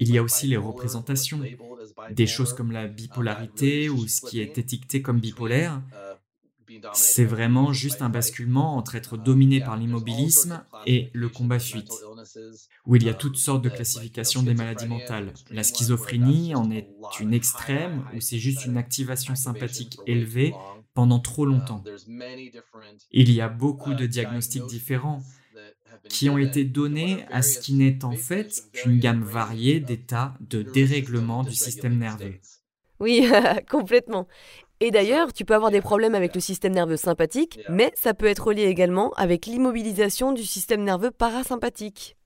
Il 0.01 0.11
y 0.11 0.19
a 0.19 0.23
aussi 0.23 0.47
les 0.47 0.57
représentations, 0.57 1.41
des 2.11 2.27
choses 2.27 2.53
comme 2.53 2.73
la 2.73 2.87
bipolarité 2.87 3.89
ou 3.89 4.07
ce 4.07 4.21
qui 4.21 4.41
est 4.41 4.59
étiqueté 4.59 5.03
comme 5.03 5.21
bipolaire, 5.21 5.83
c'est 6.95 7.25
vraiment 7.25 7.73
juste 7.73 8.03
un 8.03 8.09
basculement 8.09 8.77
entre 8.77 8.97
être 8.97 9.17
dominé 9.17 9.61
par 9.61 9.77
l'immobilisme 9.77 10.65
et 10.87 11.11
le 11.13 11.29
combat-fuite, 11.29 11.93
où 12.87 12.97
il 12.97 13.05
y 13.05 13.09
a 13.09 13.15
toutes 13.15 13.37
sortes 13.37 13.63
de 13.63 13.69
classifications 13.69 14.43
des 14.43 14.55
maladies 14.55 14.87
mentales. 14.87 15.33
La 15.51 15.63
schizophrénie 15.63 16.55
en 16.55 16.71
est 16.71 16.89
une 17.21 17.35
extrême, 17.35 18.05
où 18.15 18.21
c'est 18.21 18.39
juste 18.39 18.65
une 18.65 18.77
activation 18.77 19.35
sympathique 19.35 19.99
élevée 20.07 20.55
pendant 20.97 21.21
trop 21.21 21.45
longtemps. 21.45 21.85
Il 23.13 23.31
y 23.31 23.41
a 23.41 23.49
beaucoup 23.49 23.95
de 23.95 24.07
diagnostics 24.07 24.67
différents 24.67 25.23
qui 26.09 26.31
ont 26.31 26.39
été 26.39 26.65
donnés 26.65 27.25
à 27.31 27.43
ce 27.43 27.59
qui 27.59 27.75
n'est 27.75 28.05
en 28.05 28.17
fait 28.17 28.65
qu'une 28.73 28.99
gamme 28.99 29.23
variée 29.23 29.79
d'états 29.79 30.35
de 30.41 30.63
dérèglement 30.63 31.45
du 31.45 31.55
système 31.55 31.99
nerveux. 31.99 32.35
Oui, 32.99 33.29
complètement. 33.71 34.27
Et 34.81 34.91
d'ailleurs, 34.91 35.33
tu 35.35 35.45
peux 35.45 35.55
avoir 35.55 35.71
des 35.71 35.83
problèmes 35.83 36.15
avec 36.15 36.35
le 36.35 36.41
système 36.41 36.73
nerveux 36.73 36.97
sympathique, 36.97 37.61
mais 37.69 37.93
ça 37.95 38.15
peut 38.15 38.27
être 38.27 38.53
lié 38.53 38.65
également 38.65 39.13
avec 39.15 39.47
l'immobilisation 39.47 40.33
du 40.33 40.45
système 40.45 40.83
nerveux 40.83 41.11
parasympathique. 41.11 42.17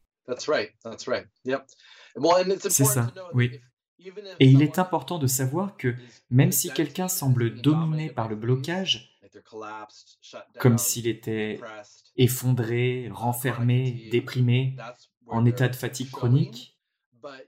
C'est 2.68 2.85
ça, 2.85 3.12
oui. 3.35 3.61
Et 4.39 4.47
il 4.47 4.63
est 4.63 4.79
important 4.79 5.19
de 5.19 5.27
savoir 5.27 5.77
que 5.77 5.95
même 6.31 6.53
si 6.53 6.71
quelqu'un 6.71 7.09
semble 7.09 7.61
dominé 7.61 8.11
par 8.11 8.29
le 8.29 8.37
blocage, 8.37 9.19
comme 10.59 10.79
s'il 10.79 11.07
était 11.07 11.61
effondré, 12.17 13.09
renfermé, 13.13 14.09
déprimé, 14.11 14.77
en 15.27 15.45
état 15.45 15.69
de 15.69 15.77
fatigue 15.77 16.11
chronique, 16.11 16.79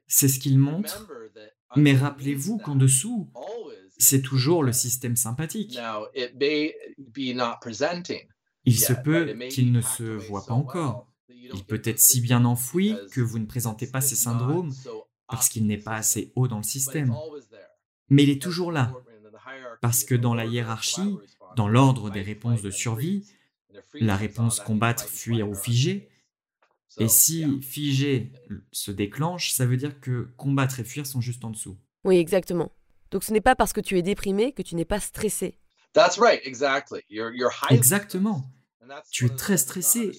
c'est 0.07 0.29
ce 0.29 0.39
qu'il 0.39 0.59
montre. 0.59 1.09
Mais 1.77 1.97
rappelez-vous 1.97 2.59
qu'en 2.59 2.77
dessous, 2.77 3.31
c'est 3.99 4.23
toujours 4.23 4.63
le 4.63 4.73
système 4.73 5.17
sympathique. 5.17 5.79
Il 8.65 8.79
se 8.79 8.93
peut 8.93 9.35
qu'il 9.51 9.73
ne 9.73 9.81
se 9.81 10.03
voit 10.03 10.47
pas 10.47 10.55
encore. 10.55 11.09
Il 11.29 11.65
peut 11.65 11.83
être 11.85 11.99
si 11.99 12.21
bien 12.21 12.45
enfoui 12.45 12.97
que 13.11 13.21
vous 13.21 13.39
ne 13.39 13.47
présentez 13.47 13.87
pas 13.87 14.01
ces 14.01 14.17
syndromes 14.17 14.73
parce 15.33 15.49
qu'il 15.49 15.67
n'est 15.67 15.79
pas 15.79 15.95
assez 15.95 16.31
haut 16.37 16.47
dans 16.47 16.59
le 16.59 16.63
système. 16.63 17.15
Mais 18.11 18.23
il 18.25 18.31
est 18.31 18.41
toujours 18.41 18.71
là, 18.71 18.93
parce 19.81 20.05
que 20.05 20.15
dans 20.15 20.35
la 20.35 20.45
hiérarchie, 20.45 21.17
dans 21.57 21.69
l'ordre 21.69 22.11
des 22.11 22.21
réponses 22.21 22.61
de 22.61 22.71
survie, 22.71 23.27
la 23.95 24.15
réponse 24.15 24.61
combattre, 24.61 25.09
fuir 25.09 25.49
ou 25.49 25.55
figer, 25.55 26.11
et 26.99 27.09
si 27.09 27.63
figer 27.63 28.31
se 28.73 28.91
déclenche, 28.91 29.53
ça 29.53 29.65
veut 29.65 29.79
dire 29.79 29.99
que 30.01 30.29
combattre 30.37 30.81
et 30.81 30.85
fuir 30.85 31.07
sont 31.07 31.23
juste 31.23 31.43
en 31.47 31.51
dessous. 31.51 31.79
Oui, 32.05 32.19
exactement. 32.19 32.71
Donc 33.11 33.25
ce 33.25 33.33
n'est 33.33 33.41
pas 33.41 33.57
parce 33.57 33.73
que 33.73 33.81
tu 33.81 33.97
es 33.97 34.03
déprimé 34.03 34.53
que 34.53 34.61
tu 34.61 34.75
n'es 34.75 34.85
pas 34.85 35.01
stressé. 35.01 35.55
Exactement. 37.71 38.51
Tu 39.11 39.25
es 39.25 39.31
très 39.31 39.57
stressé. 39.57 40.13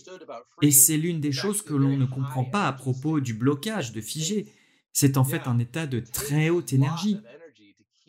Et 0.64 0.72
c'est 0.72 0.97
l'une 0.97 1.20
des 1.20 1.32
choses 1.32 1.61
que 1.61 1.76
l'on 1.76 1.97
ne 1.97 2.07
comprend 2.07 2.45
pas 2.45 2.68
à 2.68 2.74
propos 2.74 3.20
du 3.20 3.36
blocage, 3.36 3.91
de 3.91 4.01
figé. 4.01 4.51
C'est 4.94 5.18
en 5.18 5.24
fait 5.24 5.41
un 5.48 5.60
état 5.60 5.88
de 5.88 6.00
très 6.00 6.50
haute 6.50 6.72
énergie. 6.72 7.20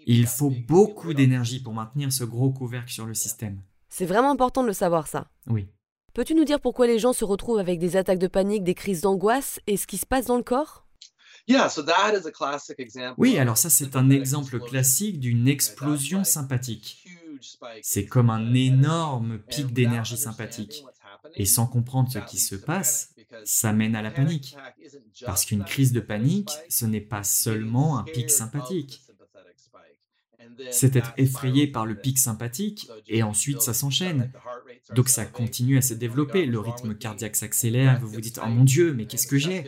Il 0.07 0.27
faut 0.27 0.53
beaucoup 0.69 1.15
d'énergie 1.15 1.61
pour 1.61 1.73
maintenir 1.73 2.13
ce 2.13 2.25
gros 2.25 2.51
couvercle 2.51 2.93
sur 2.93 3.07
le 3.07 3.15
système. 3.15 3.61
C'est 3.89 4.05
vraiment 4.05 4.31
important 4.31 4.63
de 4.63 4.69
le 4.69 4.75
savoir 4.75 5.07
ça. 5.07 5.29
Oui. 5.47 5.67
Peux-tu 6.13 6.35
nous 6.35 6.45
dire 6.45 6.61
pourquoi 6.61 6.87
les 6.87 6.99
gens 6.99 7.13
se 7.13 7.25
retrouvent 7.25 7.59
avec 7.59 7.81
des 7.81 7.97
attaques 7.97 8.19
de 8.19 8.27
panique, 8.27 8.65
des 8.65 8.75
crises 8.75 9.01
d'angoisse 9.01 9.61
et 9.67 9.77
ce 9.77 9.87
qui 9.87 9.99
se 9.99 10.07
passe 10.07 10.27
dans 10.27 10.37
le 10.37 10.43
corps? 10.43 10.87
Oui, 13.19 13.39
alors 13.39 13.59
ça 13.59 13.71
c'est 13.71 13.97
un 13.97 14.11
exemple 14.11 14.61
classique 14.61 15.21
d'une 15.21 15.49
explosion 15.49 16.23
sympathique. 16.23 17.05
C'est 17.83 18.07
comme 18.07 18.31
un 18.31 18.55
énorme 18.55 19.39
pic 19.39 19.73
d'énergie 19.73 20.17
sympathique. 20.17 20.85
Et 21.35 21.47
sans 21.47 21.67
comprendre 21.67 22.11
ce 22.13 22.19
qui 22.19 22.39
se 22.39 22.55
passe, 22.55 23.14
ça 23.45 23.73
mène 23.73 23.97
à 23.97 24.03
la 24.03 24.11
panique. 24.11 24.57
Parce 25.25 25.45
qu'une 25.45 25.65
crise 25.65 25.93
de 25.93 26.01
panique, 26.01 26.51
ce 26.69 26.87
n'est 26.87 27.01
pas 27.01 27.25
seulement 27.25 27.99
un 27.99 28.05
pic 28.05 28.31
sympathique. 28.31 29.03
C'est 30.71 30.97
être 30.97 31.13
effrayé 31.17 31.67
par 31.67 31.85
le 31.85 31.97
pic 31.97 32.19
sympathique 32.19 32.89
et 33.09 33.23
ensuite 33.23 33.61
ça 33.61 33.75
s'enchaîne. 33.75 34.31
Donc 34.95 35.09
ça 35.09 35.25
continue 35.25 35.79
à 35.79 35.83
se 35.83 35.95
développer, 35.95 36.47
le 36.47 36.61
rythme 36.61 36.95
cardiaque 36.95 37.37
s'accélère, 37.37 37.99
vous 38.01 38.09
vous 38.09 38.21
dites⁇ 38.21 38.39
Oh 38.45 38.49
mon 38.49 38.65
Dieu, 38.65 38.93
mais 38.93 39.07
qu'est-ce 39.07 39.27
que 39.27 39.39
j'ai?⁇ 39.39 39.63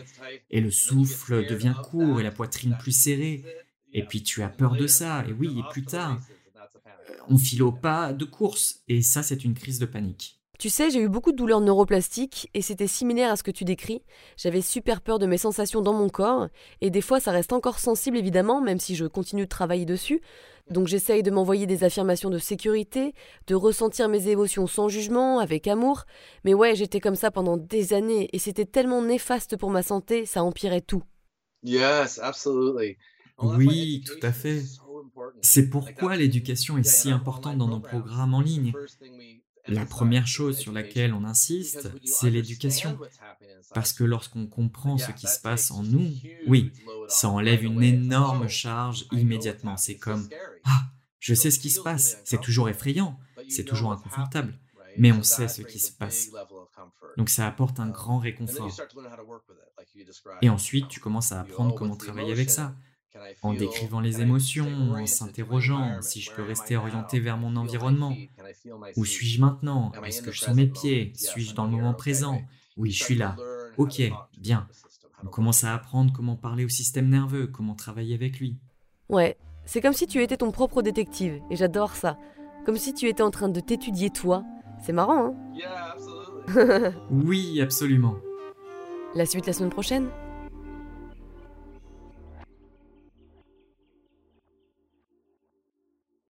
Et 0.50 0.60
le 0.60 0.70
souffle 0.70 1.46
devient 1.46 1.74
court 1.82 2.20
et 2.20 2.22
la 2.22 2.30
poitrine 2.30 2.76
plus 2.78 2.92
serrée. 2.92 3.42
Et 3.92 4.04
puis 4.04 4.22
tu 4.22 4.42
as 4.42 4.48
peur 4.48 4.76
de 4.76 4.86
ça, 4.86 5.24
et 5.26 5.32
oui, 5.32 5.58
et 5.58 5.62
plus 5.70 5.84
tard, 5.84 6.20
on 7.28 7.38
file 7.38 7.62
au 7.62 7.72
pas 7.72 8.12
de 8.12 8.24
course, 8.24 8.82
et 8.88 9.02
ça 9.02 9.22
c'est 9.22 9.44
une 9.44 9.54
crise 9.54 9.78
de 9.78 9.86
panique. 9.86 10.35
Tu 10.58 10.70
sais, 10.70 10.90
j'ai 10.90 11.00
eu 11.00 11.08
beaucoup 11.08 11.32
de 11.32 11.36
douleurs 11.36 11.60
neuroplastiques 11.60 12.48
et 12.54 12.62
c'était 12.62 12.86
similaire 12.86 13.32
à 13.32 13.36
ce 13.36 13.42
que 13.42 13.50
tu 13.50 13.64
décris. 13.64 14.02
J'avais 14.36 14.62
super 14.62 15.00
peur 15.00 15.18
de 15.18 15.26
mes 15.26 15.38
sensations 15.38 15.82
dans 15.82 15.92
mon 15.92 16.08
corps 16.08 16.48
et 16.80 16.90
des 16.90 17.00
fois 17.00 17.20
ça 17.20 17.30
reste 17.30 17.52
encore 17.52 17.78
sensible 17.78 18.16
évidemment, 18.16 18.60
même 18.60 18.80
si 18.80 18.94
je 18.94 19.06
continue 19.06 19.42
de 19.42 19.48
travailler 19.48 19.84
dessus. 19.84 20.20
Donc 20.70 20.88
j'essaye 20.88 21.22
de 21.22 21.30
m'envoyer 21.30 21.66
des 21.66 21.84
affirmations 21.84 22.30
de 22.30 22.38
sécurité, 22.38 23.14
de 23.46 23.54
ressentir 23.54 24.08
mes 24.08 24.28
émotions 24.28 24.66
sans 24.66 24.88
jugement, 24.88 25.38
avec 25.38 25.68
amour. 25.68 26.04
Mais 26.44 26.54
ouais, 26.54 26.74
j'étais 26.74 27.00
comme 27.00 27.14
ça 27.14 27.30
pendant 27.30 27.56
des 27.56 27.92
années 27.92 28.28
et 28.32 28.38
c'était 28.38 28.64
tellement 28.64 29.02
néfaste 29.02 29.56
pour 29.56 29.70
ma 29.70 29.82
santé, 29.82 30.26
ça 30.26 30.42
empirait 30.42 30.80
tout. 30.80 31.02
Yes, 31.62 32.18
absolutely. 32.18 32.96
Oui, 33.38 34.02
tout 34.06 34.26
à 34.26 34.32
fait. 34.32 34.62
C'est 35.42 35.68
pourquoi 35.68 36.16
l'éducation 36.16 36.78
est 36.78 36.84
si 36.84 37.10
importante 37.10 37.58
dans 37.58 37.68
nos 37.68 37.80
programmes 37.80 38.34
en 38.34 38.40
ligne. 38.40 38.72
La 39.68 39.84
première 39.84 40.26
chose 40.26 40.58
sur 40.58 40.72
laquelle 40.72 41.12
on 41.12 41.24
insiste, 41.24 41.90
c'est 42.04 42.30
l'éducation. 42.30 42.98
Parce 43.74 43.92
que 43.92 44.04
lorsqu'on 44.04 44.46
comprend 44.46 44.98
ce 44.98 45.10
qui 45.12 45.26
se 45.26 45.40
passe 45.40 45.70
en 45.70 45.82
nous, 45.82 46.10
oui, 46.46 46.72
ça 47.08 47.28
enlève 47.28 47.64
une 47.64 47.82
énorme 47.82 48.48
charge 48.48 49.06
immédiatement. 49.12 49.76
C'est 49.76 49.96
comme, 49.96 50.28
ah, 50.64 50.84
je 51.18 51.34
sais 51.34 51.50
ce 51.50 51.58
qui 51.58 51.70
se 51.70 51.80
passe. 51.80 52.18
C'est 52.24 52.40
toujours 52.40 52.68
effrayant, 52.68 53.18
c'est 53.48 53.64
toujours 53.64 53.92
inconfortable, 53.92 54.58
mais 54.98 55.12
on 55.12 55.22
sait 55.22 55.48
ce 55.48 55.62
qui 55.62 55.78
se 55.78 55.92
passe. 55.92 56.30
Donc 57.16 57.28
ça 57.28 57.46
apporte 57.46 57.80
un 57.80 57.88
grand 57.88 58.18
réconfort. 58.18 58.70
Et 60.42 60.48
ensuite, 60.48 60.88
tu 60.88 61.00
commences 61.00 61.32
à 61.32 61.40
apprendre 61.40 61.74
comment 61.74 61.96
travailler 61.96 62.32
avec 62.32 62.50
ça 62.50 62.74
en 63.42 63.54
décrivant 63.54 64.00
les 64.00 64.20
émotions, 64.20 64.92
en 64.92 65.06
s'interrogeant 65.06 66.00
si 66.02 66.20
je 66.20 66.32
peux 66.32 66.42
rester 66.42 66.76
orienté 66.76 67.20
vers 67.20 67.36
mon 67.36 67.56
environnement. 67.56 68.14
Où 68.96 69.04
suis-je 69.04 69.40
maintenant? 69.40 69.92
Est-ce 70.04 70.22
que 70.22 70.32
je 70.32 70.40
sens 70.40 70.54
mes 70.54 70.66
pieds? 70.66 71.12
Suis-je 71.14 71.54
dans 71.54 71.64
le 71.64 71.70
moment 71.70 71.94
présent? 71.94 72.40
Oui, 72.76 72.90
je 72.90 73.02
suis 73.02 73.14
là. 73.14 73.36
Ok, 73.78 74.02
bien. 74.38 74.66
On 75.24 75.28
commence 75.28 75.64
à 75.64 75.74
apprendre 75.74 76.12
comment 76.12 76.36
parler 76.36 76.64
au 76.64 76.68
système 76.68 77.08
nerveux, 77.08 77.46
comment 77.46 77.74
travailler 77.74 78.14
avec 78.14 78.38
lui. 78.38 78.58
Ouais, 79.08 79.36
c'est 79.64 79.80
comme 79.80 79.92
si 79.92 80.06
tu 80.06 80.22
étais 80.22 80.36
ton 80.36 80.50
propre 80.50 80.82
détective, 80.82 81.40
et 81.50 81.56
j'adore 81.56 81.94
ça. 81.94 82.18
Comme 82.64 82.76
si 82.76 82.92
tu 82.94 83.08
étais 83.08 83.22
en 83.22 83.30
train 83.30 83.48
de 83.48 83.60
t'étudier 83.60 84.10
toi. 84.10 84.44
C'est 84.84 84.92
marrant, 84.92 85.34
hein? 86.48 86.92
Oui, 87.10 87.60
absolument. 87.60 88.16
La 89.14 89.24
suite 89.24 89.46
la 89.46 89.52
semaine 89.52 89.70
prochaine? 89.70 90.08